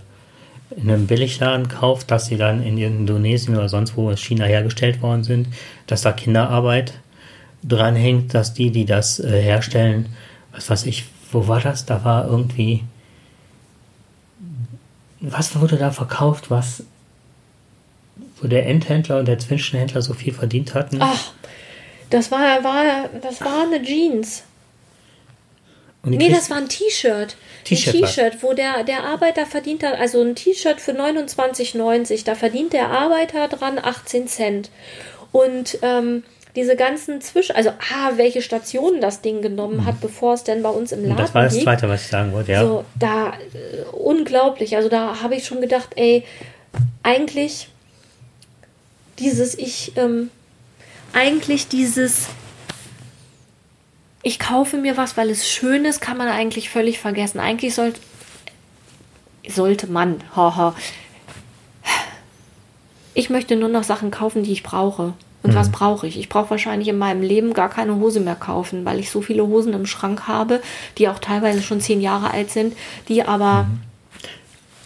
in 0.76 0.90
einem 0.90 1.06
Billigladen 1.06 1.68
kauft, 1.68 2.10
dass 2.10 2.26
sie 2.26 2.36
dann 2.36 2.62
in 2.62 2.78
Indonesien 2.78 3.56
oder 3.56 3.68
sonst 3.68 3.96
wo 3.96 4.10
in 4.10 4.16
China 4.16 4.44
hergestellt 4.44 5.02
worden 5.02 5.22
sind, 5.22 5.48
dass 5.86 6.02
da 6.02 6.12
Kinderarbeit 6.12 6.94
dranhängt, 7.66 8.34
dass 8.34 8.54
die, 8.54 8.70
die 8.70 8.84
das 8.84 9.20
äh, 9.20 9.40
herstellen, 9.40 10.14
was 10.52 10.70
weiß 10.70 10.86
ich, 10.86 11.04
wo 11.32 11.48
war 11.48 11.60
das? 11.60 11.86
Da 11.86 12.04
war 12.04 12.26
irgendwie, 12.26 12.84
was 15.20 15.58
wurde 15.58 15.76
da 15.76 15.90
verkauft, 15.90 16.50
was, 16.50 16.84
wo 18.40 18.46
der 18.46 18.66
Endhändler 18.66 19.18
und 19.18 19.26
der 19.26 19.38
Zwischenhändler 19.38 20.02
so 20.02 20.14
viel 20.14 20.32
verdient 20.32 20.74
hatten? 20.74 20.98
Ach, 21.00 21.32
das 22.10 22.30
war, 22.30 22.62
war, 22.62 23.08
das 23.20 23.40
war 23.40 23.62
eine 23.62 23.82
Jeans. 23.82 24.44
Nee, 26.06 26.28
das 26.28 26.50
war 26.50 26.58
ein 26.58 26.68
T-Shirt. 26.68 27.34
T-Shirt, 27.64 27.94
ein 27.94 28.00
T-Shirt, 28.02 28.42
wo 28.42 28.52
der, 28.52 28.84
der 28.84 29.04
Arbeiter 29.04 29.46
verdient 29.46 29.82
hat, 29.82 29.98
also 29.98 30.20
ein 30.20 30.34
T-Shirt 30.34 30.80
für 30.80 30.92
29,90, 30.92 32.24
da 32.26 32.34
verdient 32.34 32.74
der 32.74 32.90
Arbeiter 32.90 33.48
dran 33.48 33.78
18 33.78 34.28
Cent. 34.28 34.70
Und 35.32 35.78
ähm, 35.80 36.22
diese 36.56 36.76
ganzen 36.76 37.20
Zwischen, 37.20 37.56
also 37.56 37.70
ah, 37.70 38.12
welche 38.16 38.40
Stationen 38.40 39.00
das 39.00 39.20
Ding 39.20 39.42
genommen 39.42 39.78
mhm. 39.78 39.86
hat, 39.86 40.00
bevor 40.00 40.34
es 40.34 40.44
denn 40.44 40.62
bei 40.62 40.68
uns 40.68 40.92
im 40.92 41.02
Laden 41.02 41.16
Das 41.16 41.34
war 41.34 41.44
das 41.44 41.54
liegt. 41.54 41.64
Zweite, 41.64 41.88
was 41.88 42.02
ich 42.02 42.08
sagen 42.08 42.32
wollte, 42.32 42.52
ja. 42.52 42.64
So, 42.64 42.84
da, 42.98 43.30
äh, 43.30 43.82
unglaublich. 43.92 44.76
Also 44.76 44.88
da 44.88 45.20
habe 45.22 45.34
ich 45.34 45.46
schon 45.46 45.60
gedacht, 45.60 45.90
ey, 45.96 46.24
eigentlich 47.02 47.68
dieses, 49.18 49.58
ich, 49.58 49.96
ähm, 49.96 50.30
eigentlich 51.12 51.68
dieses, 51.68 52.26
ich 54.22 54.38
kaufe 54.38 54.76
mir 54.76 54.96
was, 54.96 55.16
weil 55.16 55.30
es 55.30 55.48
schön 55.48 55.84
ist, 55.84 56.00
kann 56.00 56.16
man 56.16 56.28
eigentlich 56.28 56.70
völlig 56.70 57.00
vergessen. 57.00 57.40
Eigentlich 57.40 57.74
sollte, 57.74 58.00
sollte 59.48 59.88
man, 59.88 60.22
haha. 60.36 60.74
Ich 63.16 63.30
möchte 63.30 63.54
nur 63.54 63.68
noch 63.68 63.84
Sachen 63.84 64.10
kaufen, 64.10 64.42
die 64.42 64.52
ich 64.52 64.62
brauche. 64.62 65.14
Und 65.44 65.52
mhm. 65.52 65.56
was 65.56 65.70
brauche 65.70 66.06
ich? 66.06 66.18
Ich 66.18 66.30
brauche 66.30 66.50
wahrscheinlich 66.50 66.88
in 66.88 66.96
meinem 66.96 67.22
Leben 67.22 67.52
gar 67.52 67.68
keine 67.68 67.96
Hose 67.96 68.18
mehr 68.18 68.34
kaufen, 68.34 68.84
weil 68.86 68.98
ich 68.98 69.10
so 69.10 69.20
viele 69.20 69.46
Hosen 69.46 69.74
im 69.74 69.84
Schrank 69.84 70.26
habe, 70.26 70.60
die 70.96 71.08
auch 71.08 71.18
teilweise 71.18 71.62
schon 71.62 71.82
zehn 71.82 72.00
Jahre 72.00 72.32
alt 72.32 72.50
sind, 72.50 72.74
die 73.08 73.22
aber 73.22 73.64
mhm. 73.64 73.80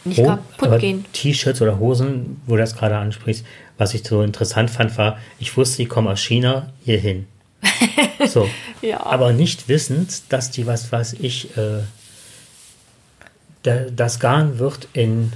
nicht 0.04 0.18
oh, 0.18 0.26
kaputt 0.26 0.80
gehen. 0.80 1.04
T-Shirts 1.12 1.62
oder 1.62 1.78
Hosen, 1.78 2.42
wo 2.46 2.56
du 2.56 2.60
das 2.60 2.76
gerade 2.76 2.96
ansprichst, 2.96 3.46
was 3.78 3.94
ich 3.94 4.02
so 4.04 4.20
interessant 4.20 4.68
fand, 4.68 4.98
war, 4.98 5.18
ich 5.38 5.56
wusste, 5.56 5.76
die 5.78 5.86
kommen 5.86 6.08
aus 6.08 6.20
China 6.20 6.72
hierhin. 6.84 7.28
so. 8.26 8.50
ja. 8.82 9.06
Aber 9.06 9.32
nicht 9.32 9.68
wissend, 9.68 10.22
dass 10.30 10.50
die, 10.50 10.66
was 10.66 10.90
weiß 10.90 11.14
ich, 11.20 11.56
äh, 11.56 11.82
das 13.62 14.18
Garn 14.18 14.58
wird 14.58 14.88
in 14.92 15.32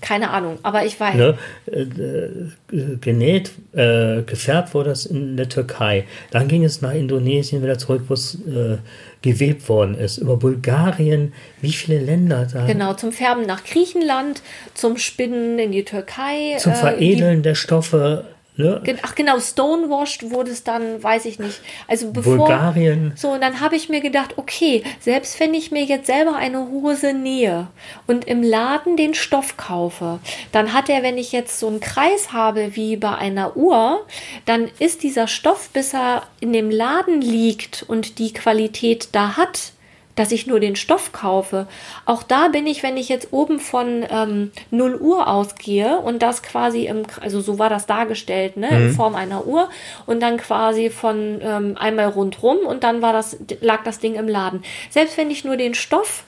keine 0.00 0.30
Ahnung, 0.30 0.58
aber 0.62 0.84
ich 0.84 0.98
weiß. 0.98 1.14
Ne, 1.14 1.38
äh, 1.66 1.82
äh, 1.82 2.96
genäht, 3.00 3.52
äh, 3.72 4.22
gefärbt 4.22 4.74
wurde 4.74 4.90
es 4.90 5.06
in 5.06 5.36
der 5.36 5.48
Türkei. 5.48 6.04
Dann 6.30 6.48
ging 6.48 6.64
es 6.64 6.80
nach 6.80 6.94
Indonesien 6.94 7.62
wieder 7.62 7.78
zurück, 7.78 8.04
wo 8.08 8.14
es 8.14 8.34
äh, 8.46 8.78
gewebt 9.22 9.68
worden 9.68 9.96
ist. 9.96 10.18
Über 10.18 10.36
Bulgarien, 10.36 11.32
wie 11.60 11.72
viele 11.72 11.98
Länder 11.98 12.46
da? 12.50 12.66
Genau, 12.66 12.94
zum 12.94 13.12
Färben 13.12 13.46
nach 13.46 13.64
Griechenland, 13.64 14.42
zum 14.74 14.96
Spinnen 14.96 15.58
in 15.58 15.72
die 15.72 15.84
Türkei. 15.84 16.56
Zum 16.58 16.72
äh, 16.72 16.76
Veredeln 16.76 17.38
die, 17.38 17.42
der 17.42 17.54
Stoffe 17.54 18.24
Ne? 18.56 18.82
Ach 19.02 19.14
genau, 19.14 19.38
stonewashed 19.38 20.30
wurde 20.30 20.50
es 20.50 20.64
dann, 20.64 21.02
weiß 21.02 21.24
ich 21.24 21.38
nicht. 21.38 21.60
Also 21.88 22.12
bevor. 22.12 22.36
Bulgarien. 22.36 23.12
So, 23.16 23.32
und 23.32 23.40
dann 23.40 23.60
habe 23.60 23.76
ich 23.76 23.88
mir 23.88 24.00
gedacht, 24.00 24.34
okay, 24.36 24.82
selbst 25.00 25.40
wenn 25.40 25.54
ich 25.54 25.70
mir 25.70 25.84
jetzt 25.84 26.06
selber 26.06 26.36
eine 26.36 26.68
Hose 26.68 27.14
nähe 27.14 27.68
und 28.06 28.26
im 28.26 28.42
Laden 28.42 28.96
den 28.96 29.14
Stoff 29.14 29.56
kaufe, 29.56 30.18
dann 30.52 30.72
hat 30.72 30.88
er, 30.88 31.02
wenn 31.02 31.16
ich 31.16 31.32
jetzt 31.32 31.58
so 31.58 31.68
einen 31.68 31.80
Kreis 31.80 32.32
habe 32.32 32.76
wie 32.76 32.96
bei 32.96 33.14
einer 33.14 33.56
Uhr, 33.56 34.06
dann 34.44 34.68
ist 34.78 35.02
dieser 35.02 35.26
Stoff, 35.26 35.70
bis 35.70 35.94
er 35.94 36.24
in 36.40 36.52
dem 36.52 36.70
Laden 36.70 37.20
liegt 37.20 37.84
und 37.88 38.18
die 38.18 38.32
Qualität 38.32 39.08
da 39.12 39.36
hat, 39.36 39.72
dass 40.16 40.32
ich 40.32 40.46
nur 40.46 40.60
den 40.60 40.76
Stoff 40.76 41.12
kaufe. 41.12 41.66
Auch 42.04 42.22
da 42.22 42.48
bin 42.48 42.66
ich, 42.66 42.82
wenn 42.82 42.96
ich 42.96 43.08
jetzt 43.08 43.28
oben 43.32 43.60
von 43.60 44.04
ähm, 44.10 44.50
0 44.70 44.96
Uhr 44.96 45.28
ausgehe 45.28 45.98
und 45.98 46.22
das 46.22 46.42
quasi 46.42 46.86
im, 46.86 47.02
also 47.20 47.40
so 47.40 47.58
war 47.58 47.68
das 47.68 47.86
dargestellt, 47.86 48.56
ne, 48.56 48.70
mhm. 48.70 48.76
in 48.76 48.92
Form 48.92 49.14
einer 49.14 49.46
Uhr 49.46 49.68
und 50.06 50.20
dann 50.20 50.36
quasi 50.36 50.90
von 50.90 51.40
ähm, 51.42 51.76
einmal 51.78 52.08
rundrum 52.08 52.58
und 52.58 52.84
dann 52.84 53.02
war 53.02 53.12
das, 53.12 53.36
lag 53.60 53.84
das 53.84 53.98
Ding 53.98 54.14
im 54.14 54.28
Laden. 54.28 54.62
Selbst 54.90 55.16
wenn 55.16 55.30
ich 55.30 55.44
nur 55.44 55.56
den 55.56 55.74
Stoff 55.74 56.24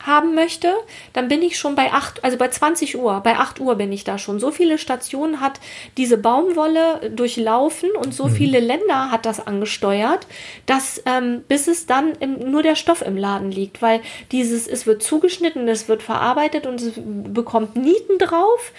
haben 0.00 0.34
möchte, 0.34 0.72
dann 1.12 1.28
bin 1.28 1.42
ich 1.42 1.58
schon 1.58 1.74
bei 1.74 1.92
8, 1.92 2.24
also 2.24 2.38
bei 2.38 2.48
20 2.48 2.96
Uhr, 2.98 3.20
bei 3.20 3.36
8 3.36 3.60
Uhr 3.60 3.74
bin 3.74 3.92
ich 3.92 4.04
da 4.04 4.18
schon. 4.18 4.40
So 4.40 4.50
viele 4.50 4.78
Stationen 4.78 5.40
hat 5.40 5.60
diese 5.96 6.16
Baumwolle 6.16 7.10
durchlaufen 7.10 7.90
und 7.92 8.14
so 8.14 8.26
mhm. 8.26 8.32
viele 8.32 8.60
Länder 8.60 9.10
hat 9.10 9.26
das 9.26 9.46
angesteuert, 9.46 10.26
dass 10.66 11.02
ähm, 11.04 11.44
bis 11.48 11.68
es 11.68 11.86
dann 11.86 12.12
im, 12.20 12.50
nur 12.50 12.62
der 12.62 12.76
Stoff 12.76 13.02
im 13.02 13.16
Laden 13.16 13.52
liegt, 13.52 13.82
weil 13.82 14.00
dieses, 14.32 14.66
es 14.66 14.86
wird 14.86 15.02
zugeschnitten, 15.02 15.68
es 15.68 15.88
wird 15.88 16.02
verarbeitet 16.02 16.66
und 16.66 16.80
es 16.80 16.92
bekommt 16.96 17.76
Nieten 17.76 18.18
drauf. 18.18 18.72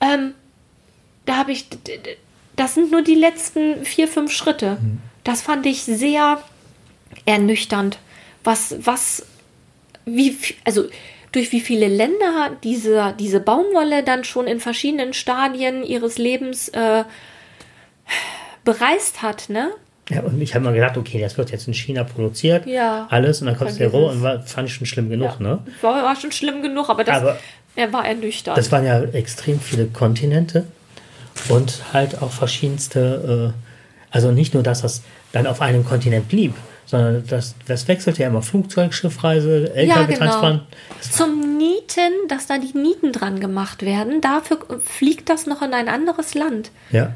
Ähm, 0.00 0.34
da 1.24 1.36
habe 1.36 1.52
ich, 1.52 1.68
das 2.56 2.74
sind 2.74 2.90
nur 2.90 3.02
die 3.02 3.14
letzten 3.14 3.84
vier, 3.84 4.08
fünf 4.08 4.32
Schritte. 4.32 4.78
Mhm. 4.80 4.98
Das 5.22 5.40
fand 5.40 5.66
ich 5.66 5.84
sehr 5.84 6.42
ernüchternd, 7.26 7.98
was, 8.42 8.74
was 8.80 9.24
wie, 10.04 10.36
also 10.64 10.84
durch 11.32 11.50
wie 11.52 11.60
viele 11.60 11.88
Länder 11.88 12.52
diese, 12.62 13.14
diese 13.18 13.40
Baumwolle 13.40 14.02
dann 14.02 14.24
schon 14.24 14.46
in 14.46 14.60
verschiedenen 14.60 15.12
Stadien 15.14 15.82
ihres 15.82 16.18
Lebens 16.18 16.68
äh, 16.68 17.04
bereist 18.64 19.22
hat, 19.22 19.48
ne? 19.48 19.70
Ja, 20.10 20.20
und 20.20 20.40
ich 20.40 20.54
habe 20.54 20.66
mir 20.66 20.74
gedacht, 20.74 20.98
okay, 20.98 21.18
das 21.20 21.38
wird 21.38 21.50
jetzt 21.50 21.66
in 21.66 21.72
China 21.74 22.04
produziert, 22.04 22.66
ja, 22.66 23.06
alles, 23.10 23.40
und 23.40 23.46
dann 23.46 23.56
kommt 23.56 23.70
es 23.70 23.92
roh 23.92 24.10
und 24.10 24.22
war, 24.22 24.42
fand 24.42 24.68
ich 24.68 24.74
schon 24.74 24.86
schlimm 24.86 25.08
genug, 25.08 25.36
ja, 25.40 25.42
ne? 25.42 25.58
War, 25.80 26.02
war 26.04 26.14
schon 26.16 26.30
schlimm 26.30 26.62
genug, 26.62 26.90
aber 26.90 27.04
das 27.04 27.22
aber 27.22 27.38
er 27.74 27.92
war 27.92 28.06
ernüchternd. 28.06 28.56
Das 28.56 28.70
waren 28.70 28.84
ja 28.84 29.02
extrem 29.02 29.58
viele 29.58 29.86
Kontinente 29.86 30.66
und 31.48 31.82
halt 31.92 32.20
auch 32.22 32.30
verschiedenste, 32.30 33.52
äh, 33.54 33.60
Also 34.16 34.30
nicht 34.30 34.54
nur, 34.54 34.62
dass 34.62 34.82
das 34.82 35.02
dann 35.32 35.46
auf 35.46 35.60
einem 35.60 35.84
Kontinent 35.84 36.28
blieb, 36.28 36.54
sondern 36.86 37.26
das, 37.26 37.54
das 37.66 37.88
wechselte 37.88 38.22
ja 38.22 38.28
immer 38.28 38.42
Flugzeug, 38.42 38.92
Schiffreise, 38.94 39.74
LKW-Transport. 39.74 40.42
Ja, 40.42 40.50
genau. 40.50 40.62
Zum 41.00 41.56
Nieten, 41.56 42.12
dass 42.28 42.46
da 42.46 42.58
die 42.58 42.76
Nieten 42.76 43.12
dran 43.12 43.40
gemacht 43.40 43.82
werden, 43.82 44.20
dafür 44.20 44.58
fliegt 44.84 45.28
das 45.28 45.46
noch 45.46 45.62
in 45.62 45.72
ein 45.72 45.88
anderes 45.88 46.34
Land. 46.34 46.70
Ja. 46.90 47.12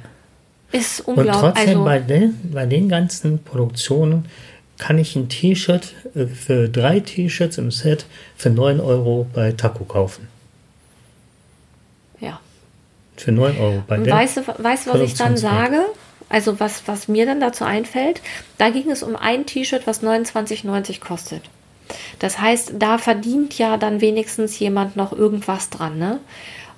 Ist 0.72 1.00
unglaublich. 1.00 1.34
Und 1.34 1.40
trotzdem 1.40 1.68
also, 1.68 1.84
bei, 1.84 1.98
den, 1.98 2.38
bei 2.52 2.66
den 2.66 2.88
ganzen 2.88 3.42
Produktionen 3.42 4.26
kann 4.78 4.98
ich 4.98 5.16
ein 5.16 5.28
T-Shirt 5.28 5.94
äh, 6.14 6.26
für 6.26 6.68
drei 6.68 7.00
T-Shirts 7.00 7.58
im 7.58 7.70
Set 7.70 8.06
für 8.36 8.50
9 8.50 8.80
Euro 8.80 9.26
bei 9.32 9.52
Taco 9.52 9.84
kaufen. 9.84 10.28
Ja. 12.20 12.40
Für 13.16 13.32
9 13.32 13.58
Euro 13.58 13.82
bei 13.86 13.98
Und 13.98 14.08
weißt 14.08 14.36
du, 14.38 14.42
weißt, 14.46 14.86
was 14.86 15.00
ich 15.00 15.14
dann 15.14 15.36
sage? 15.36 15.80
Also 16.28 16.60
was, 16.60 16.86
was 16.86 17.08
mir 17.08 17.26
dann 17.26 17.40
dazu 17.40 17.64
einfällt, 17.64 18.20
da 18.58 18.70
ging 18.70 18.90
es 18.90 19.02
um 19.02 19.16
ein 19.16 19.46
T-Shirt, 19.46 19.86
was 19.86 20.02
29,90 20.02 21.00
kostet. 21.00 21.42
Das 22.18 22.38
heißt, 22.38 22.74
da 22.78 22.98
verdient 22.98 23.56
ja 23.56 23.76
dann 23.76 24.00
wenigstens 24.00 24.58
jemand 24.58 24.96
noch 24.96 25.12
irgendwas 25.12 25.70
dran. 25.70 25.98
Ne? 25.98 26.20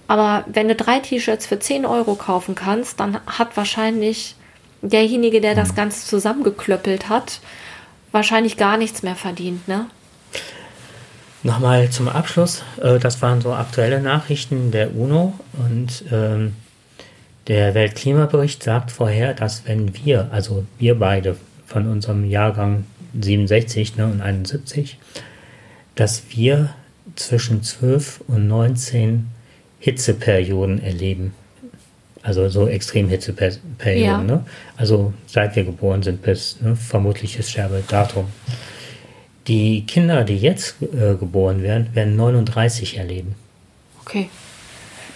Aber 0.07 0.45
wenn 0.47 0.69
du 0.69 0.75
drei 0.75 1.01
T-Shirts 1.01 1.47
für 1.47 1.59
10 1.59 1.85
Euro 1.87 2.15
kaufen 2.15 2.55
kannst, 2.55 3.01
dann 3.01 3.19
hat 3.27 3.57
wahrscheinlich 3.57 4.37
derjenige, 4.83 5.41
der 5.41 5.55
das. 5.55 5.75
Ganze 5.75 6.07
zusammengeklöppelt 6.07 7.09
hat, 7.09 7.41
wahrscheinlich 8.13 8.57
gar 8.57 8.77
nichts 8.77 9.03
mehr 9.03 9.17
verdient. 9.17 9.67
Ne? 9.69 9.87
Nochmal 11.43 11.91
zum 11.91 12.09
Abschluss, 12.09 12.63
äh, 12.83 12.99
das 12.99 13.23
waren 13.23 13.41
so 13.41 13.53
aktuelle 13.53 14.01
Nachrichten 14.01 14.71
der 14.71 14.95
UNO 14.95 15.35
und 15.53 16.05
ähm, 16.13 16.55
der 17.47 17.75
Weltklimabericht 17.75 18.63
sagt 18.63 18.91
vorher, 18.91 19.35
dass 19.35 19.67
wenn 19.67 19.95
wir, 20.05 20.29
also 20.31 20.65
wir 20.79 20.99
beide 20.99 21.37
von 21.67 21.87
unserem 21.87 22.29
Jahrgang 22.29 22.85
67 23.21 23.97
ne, 23.97 24.07
und 24.07 24.21
71, 24.21 24.99
dass 25.95 26.25
wir 26.31 26.75
zwischen 27.17 27.63
12 27.63 28.23
und 28.29 28.47
19 28.49 29.27
Hitzeperioden 29.79 30.83
erleben. 30.83 31.35
Also 32.23 32.49
so 32.49 32.69
extrem 32.69 33.09
Hitzeperioden. 33.09 34.05
Ja. 34.05 34.23
Ne? 34.23 34.45
Also 34.77 35.15
seit 35.27 35.57
wir 35.57 35.65
geboren 35.65 36.03
sind 36.03 36.23
bis 36.23 36.61
ne, 36.61 36.77
vermutliches 36.77 37.51
Sterbedatum. 37.51 38.27
Die 39.47 39.87
Kinder, 39.87 40.23
die 40.25 40.37
jetzt 40.37 40.77
äh, 40.83 41.15
geboren 41.15 41.63
werden, 41.63 41.89
werden 41.95 42.17
39 42.17 42.99
erleben. 42.99 43.35
Okay. 44.03 44.29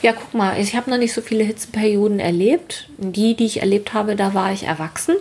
Ja, 0.04 0.12
guck 0.12 0.34
mal, 0.34 0.60
ich 0.60 0.76
habe 0.76 0.90
noch 0.90 0.98
nicht 0.98 1.14
so 1.14 1.22
viele 1.22 1.44
Hitzeperioden 1.44 2.20
erlebt. 2.20 2.90
Die, 2.98 3.34
die 3.34 3.46
ich 3.46 3.60
erlebt 3.60 3.94
habe, 3.94 4.16
da 4.16 4.34
war 4.34 4.52
ich 4.52 4.64
erwachsen. 4.64 5.16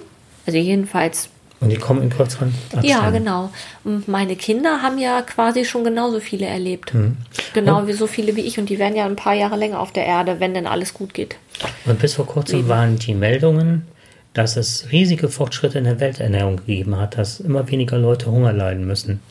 Also 0.45 0.59
jedenfalls. 0.59 1.29
Und 1.61 1.69
die 1.69 1.77
kommen 1.77 2.01
in 2.01 2.09
kürzeren 2.09 2.53
Abständen. 2.73 2.89
Ja, 2.89 3.09
genau. 3.09 3.49
Und 3.85 4.09
meine 4.09 4.35
Kinder 4.35 4.81
haben 4.81 4.97
ja 4.97 5.21
quasi 5.21 5.63
schon 5.63 5.85
genauso 5.85 6.19
viele 6.19 6.47
erlebt. 6.47 6.93
Mhm. 6.93 7.15
Genau 7.53 7.87
wie 7.87 7.93
so 7.93 8.07
viele 8.07 8.35
wie 8.35 8.41
ich. 8.41 8.59
Und 8.59 8.69
die 8.69 8.77
werden 8.77 8.97
ja 8.97 9.05
ein 9.05 9.15
paar 9.15 9.35
Jahre 9.35 9.55
länger 9.55 9.79
auf 9.79 9.93
der 9.93 10.05
Erde, 10.05 10.41
wenn 10.41 10.53
denn 10.53 10.67
alles 10.67 10.93
gut 10.93 11.13
geht. 11.13 11.37
Und 11.85 11.99
bis 11.99 12.15
vor 12.15 12.27
kurzem 12.27 12.57
Leben. 12.57 12.67
waren 12.67 12.99
die 12.99 13.13
Meldungen, 13.13 13.87
dass 14.33 14.57
es 14.57 14.91
riesige 14.91 15.29
Fortschritte 15.29 15.77
in 15.77 15.85
der 15.85 16.01
Welternährung 16.01 16.57
gegeben 16.57 16.97
hat, 16.97 17.17
dass 17.17 17.39
immer 17.39 17.71
weniger 17.71 17.97
Leute 17.97 18.29
Hunger 18.29 18.51
leiden 18.51 18.85
müssen. 18.85 19.21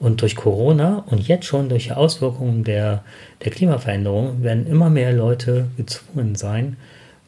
Und 0.00 0.22
durch 0.22 0.36
Corona 0.36 1.02
und 1.06 1.26
jetzt 1.26 1.46
schon 1.46 1.68
durch 1.68 1.84
die 1.84 1.92
Auswirkungen 1.92 2.62
der, 2.62 3.02
der 3.44 3.50
Klimaveränderung 3.50 4.42
werden 4.42 4.66
immer 4.66 4.90
mehr 4.90 5.12
Leute 5.12 5.66
gezwungen 5.76 6.36
sein, 6.36 6.76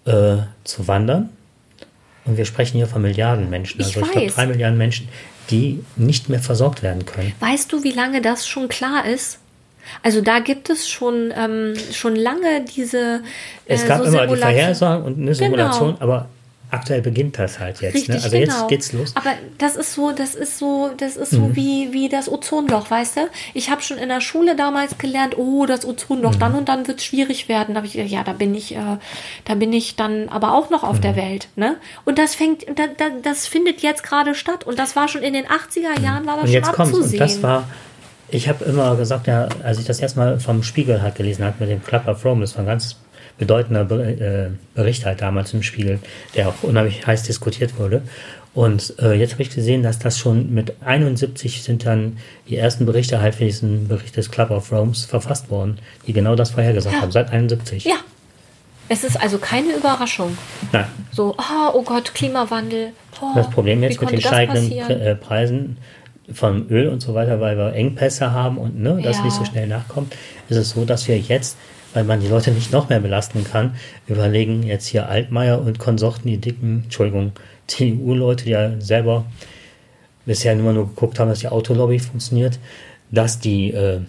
äh, 0.04 0.36
zu 0.64 0.86
wandern. 0.86 1.30
Und 2.24 2.36
wir 2.36 2.44
sprechen 2.44 2.76
hier 2.76 2.86
von 2.86 3.02
Milliarden 3.02 3.50
Menschen, 3.50 3.80
also 3.80 4.00
ich, 4.00 4.06
ich 4.06 4.12
glaube 4.12 4.26
drei 4.28 4.46
Milliarden 4.46 4.78
Menschen, 4.78 5.08
die 5.50 5.82
nicht 5.96 6.28
mehr 6.28 6.38
versorgt 6.38 6.82
werden 6.82 7.04
können. 7.06 7.32
Weißt 7.40 7.72
du, 7.72 7.82
wie 7.82 7.90
lange 7.90 8.22
das 8.22 8.46
schon 8.46 8.68
klar 8.68 9.04
ist? 9.06 9.38
Also 10.02 10.20
da 10.20 10.38
gibt 10.38 10.70
es 10.70 10.88
schon, 10.88 11.32
ähm, 11.36 11.74
schon 11.92 12.14
lange 12.14 12.64
diese. 12.76 13.22
Äh, 13.66 13.74
es 13.74 13.86
gab 13.86 13.98
so 13.98 14.04
immer 14.04 14.26
die 14.26 14.36
Vorhersagen 14.36 15.04
und 15.04 15.18
eine 15.18 15.34
Simulation, 15.34 15.94
genau. 15.94 16.02
aber 16.02 16.28
aktuell 16.70 17.02
beginnt 17.02 17.38
das 17.38 17.58
halt 17.58 17.80
jetzt. 17.80 17.94
Ne? 17.94 18.00
Richtig, 18.00 18.08
ne? 18.08 18.14
Also 18.22 18.30
genau. 18.30 18.54
jetzt 18.54 18.68
geht's 18.68 18.92
los. 18.92 19.16
Aber 19.16 19.30
das 19.58 19.76
ist 19.76 19.94
so, 19.94 20.12
das 20.12 20.34
ist 20.34 20.58
so, 20.58 20.90
das 20.96 21.16
ist 21.16 21.30
so 21.30 21.40
mhm. 21.40 21.56
wie, 21.56 21.92
wie 21.92 22.08
das 22.08 22.30
Ozonloch, 22.30 22.90
weißt 22.90 23.16
du? 23.16 23.20
Ich 23.54 23.70
habe 23.70 23.82
schon 23.82 23.98
in 23.98 24.08
der 24.08 24.20
Schule 24.20 24.56
damals 24.56 24.98
gelernt, 24.98 25.36
oh, 25.36 25.66
das 25.66 25.84
Ozonloch, 25.84 26.34
mhm. 26.34 26.38
dann 26.38 26.54
und 26.54 26.68
dann 26.68 26.86
wird 26.86 26.98
es 26.98 27.04
schwierig 27.04 27.48
werden. 27.48 27.74
Da 27.74 27.78
habe 27.78 27.86
ich 27.86 27.94
gedacht, 27.94 28.10
ja, 28.10 28.22
da 28.24 28.32
bin 28.32 28.54
ich, 28.54 28.74
äh, 28.74 28.98
da 29.44 29.54
bin 29.54 29.72
ich 29.72 29.96
dann 29.96 30.28
aber 30.28 30.54
auch 30.54 30.70
noch 30.70 30.84
auf 30.84 30.96
mhm. 30.96 31.02
der 31.02 31.16
Welt. 31.16 31.48
Ne? 31.56 31.76
Und 32.04 32.18
das 32.18 32.34
fängt, 32.34 32.66
da, 32.68 32.86
da, 32.96 33.06
das 33.22 33.46
findet 33.46 33.82
jetzt 33.82 34.02
gerade 34.02 34.34
statt. 34.34 34.64
Und 34.64 34.78
das 34.78 34.96
war 34.96 35.08
schon 35.08 35.22
in 35.22 35.32
den 35.32 35.46
80er 35.46 35.98
mhm. 35.98 36.04
Jahren, 36.04 36.26
war 36.26 36.36
das 36.36 36.44
und 36.44 36.50
jetzt 36.52 36.66
schon 36.66 36.74
kommt's. 36.74 36.98
Und 36.98 37.20
das 37.20 37.42
war. 37.42 37.68
Ich 38.32 38.48
habe 38.48 38.64
immer 38.64 38.94
gesagt, 38.94 39.26
ja, 39.26 39.48
als 39.64 39.80
ich 39.80 39.86
das 39.86 39.98
erstmal 39.98 40.38
vom 40.38 40.62
Spiegel 40.62 41.02
halt 41.02 41.16
gelesen 41.16 41.44
habe 41.44 41.56
mit 41.58 41.68
dem 41.68 41.82
Club 41.82 42.06
of 42.06 42.24
Rome, 42.24 42.42
das 42.42 42.54
war 42.54 42.62
ein 42.62 42.66
ganz 42.66 42.96
bedeutender 43.40 43.90
äh, 43.90 44.50
Bericht 44.74 45.06
halt 45.06 45.22
damals 45.22 45.52
im 45.54 45.62
Spiegel, 45.62 45.98
der 46.36 46.50
auch 46.50 46.62
unheimlich 46.62 47.04
heiß 47.06 47.24
diskutiert 47.24 47.78
wurde. 47.78 48.02
Und 48.52 48.94
äh, 49.00 49.14
jetzt 49.14 49.32
habe 49.32 49.42
ich 49.42 49.50
gesehen, 49.50 49.82
dass 49.82 49.98
das 49.98 50.18
schon 50.18 50.52
mit 50.52 50.74
71 50.84 51.62
sind 51.62 51.86
dann 51.86 52.18
die 52.48 52.56
ersten 52.56 52.84
Berichte 52.84 53.20
halt 53.20 53.36
für 53.36 53.44
diesen 53.44 53.88
Bericht 53.88 54.16
des 54.16 54.30
Club 54.30 54.50
of 54.50 54.70
Romes 54.70 55.04
verfasst 55.04 55.50
worden, 55.50 55.78
die 56.06 56.12
genau 56.12 56.34
das 56.34 56.50
vorhergesagt 56.50 56.96
ja. 56.96 57.02
haben, 57.02 57.12
seit 57.12 57.32
71. 57.32 57.84
Ja. 57.84 57.96
Es 58.88 59.04
ist 59.04 59.20
also 59.22 59.38
keine 59.38 59.72
Überraschung. 59.72 60.36
Nein. 60.72 60.86
So, 61.12 61.36
oh, 61.38 61.70
oh 61.74 61.82
Gott, 61.82 62.12
Klimawandel. 62.12 62.88
Oh, 63.22 63.26
das 63.36 63.48
Problem 63.48 63.82
jetzt 63.84 64.00
mit 64.00 64.10
den 64.10 64.20
steigenden 64.20 64.72
äh, 64.72 65.14
Preisen 65.14 65.76
von 66.32 66.68
Öl 66.68 66.88
und 66.88 67.00
so 67.00 67.14
weiter, 67.14 67.40
weil 67.40 67.56
wir 67.56 67.72
Engpässe 67.72 68.32
haben 68.32 68.58
und 68.58 68.80
ne, 68.80 69.00
das 69.02 69.18
ja. 69.18 69.24
nicht 69.24 69.34
so 69.34 69.44
schnell 69.44 69.68
nachkommt, 69.68 70.14
ist 70.48 70.56
es 70.56 70.70
so, 70.70 70.84
dass 70.84 71.06
wir 71.08 71.18
jetzt 71.18 71.56
weil 71.94 72.04
man 72.04 72.20
die 72.20 72.28
Leute 72.28 72.50
nicht 72.50 72.72
noch 72.72 72.88
mehr 72.88 73.00
belasten 73.00 73.44
kann, 73.44 73.74
überlegen 74.06 74.62
jetzt 74.62 74.86
hier 74.86 75.08
Altmaier 75.08 75.60
und 75.60 75.78
Konsorten, 75.78 76.28
die 76.28 76.38
dicken, 76.38 76.82
Entschuldigung, 76.84 77.32
CDU-Leute, 77.66 78.44
die 78.44 78.50
ja 78.50 78.80
selber 78.80 79.24
bisher 80.26 80.52
immer 80.52 80.72
nur 80.72 80.88
geguckt 80.88 81.18
haben, 81.18 81.28
dass 81.28 81.40
die 81.40 81.48
Autolobby 81.48 81.98
funktioniert, 81.98 82.58
dass 83.10 83.38
die, 83.38 83.72
äh, 83.72 84.00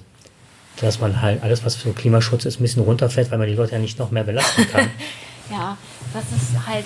dass 0.79 0.99
man 0.99 1.21
halt 1.21 1.43
alles, 1.43 1.65
was 1.65 1.75
für 1.75 1.93
Klimaschutz 1.93 2.45
ist, 2.45 2.59
ein 2.59 2.63
bisschen 2.63 2.83
runterfährt, 2.83 3.31
weil 3.31 3.37
man 3.37 3.47
die 3.47 3.55
Leute 3.55 3.73
ja 3.73 3.79
nicht 3.79 3.99
noch 3.99 4.11
mehr 4.11 4.23
belasten 4.23 4.67
kann. 4.69 4.87
ja, 5.51 5.77
das 6.13 6.23
ist 6.25 6.67
halt 6.67 6.85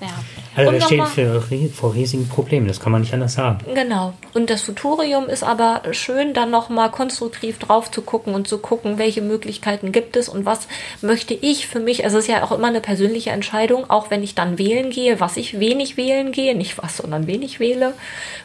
ja. 0.00 0.08
Also 0.54 0.72
wir 0.72 0.80
stehen 0.80 1.06
für, 1.06 1.42
vor 1.72 1.94
riesigen 1.94 2.28
Problemen, 2.28 2.66
das 2.66 2.80
kann 2.80 2.92
man 2.92 3.02
nicht 3.02 3.12
anders 3.12 3.34
sagen. 3.34 3.58
Genau. 3.74 4.14
Und 4.32 4.48
das 4.48 4.62
Futurium 4.62 5.28
ist 5.28 5.42
aber 5.42 5.82
schön, 5.92 6.32
dann 6.32 6.50
nochmal 6.50 6.90
konstruktiv 6.90 7.58
drauf 7.58 7.90
zu 7.90 8.02
gucken 8.02 8.34
und 8.34 8.48
zu 8.48 8.58
gucken, 8.58 8.98
welche 8.98 9.20
Möglichkeiten 9.20 9.92
gibt 9.92 10.16
es 10.16 10.28
und 10.28 10.46
was 10.46 10.66
möchte 11.02 11.34
ich 11.34 11.66
für 11.66 11.80
mich. 11.80 12.04
Also 12.04 12.18
es 12.18 12.24
ist 12.24 12.30
ja 12.30 12.42
auch 12.42 12.52
immer 12.52 12.68
eine 12.68 12.80
persönliche 12.80 13.30
Entscheidung, 13.30 13.88
auch 13.90 14.10
wenn 14.10 14.22
ich 14.22 14.34
dann 14.34 14.58
wählen 14.58 14.90
gehe, 14.90 15.20
was 15.20 15.36
ich 15.36 15.60
wenig 15.60 15.96
wählen 15.96 16.32
gehe, 16.32 16.56
nicht 16.56 16.78
was, 16.82 16.98
sondern 16.98 17.26
wenig 17.26 17.60
wähle 17.60 17.92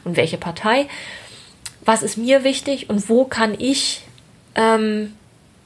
und 0.03 0.17
welche 0.17 0.37
Partei. 0.37 0.87
Was 1.85 2.03
ist 2.03 2.17
mir 2.17 2.43
wichtig 2.43 2.89
und 2.89 3.09
wo 3.09 3.23
kann 3.25 3.55
ich, 3.57 4.01
ähm, 4.55 5.13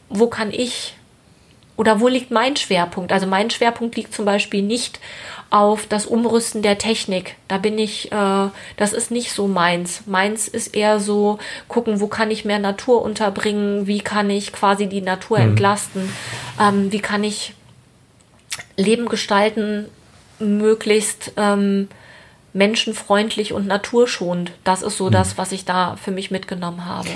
wo 0.09 0.27
kann 0.27 0.51
ich 0.51 0.95
oder 1.77 1.99
wo 1.99 2.07
liegt 2.07 2.31
mein 2.31 2.55
Schwerpunkt? 2.55 3.11
Also 3.11 3.27
mein 3.27 3.49
Schwerpunkt 3.49 3.95
liegt 3.95 4.13
zum 4.13 4.25
Beispiel 4.25 4.61
nicht 4.61 4.99
auf 5.55 5.87
das 5.87 6.05
Umrüsten 6.05 6.61
der 6.61 6.77
Technik. 6.77 7.37
Da 7.47 7.57
bin 7.57 7.79
ich, 7.79 8.11
äh, 8.11 8.49
das 8.75 8.91
ist 8.91 9.09
nicht 9.09 9.31
so 9.31 9.47
meins. 9.47 10.03
Meins 10.05 10.49
ist 10.49 10.75
eher 10.75 10.99
so 10.99 11.39
gucken, 11.69 12.01
wo 12.01 12.07
kann 12.07 12.29
ich 12.29 12.43
mehr 12.43 12.59
Natur 12.59 13.01
unterbringen, 13.01 13.87
wie 13.87 14.01
kann 14.01 14.29
ich 14.29 14.51
quasi 14.51 14.87
die 14.87 14.99
Natur 14.99 15.39
mhm. 15.39 15.51
entlasten, 15.51 16.11
ähm, 16.59 16.91
wie 16.91 16.99
kann 16.99 17.23
ich 17.23 17.53
Leben 18.75 19.07
gestalten, 19.07 19.85
möglichst 20.39 21.31
ähm, 21.37 21.87
menschenfreundlich 22.51 23.53
und 23.53 23.65
naturschonend. 23.65 24.51
Das 24.65 24.81
ist 24.81 24.97
so 24.97 25.05
mhm. 25.05 25.13
das, 25.13 25.37
was 25.37 25.53
ich 25.53 25.63
da 25.63 25.95
für 25.95 26.11
mich 26.11 26.31
mitgenommen 26.31 26.83
habe. 26.83 27.07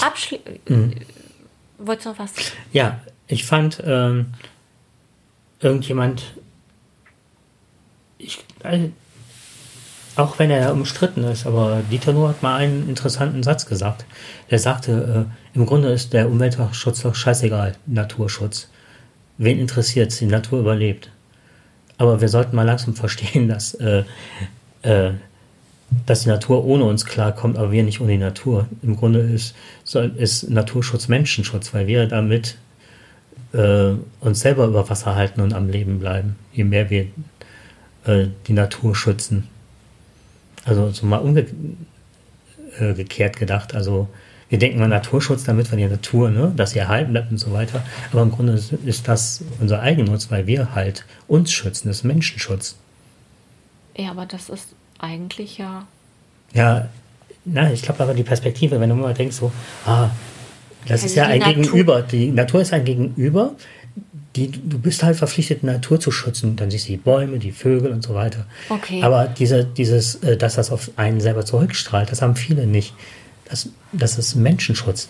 Abschli 0.00 0.40
mhm. 0.68 0.94
Wolltest 1.78 2.06
du 2.06 2.10
noch 2.10 2.18
was? 2.18 2.32
Ja, 2.72 3.00
ich 3.28 3.44
fand, 3.44 3.80
ähm, 3.86 4.34
irgendjemand 5.60 6.24
ich, 8.22 8.38
also, 8.62 8.90
auch 10.16 10.38
wenn 10.38 10.50
er 10.50 10.72
umstritten 10.72 11.24
ist, 11.24 11.46
aber 11.46 11.82
Dieter 11.90 12.12
Nuhr 12.12 12.28
hat 12.28 12.42
mal 12.42 12.56
einen 12.56 12.88
interessanten 12.88 13.42
Satz 13.42 13.66
gesagt. 13.66 14.04
Der 14.50 14.58
sagte, 14.58 15.26
äh, 15.54 15.56
im 15.56 15.66
Grunde 15.66 15.88
ist 15.88 16.12
der 16.12 16.28
Umweltschutz 16.28 17.02
doch 17.02 17.14
scheißegal, 17.14 17.74
Naturschutz. 17.86 18.68
Wen 19.38 19.58
interessiert 19.58 20.12
es, 20.12 20.18
die 20.18 20.26
Natur 20.26 20.60
überlebt. 20.60 21.10
Aber 21.96 22.20
wir 22.20 22.28
sollten 22.28 22.56
mal 22.56 22.66
langsam 22.66 22.94
verstehen, 22.94 23.48
dass, 23.48 23.74
äh, 23.74 24.04
äh, 24.82 25.12
dass 26.06 26.22
die 26.22 26.28
Natur 26.28 26.64
ohne 26.64 26.84
uns 26.84 27.06
klarkommt, 27.06 27.56
aber 27.56 27.72
wir 27.72 27.82
nicht 27.82 28.00
ohne 28.00 28.12
die 28.12 28.18
Natur. 28.18 28.68
Im 28.82 28.96
Grunde 28.96 29.20
ist, 29.20 29.54
soll, 29.84 30.12
ist 30.16 30.50
Naturschutz 30.50 31.08
Menschenschutz, 31.08 31.72
weil 31.72 31.86
wir 31.86 32.06
damit 32.06 32.56
äh, 33.54 33.92
uns 34.20 34.40
selber 34.40 34.66
über 34.66 34.88
Wasser 34.90 35.14
halten 35.14 35.40
und 35.40 35.54
am 35.54 35.68
Leben 35.68 35.98
bleiben. 35.98 36.36
Je 36.52 36.64
mehr 36.64 36.90
wir 36.90 37.06
äh, 38.04 38.26
die 38.46 38.52
Natur 38.52 38.94
schützen. 38.94 39.48
Also 40.64 40.90
so 40.90 41.06
mal 41.06 41.18
umgekehrt 41.18 43.36
äh, 43.36 43.38
gedacht. 43.38 43.74
Also 43.74 44.08
wir 44.48 44.58
denken 44.58 44.82
an 44.82 44.90
Naturschutz, 44.90 45.44
damit 45.44 45.70
wir 45.70 45.78
die 45.78 45.86
Natur, 45.86 46.30
ne, 46.30 46.52
dass 46.54 46.72
sie 46.72 46.78
erhalten 46.78 47.12
bleibt 47.12 47.30
und 47.30 47.38
so 47.38 47.52
weiter. 47.52 47.84
Aber 48.12 48.22
im 48.22 48.30
Grunde 48.30 48.52
ist, 48.52 48.72
ist 48.72 49.08
das 49.08 49.42
unser 49.60 49.80
Eigennutz, 49.80 50.30
weil 50.30 50.46
wir 50.46 50.74
halt 50.74 51.04
uns 51.26 51.52
schützen, 51.52 51.88
das 51.88 51.98
ist 51.98 52.04
Menschenschutz. 52.04 52.76
Ja, 53.96 54.10
aber 54.10 54.26
das 54.26 54.48
ist 54.48 54.68
eigentlich 54.98 55.58
ja. 55.58 55.86
Ja, 56.52 56.88
na, 57.44 57.72
ich 57.72 57.82
glaube 57.82 58.02
aber 58.02 58.14
die 58.14 58.22
Perspektive, 58.22 58.78
wenn 58.78 58.90
du 58.90 58.94
mal 58.94 59.14
denkst, 59.14 59.36
so, 59.36 59.50
ah, 59.86 60.10
das 60.82 61.02
also 61.02 61.06
ist 61.06 61.14
ja 61.14 61.26
ein 61.26 61.40
Natur 61.40 61.62
Gegenüber. 61.62 62.02
Die 62.02 62.30
Natur 62.30 62.60
ist 62.60 62.72
ein 62.72 62.84
Gegenüber. 62.84 63.54
Die, 64.36 64.50
du 64.50 64.78
bist 64.78 65.02
halt 65.02 65.16
verpflichtet, 65.16 65.62
Natur 65.62 66.00
zu 66.00 66.10
schützen. 66.10 66.56
Dann 66.56 66.70
siehst 66.70 66.88
du 66.88 66.92
die 66.92 66.98
Bäume, 66.98 67.38
die 67.38 67.52
Vögel 67.52 67.92
und 67.92 68.02
so 68.02 68.14
weiter. 68.14 68.46
Okay. 68.68 69.02
Aber 69.02 69.26
diese, 69.26 69.64
dieses, 69.64 70.16
äh, 70.16 70.36
dass 70.36 70.54
das 70.54 70.70
auf 70.70 70.90
einen 70.96 71.20
selber 71.20 71.44
zurückstrahlt, 71.44 72.10
das 72.10 72.22
haben 72.22 72.36
viele 72.36 72.66
nicht. 72.66 72.94
Das, 73.44 73.68
das 73.92 74.18
ist 74.18 74.34
Menschenschutz. 74.34 75.08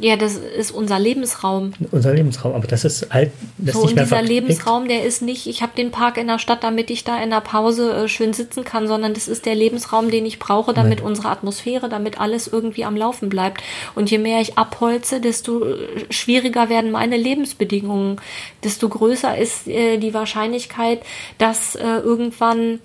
Ja, 0.00 0.16
das 0.16 0.36
ist 0.36 0.70
unser 0.70 0.98
Lebensraum. 0.98 1.74
Unser 1.90 2.14
Lebensraum, 2.14 2.54
aber 2.54 2.66
das 2.66 2.84
ist 2.84 3.12
halt. 3.12 3.30
Das 3.58 3.74
so, 3.74 3.82
und 3.82 3.98
dieser 3.98 4.22
Lebensraum, 4.22 4.88
der 4.88 5.04
ist 5.04 5.20
nicht, 5.20 5.46
ich 5.46 5.62
habe 5.62 5.72
den 5.76 5.90
Park 5.90 6.16
in 6.16 6.28
der 6.28 6.38
Stadt, 6.38 6.64
damit 6.64 6.90
ich 6.90 7.04
da 7.04 7.22
in 7.22 7.28
der 7.28 7.42
Pause 7.42 7.92
äh, 7.92 8.08
schön 8.08 8.32
sitzen 8.32 8.64
kann, 8.64 8.86
sondern 8.86 9.12
das 9.12 9.28
ist 9.28 9.44
der 9.44 9.54
Lebensraum, 9.54 10.10
den 10.10 10.24
ich 10.24 10.38
brauche, 10.38 10.72
damit 10.72 11.00
Nein. 11.00 11.08
unsere 11.08 11.28
Atmosphäre, 11.28 11.90
damit 11.90 12.20
alles 12.20 12.48
irgendwie 12.48 12.84
am 12.84 12.96
Laufen 12.96 13.28
bleibt. 13.28 13.62
Und 13.94 14.10
je 14.10 14.18
mehr 14.18 14.40
ich 14.40 14.56
abholze, 14.56 15.20
desto 15.20 15.64
äh, 15.64 15.76
schwieriger 16.10 16.70
werden 16.70 16.90
meine 16.90 17.18
Lebensbedingungen, 17.18 18.18
desto 18.64 18.88
größer 18.88 19.36
ist 19.36 19.68
äh, 19.68 19.98
die 19.98 20.14
Wahrscheinlichkeit, 20.14 21.02
dass 21.36 21.74
äh, 21.74 21.82
irgendwann 21.82 22.80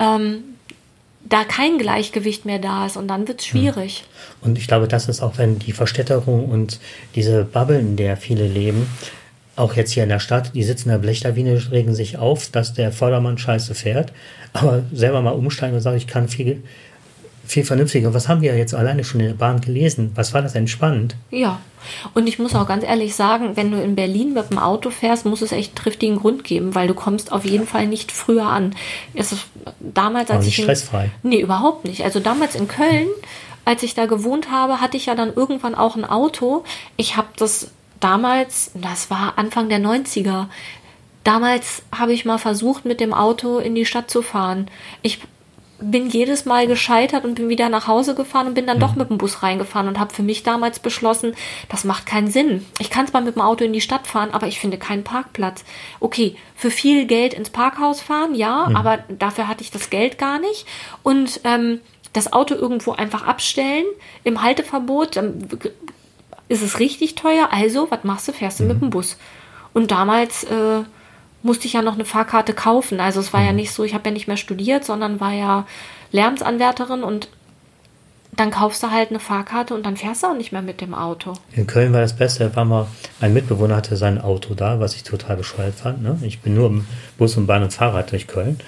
ähm, 0.00 0.53
da 1.28 1.44
kein 1.44 1.78
Gleichgewicht 1.78 2.44
mehr 2.44 2.58
da 2.58 2.86
ist 2.86 2.96
und 2.96 3.08
dann 3.08 3.26
wird 3.26 3.40
es 3.40 3.46
hm. 3.46 3.60
schwierig. 3.60 4.04
Und 4.40 4.58
ich 4.58 4.66
glaube, 4.66 4.88
das 4.88 5.08
ist 5.08 5.22
auch, 5.22 5.38
wenn 5.38 5.58
die 5.58 5.72
Verstädterung 5.72 6.48
und 6.48 6.78
diese 7.14 7.44
Bubble, 7.44 7.78
in 7.78 7.96
der 7.96 8.16
viele 8.16 8.46
leben, 8.46 8.86
auch 9.56 9.74
jetzt 9.74 9.92
hier 9.92 10.02
in 10.02 10.08
der 10.08 10.18
Stadt, 10.18 10.54
die 10.54 10.64
sitzen 10.64 10.88
in 10.88 10.94
der 10.94 10.98
Blechlawine, 10.98 11.70
regen 11.70 11.94
sich 11.94 12.18
auf, 12.18 12.50
dass 12.50 12.74
der 12.74 12.92
Vordermann 12.92 13.38
scheiße 13.38 13.74
fährt, 13.74 14.12
aber 14.52 14.82
selber 14.92 15.22
mal 15.22 15.30
umsteigen 15.30 15.76
und 15.76 15.80
sagen, 15.80 15.96
ich 15.96 16.06
kann 16.06 16.28
viel 16.28 16.62
viel 17.46 17.64
vernünftiger. 17.64 18.14
Was 18.14 18.28
haben 18.28 18.40
wir 18.40 18.56
jetzt 18.56 18.74
alleine 18.74 19.04
schon 19.04 19.20
in 19.20 19.28
der 19.28 19.34
Bahn 19.34 19.60
gelesen? 19.60 20.12
Was 20.14 20.34
war 20.34 20.42
das 20.42 20.54
entspannend? 20.54 21.16
Ja. 21.30 21.60
Und 22.14 22.26
ich 22.26 22.38
muss 22.38 22.54
auch 22.54 22.66
ganz 22.66 22.82
ehrlich 22.82 23.14
sagen, 23.14 23.56
wenn 23.56 23.70
du 23.70 23.82
in 23.82 23.94
Berlin 23.94 24.32
mit 24.32 24.50
dem 24.50 24.58
Auto 24.58 24.90
fährst, 24.90 25.26
muss 25.26 25.42
es 25.42 25.52
echt 25.52 25.76
triftigen 25.76 26.16
Grund 26.16 26.44
geben, 26.44 26.74
weil 26.74 26.88
du 26.88 26.94
kommst 26.94 27.30
auf 27.32 27.44
jeden 27.44 27.66
Fall 27.66 27.86
nicht 27.86 28.10
früher 28.10 28.46
an. 28.46 28.74
Es 29.12 29.32
ist 29.32 29.46
damals, 29.80 30.30
als 30.30 30.46
nicht 30.46 30.58
ich 30.58 30.64
stressfrei. 30.64 31.10
In, 31.22 31.30
nee, 31.30 31.40
überhaupt 31.40 31.84
nicht. 31.84 32.02
Also 32.04 32.20
damals 32.20 32.54
in 32.54 32.68
Köln, 32.68 33.08
als 33.64 33.82
ich 33.82 33.94
da 33.94 34.06
gewohnt 34.06 34.50
habe, 34.50 34.80
hatte 34.80 34.96
ich 34.96 35.06
ja 35.06 35.14
dann 35.14 35.34
irgendwann 35.34 35.74
auch 35.74 35.96
ein 35.96 36.04
Auto. 36.04 36.64
Ich 36.96 37.16
habe 37.16 37.28
das 37.36 37.70
damals, 38.00 38.70
das 38.74 39.10
war 39.10 39.34
Anfang 39.36 39.68
der 39.68 39.80
90er, 39.80 40.46
Damals 41.24 41.82
habe 41.90 42.12
ich 42.12 42.26
mal 42.26 42.36
versucht, 42.36 42.84
mit 42.84 43.00
dem 43.00 43.14
Auto 43.14 43.58
in 43.58 43.74
die 43.74 43.86
Stadt 43.86 44.10
zu 44.10 44.20
fahren. 44.20 44.68
Ich 45.00 45.20
bin 45.90 46.08
jedes 46.08 46.44
Mal 46.44 46.66
gescheitert 46.66 47.24
und 47.24 47.34
bin 47.34 47.48
wieder 47.48 47.68
nach 47.68 47.86
Hause 47.86 48.14
gefahren 48.14 48.46
und 48.46 48.54
bin 48.54 48.66
dann 48.66 48.78
mhm. 48.78 48.82
doch 48.82 48.94
mit 48.94 49.10
dem 49.10 49.18
Bus 49.18 49.42
reingefahren 49.42 49.88
und 49.88 49.98
habe 49.98 50.14
für 50.14 50.22
mich 50.22 50.42
damals 50.42 50.78
beschlossen, 50.78 51.34
das 51.68 51.84
macht 51.84 52.06
keinen 52.06 52.30
Sinn. 52.30 52.64
Ich 52.78 52.90
kann 52.90 53.06
zwar 53.06 53.20
mit 53.20 53.36
dem 53.36 53.42
Auto 53.42 53.64
in 53.64 53.72
die 53.72 53.80
Stadt 53.80 54.06
fahren, 54.06 54.30
aber 54.32 54.46
ich 54.46 54.60
finde 54.60 54.78
keinen 54.78 55.04
Parkplatz. 55.04 55.64
Okay, 56.00 56.36
für 56.54 56.70
viel 56.70 57.06
Geld 57.06 57.34
ins 57.34 57.50
Parkhaus 57.50 58.00
fahren, 58.00 58.34
ja, 58.34 58.66
mhm. 58.68 58.76
aber 58.76 58.98
dafür 59.08 59.48
hatte 59.48 59.62
ich 59.62 59.70
das 59.70 59.90
Geld 59.90 60.18
gar 60.18 60.38
nicht. 60.38 60.66
Und 61.02 61.40
ähm, 61.44 61.80
das 62.12 62.32
Auto 62.32 62.54
irgendwo 62.54 62.92
einfach 62.92 63.26
abstellen 63.26 63.86
im 64.22 64.42
Halteverbot, 64.42 65.16
dann 65.16 65.48
ist 66.48 66.62
es 66.62 66.78
richtig 66.78 67.14
teuer. 67.14 67.48
Also, 67.50 67.90
was 67.90 68.04
machst 68.04 68.28
du? 68.28 68.32
Fährst 68.32 68.60
du 68.60 68.64
mhm. 68.64 68.68
mit 68.70 68.82
dem 68.82 68.90
Bus. 68.90 69.18
Und 69.72 69.90
damals 69.90 70.44
äh, 70.44 70.82
musste 71.44 71.66
ich 71.66 71.74
ja 71.74 71.82
noch 71.82 71.94
eine 71.94 72.04
Fahrkarte 72.04 72.54
kaufen. 72.54 72.98
Also 72.98 73.20
es 73.20 73.32
war 73.32 73.40
mhm. 73.40 73.46
ja 73.46 73.52
nicht 73.52 73.70
so, 73.70 73.84
ich 73.84 73.94
habe 73.94 74.08
ja 74.08 74.12
nicht 74.12 74.26
mehr 74.26 74.36
studiert, 74.36 74.84
sondern 74.84 75.20
war 75.20 75.32
ja 75.32 75.66
Lärmsanwärterin 76.10 77.04
und 77.04 77.28
dann 78.32 78.50
kaufst 78.50 78.82
du 78.82 78.90
halt 78.90 79.10
eine 79.10 79.20
Fahrkarte 79.20 79.74
und 79.74 79.86
dann 79.86 79.96
fährst 79.96 80.24
du 80.24 80.28
auch 80.28 80.36
nicht 80.36 80.50
mehr 80.50 80.62
mit 80.62 80.80
dem 80.80 80.94
Auto. 80.94 81.34
In 81.52 81.68
Köln 81.68 81.92
war 81.92 82.00
das 82.00 82.16
Beste, 82.16 82.48
da 82.48 82.56
war 82.56 82.64
mal, 82.64 82.86
mein 83.20 83.32
Mitbewohner 83.32 83.76
hatte 83.76 83.96
sein 83.96 84.20
Auto 84.20 84.54
da, 84.54 84.80
was 84.80 84.96
ich 84.96 85.04
total 85.04 85.36
bescheuert 85.36 85.74
fand. 85.74 86.02
Ne? 86.02 86.18
Ich 86.22 86.40
bin 86.40 86.54
nur 86.54 86.66
im 86.66 86.86
Bus 87.16 87.36
und 87.36 87.46
Bahn 87.46 87.62
und 87.62 87.72
Fahrrad 87.72 88.10
durch 88.10 88.26
Köln. 88.26 88.58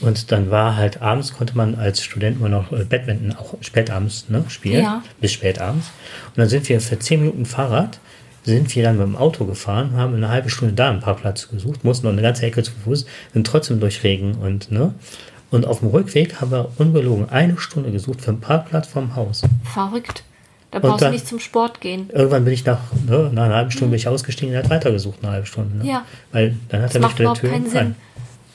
Und 0.00 0.32
dann 0.32 0.50
war 0.50 0.76
halt 0.76 1.02
abends, 1.02 1.34
konnte 1.34 1.54
man 1.56 1.74
als 1.74 2.02
Student 2.02 2.38
immer 2.38 2.48
noch 2.48 2.72
äh, 2.72 2.84
Badminton 2.84 3.36
auch 3.36 3.54
spätabends 3.60 4.30
ne, 4.30 4.44
spielen, 4.48 4.84
ja. 4.84 5.02
bis 5.20 5.32
spätabends. 5.32 5.90
Und 6.28 6.38
dann 6.38 6.48
sind 6.48 6.66
wir 6.70 6.80
für 6.80 6.98
zehn 6.98 7.20
Minuten 7.20 7.44
Fahrrad 7.44 7.98
sind 8.44 8.74
wir 8.74 8.82
dann 8.82 8.98
mit 8.98 9.06
dem 9.06 9.16
Auto 9.16 9.44
gefahren, 9.44 9.92
haben 9.96 10.14
eine 10.14 10.28
halbe 10.28 10.50
Stunde 10.50 10.74
da 10.74 10.90
einen 10.90 11.00
Parkplatz 11.00 11.48
gesucht, 11.48 11.84
mussten 11.84 12.06
noch 12.06 12.12
eine 12.12 12.22
ganze 12.22 12.46
Ecke 12.46 12.62
zu 12.62 12.72
Fuß, 12.84 13.06
sind 13.32 13.46
trotzdem 13.46 13.80
durch 13.80 14.02
Regen 14.02 14.36
und, 14.36 14.70
ne? 14.70 14.94
Und 15.50 15.66
auf 15.66 15.80
dem 15.80 15.88
Rückweg 15.88 16.40
haben 16.40 16.52
wir 16.52 16.70
unbelogen 16.78 17.28
eine 17.28 17.58
Stunde 17.58 17.90
gesucht 17.90 18.20
für 18.20 18.30
einen 18.30 18.40
Parkplatz 18.40 18.86
vom 18.86 19.16
Haus. 19.16 19.42
Verrückt. 19.64 20.22
Da 20.70 20.78
brauchst 20.78 21.02
dann, 21.02 21.10
du 21.10 21.14
nicht 21.14 21.26
zum 21.26 21.40
Sport 21.40 21.80
gehen. 21.80 22.08
Irgendwann 22.12 22.44
bin 22.44 22.54
ich 22.54 22.64
nach, 22.64 22.78
ne, 23.06 23.30
nach 23.32 23.44
einer 23.44 23.56
halben 23.56 23.70
Stunde 23.72 23.86
mhm. 23.86 23.90
bin 23.90 23.98
ich 23.98 24.08
ausgestiegen 24.08 24.54
und 24.54 24.62
hat 24.62 24.70
weitergesucht, 24.70 25.18
eine 25.22 25.32
halbe 25.32 25.46
Stunde. 25.46 25.78
Ne? 25.78 25.90
Ja. 25.90 26.06
Weil 26.30 26.54
dann 26.68 26.82
hat 26.82 26.90
das 26.90 26.94
er 26.94 27.00
mich 27.00 27.08
macht 27.08 27.18
überhaupt 27.18 27.42
keinen 27.42 27.68
Sinn. 27.68 27.96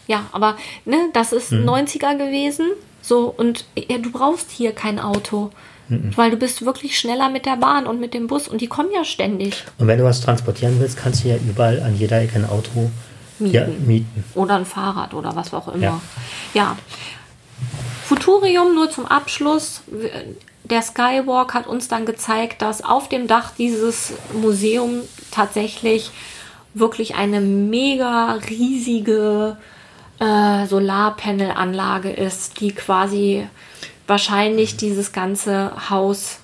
Ja, 0.08 0.26
aber 0.32 0.56
ne, 0.86 1.10
das 1.14 1.34
ist 1.34 1.52
mhm. 1.52 1.68
90er 1.68 2.18
gewesen. 2.18 2.68
So, 3.02 3.34
und 3.36 3.66
ja, 3.76 3.98
du 3.98 4.12
brauchst 4.12 4.50
hier 4.52 4.72
kein 4.72 5.00
Auto. 5.00 5.52
Mhm. 5.90 6.12
Weil 6.16 6.32
du 6.32 6.38
bist 6.38 6.66
wirklich 6.66 7.00
schneller 7.00 7.30
mit 7.30 7.46
der 7.46 7.58
Bahn 7.58 7.86
und 7.86 8.00
mit 8.00 8.14
dem 8.14 8.28
Bus 8.28 8.48
und 8.48 8.62
die 8.62 8.68
kommen 8.68 8.90
ja 8.94 9.04
ständig. 9.04 9.64
Und 9.78 9.88
wenn 9.88 10.00
du 10.00 10.04
was 10.04 10.22
transportieren 10.22 10.80
willst, 10.80 10.98
kannst 10.98 11.24
du 11.24 11.30
ja 11.30 11.38
überall 11.38 11.82
an 11.82 11.96
jeder 11.98 12.22
Ecke 12.22 12.36
ein 12.36 12.50
Auto 12.50 12.90
mieten. 13.40 13.56
Ja, 13.56 13.68
mieten. 13.86 14.24
Oder 14.34 14.56
ein 14.56 14.66
Fahrrad 14.66 15.14
oder 15.14 15.36
was 15.36 15.54
auch 15.54 15.68
immer. 15.68 15.84
Ja. 15.84 16.02
ja. 16.54 16.78
Futurium 18.06 18.76
nur 18.76 18.90
zum 18.90 19.06
Abschluss. 19.06 19.82
Der 20.64 20.82
Skywalk 20.82 21.54
hat 21.54 21.68
uns 21.68 21.88
dann 21.88 22.06
gezeigt, 22.06 22.62
dass 22.62 22.84
auf 22.84 23.10
dem 23.10 23.28
Dach 23.28 23.52
dieses 23.58 24.14
Museum 24.34 25.02
tatsächlich 25.32 26.12
wirklich 26.74 27.16
eine 27.16 27.42
mega 27.42 28.34
riesige 28.50 29.58
äh, 30.20 30.66
Solarpanelanlage 30.66 32.10
ist, 32.10 32.60
die 32.60 32.74
quasi 32.74 33.48
wahrscheinlich 34.08 34.78
dieses 34.78 35.12
ganze 35.12 35.72
Haus 35.90 36.40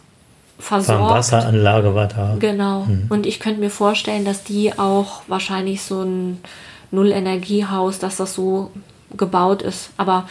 versorgt. 0.61 1.15
Wasseranlage 1.15 1.95
war 1.95 2.07
da. 2.07 2.35
Genau. 2.39 2.81
Mhm. 2.81 3.05
Und 3.09 3.25
ich 3.25 3.39
könnte 3.39 3.59
mir 3.59 3.69
vorstellen, 3.69 4.25
dass 4.25 4.43
die 4.43 4.77
auch 4.77 5.23
wahrscheinlich 5.27 5.81
so 5.81 6.01
ein 6.01 6.39
Nullenergiehaus, 6.91 7.99
dass 7.99 8.17
das 8.17 8.33
so 8.33 8.71
gebaut 9.15 9.61
ist. 9.61 9.89
Aber 9.97 10.27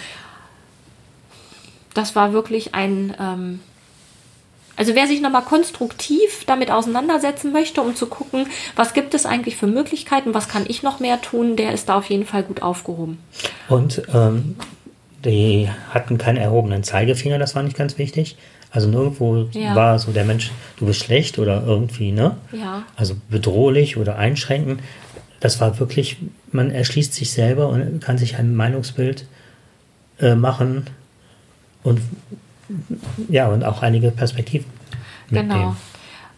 das 1.95 2.15
war 2.17 2.33
wirklich 2.33 2.75
ein. 2.75 3.15
Ähm, 3.19 3.61
also 4.77 4.95
wer 4.95 5.07
sich 5.07 5.21
nochmal 5.21 5.43
konstruktiv 5.43 6.45
damit 6.47 6.71
auseinandersetzen 6.71 7.53
möchte, 7.53 7.83
um 7.83 7.95
zu 7.95 8.07
gucken, 8.07 8.47
was 8.77 8.95
gibt 8.95 9.13
es 9.13 9.27
eigentlich 9.27 9.57
für 9.57 9.67
Möglichkeiten, 9.67 10.33
was 10.33 10.49
kann 10.49 10.65
ich 10.67 10.83
noch 10.83 11.01
mehr 11.01 11.21
tun, 11.21 11.57
der 11.57 11.75
ist 11.75 11.91
da 11.91 11.99
auf 11.99 12.09
jeden 12.09 12.25
Fall 12.25 12.45
gut 12.45 12.63
aufgehoben. 12.63 13.19
Und 13.69 14.01
ähm, 14.15 14.57
die 15.25 15.69
hatten 15.91 16.19
keinen 16.19 16.37
erhobenen 16.37 16.83
Zeigefinger, 16.83 17.39
das 17.39 17.55
war 17.55 17.63
nicht 17.63 17.77
ganz 17.77 17.99
wichtig. 17.99 18.37
Also 18.71 18.89
nirgendwo 18.89 19.49
ja. 19.53 19.75
war 19.75 19.99
so 19.99 20.13
der 20.13 20.25
Mensch, 20.25 20.53
du 20.79 20.87
bist 20.87 21.01
schlecht 21.01 21.39
oder 21.39 21.65
irgendwie, 21.67 22.13
ne? 22.13 22.37
Ja. 22.53 22.85
Also 22.97 23.17
bedrohlich 23.29 23.97
oder 23.97 24.17
einschränken. 24.17 24.79
Das 25.41 25.61
war 25.61 25.81
wirklich, 25.81 26.19
man 26.53 26.71
erschließt 26.71 27.13
sich 27.15 27.33
selber 27.33 27.69
und 27.69 28.01
kann 28.01 28.17
sich 28.17 28.37
ein 28.37 28.55
Meinungsbild 28.55 29.27
äh, 30.21 30.35
machen 30.35 30.87
und 31.83 32.01
ja, 33.29 33.49
und 33.49 33.65
auch 33.65 33.83
einige 33.83 34.13
Perspektiven. 34.13 34.71
Mitnehmen. 35.31 35.61
Genau. 35.61 35.77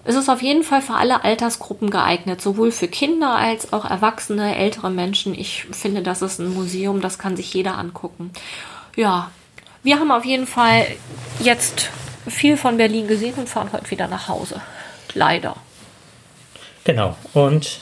Es 0.05 0.16
ist 0.16 0.28
auf 0.28 0.43
jeden 0.43 0.64
Fall 0.64 0.83
für 0.83 0.95
alle 0.95 1.22
Altersgruppen 1.22 1.91
geeignet, 1.91 2.41
sowohl 2.41 2.72
für 2.72 2.89
Kinder 2.89 3.37
als 3.37 3.72
auch 3.72 3.85
Erwachsene, 3.85 4.57
ältere 4.57 4.91
Menschen. 4.91 5.33
Ich 5.33 5.66
finde, 5.70 6.03
das 6.03 6.22
ist 6.22 6.41
ein 6.41 6.53
Museum, 6.53 7.01
das 7.01 7.18
kann 7.18 7.37
sich 7.37 7.55
jeder 7.55 7.78
angucken. 7.78 8.30
Ja, 8.97 9.30
wir 9.82 9.99
haben 9.99 10.11
auf 10.11 10.24
jeden 10.24 10.47
Fall 10.47 10.86
jetzt 11.40 11.90
viel 12.28 12.57
von 12.57 12.76
Berlin 12.76 13.09
gesehen 13.09 13.34
und 13.34 13.49
fahren 13.49 13.70
heute 13.72 13.90
wieder 13.90 14.07
nach 14.07 14.28
Hause. 14.28 14.61
Leider. 15.14 15.57
Genau. 16.84 17.16
Und 17.32 17.80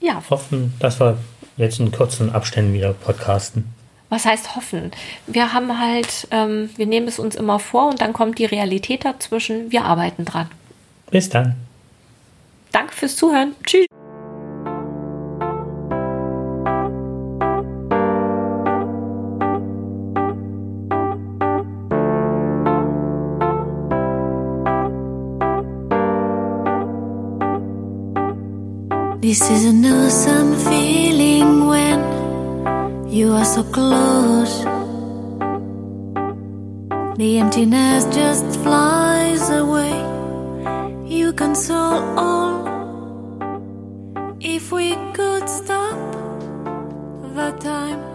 ja. 0.00 0.22
hoffen, 0.28 0.74
dass 0.80 1.00
wir 1.00 1.18
jetzt 1.56 1.80
in 1.80 1.92
kurzen 1.92 2.32
Abständen 2.32 2.74
wieder 2.74 2.92
podcasten. 2.92 3.72
Was 4.08 4.26
heißt 4.26 4.56
hoffen? 4.56 4.90
Wir 5.26 5.54
haben 5.54 5.78
halt, 5.78 6.28
ähm, 6.30 6.68
wir 6.76 6.86
nehmen 6.86 7.08
es 7.08 7.18
uns 7.18 7.34
immer 7.34 7.58
vor 7.58 7.88
und 7.88 8.02
dann 8.02 8.12
kommt 8.12 8.38
die 8.38 8.44
Realität 8.44 9.04
dazwischen. 9.04 9.72
Wir 9.72 9.84
arbeiten 9.84 10.26
dran. 10.26 10.50
Bis 11.10 11.30
dann. 11.30 11.56
Danke 12.72 12.92
fürs 12.94 13.16
Zuhören. 13.16 13.54
Tschüss. 13.64 13.86
This 29.32 29.50
is 29.50 29.64
an 29.64 29.82
awesome 29.86 30.54
feeling 30.56 31.66
when 31.66 33.08
you 33.08 33.32
are 33.32 33.46
so 33.46 33.62
close. 33.62 34.62
The 37.16 37.38
emptiness 37.38 38.04
just 38.14 38.44
flies 38.60 39.48
away. 39.48 39.96
You 41.08 41.32
console 41.32 42.02
all. 42.18 42.68
If 44.38 44.70
we 44.70 44.96
could 45.14 45.48
stop 45.48 45.96
the 47.34 47.56
time. 47.58 48.11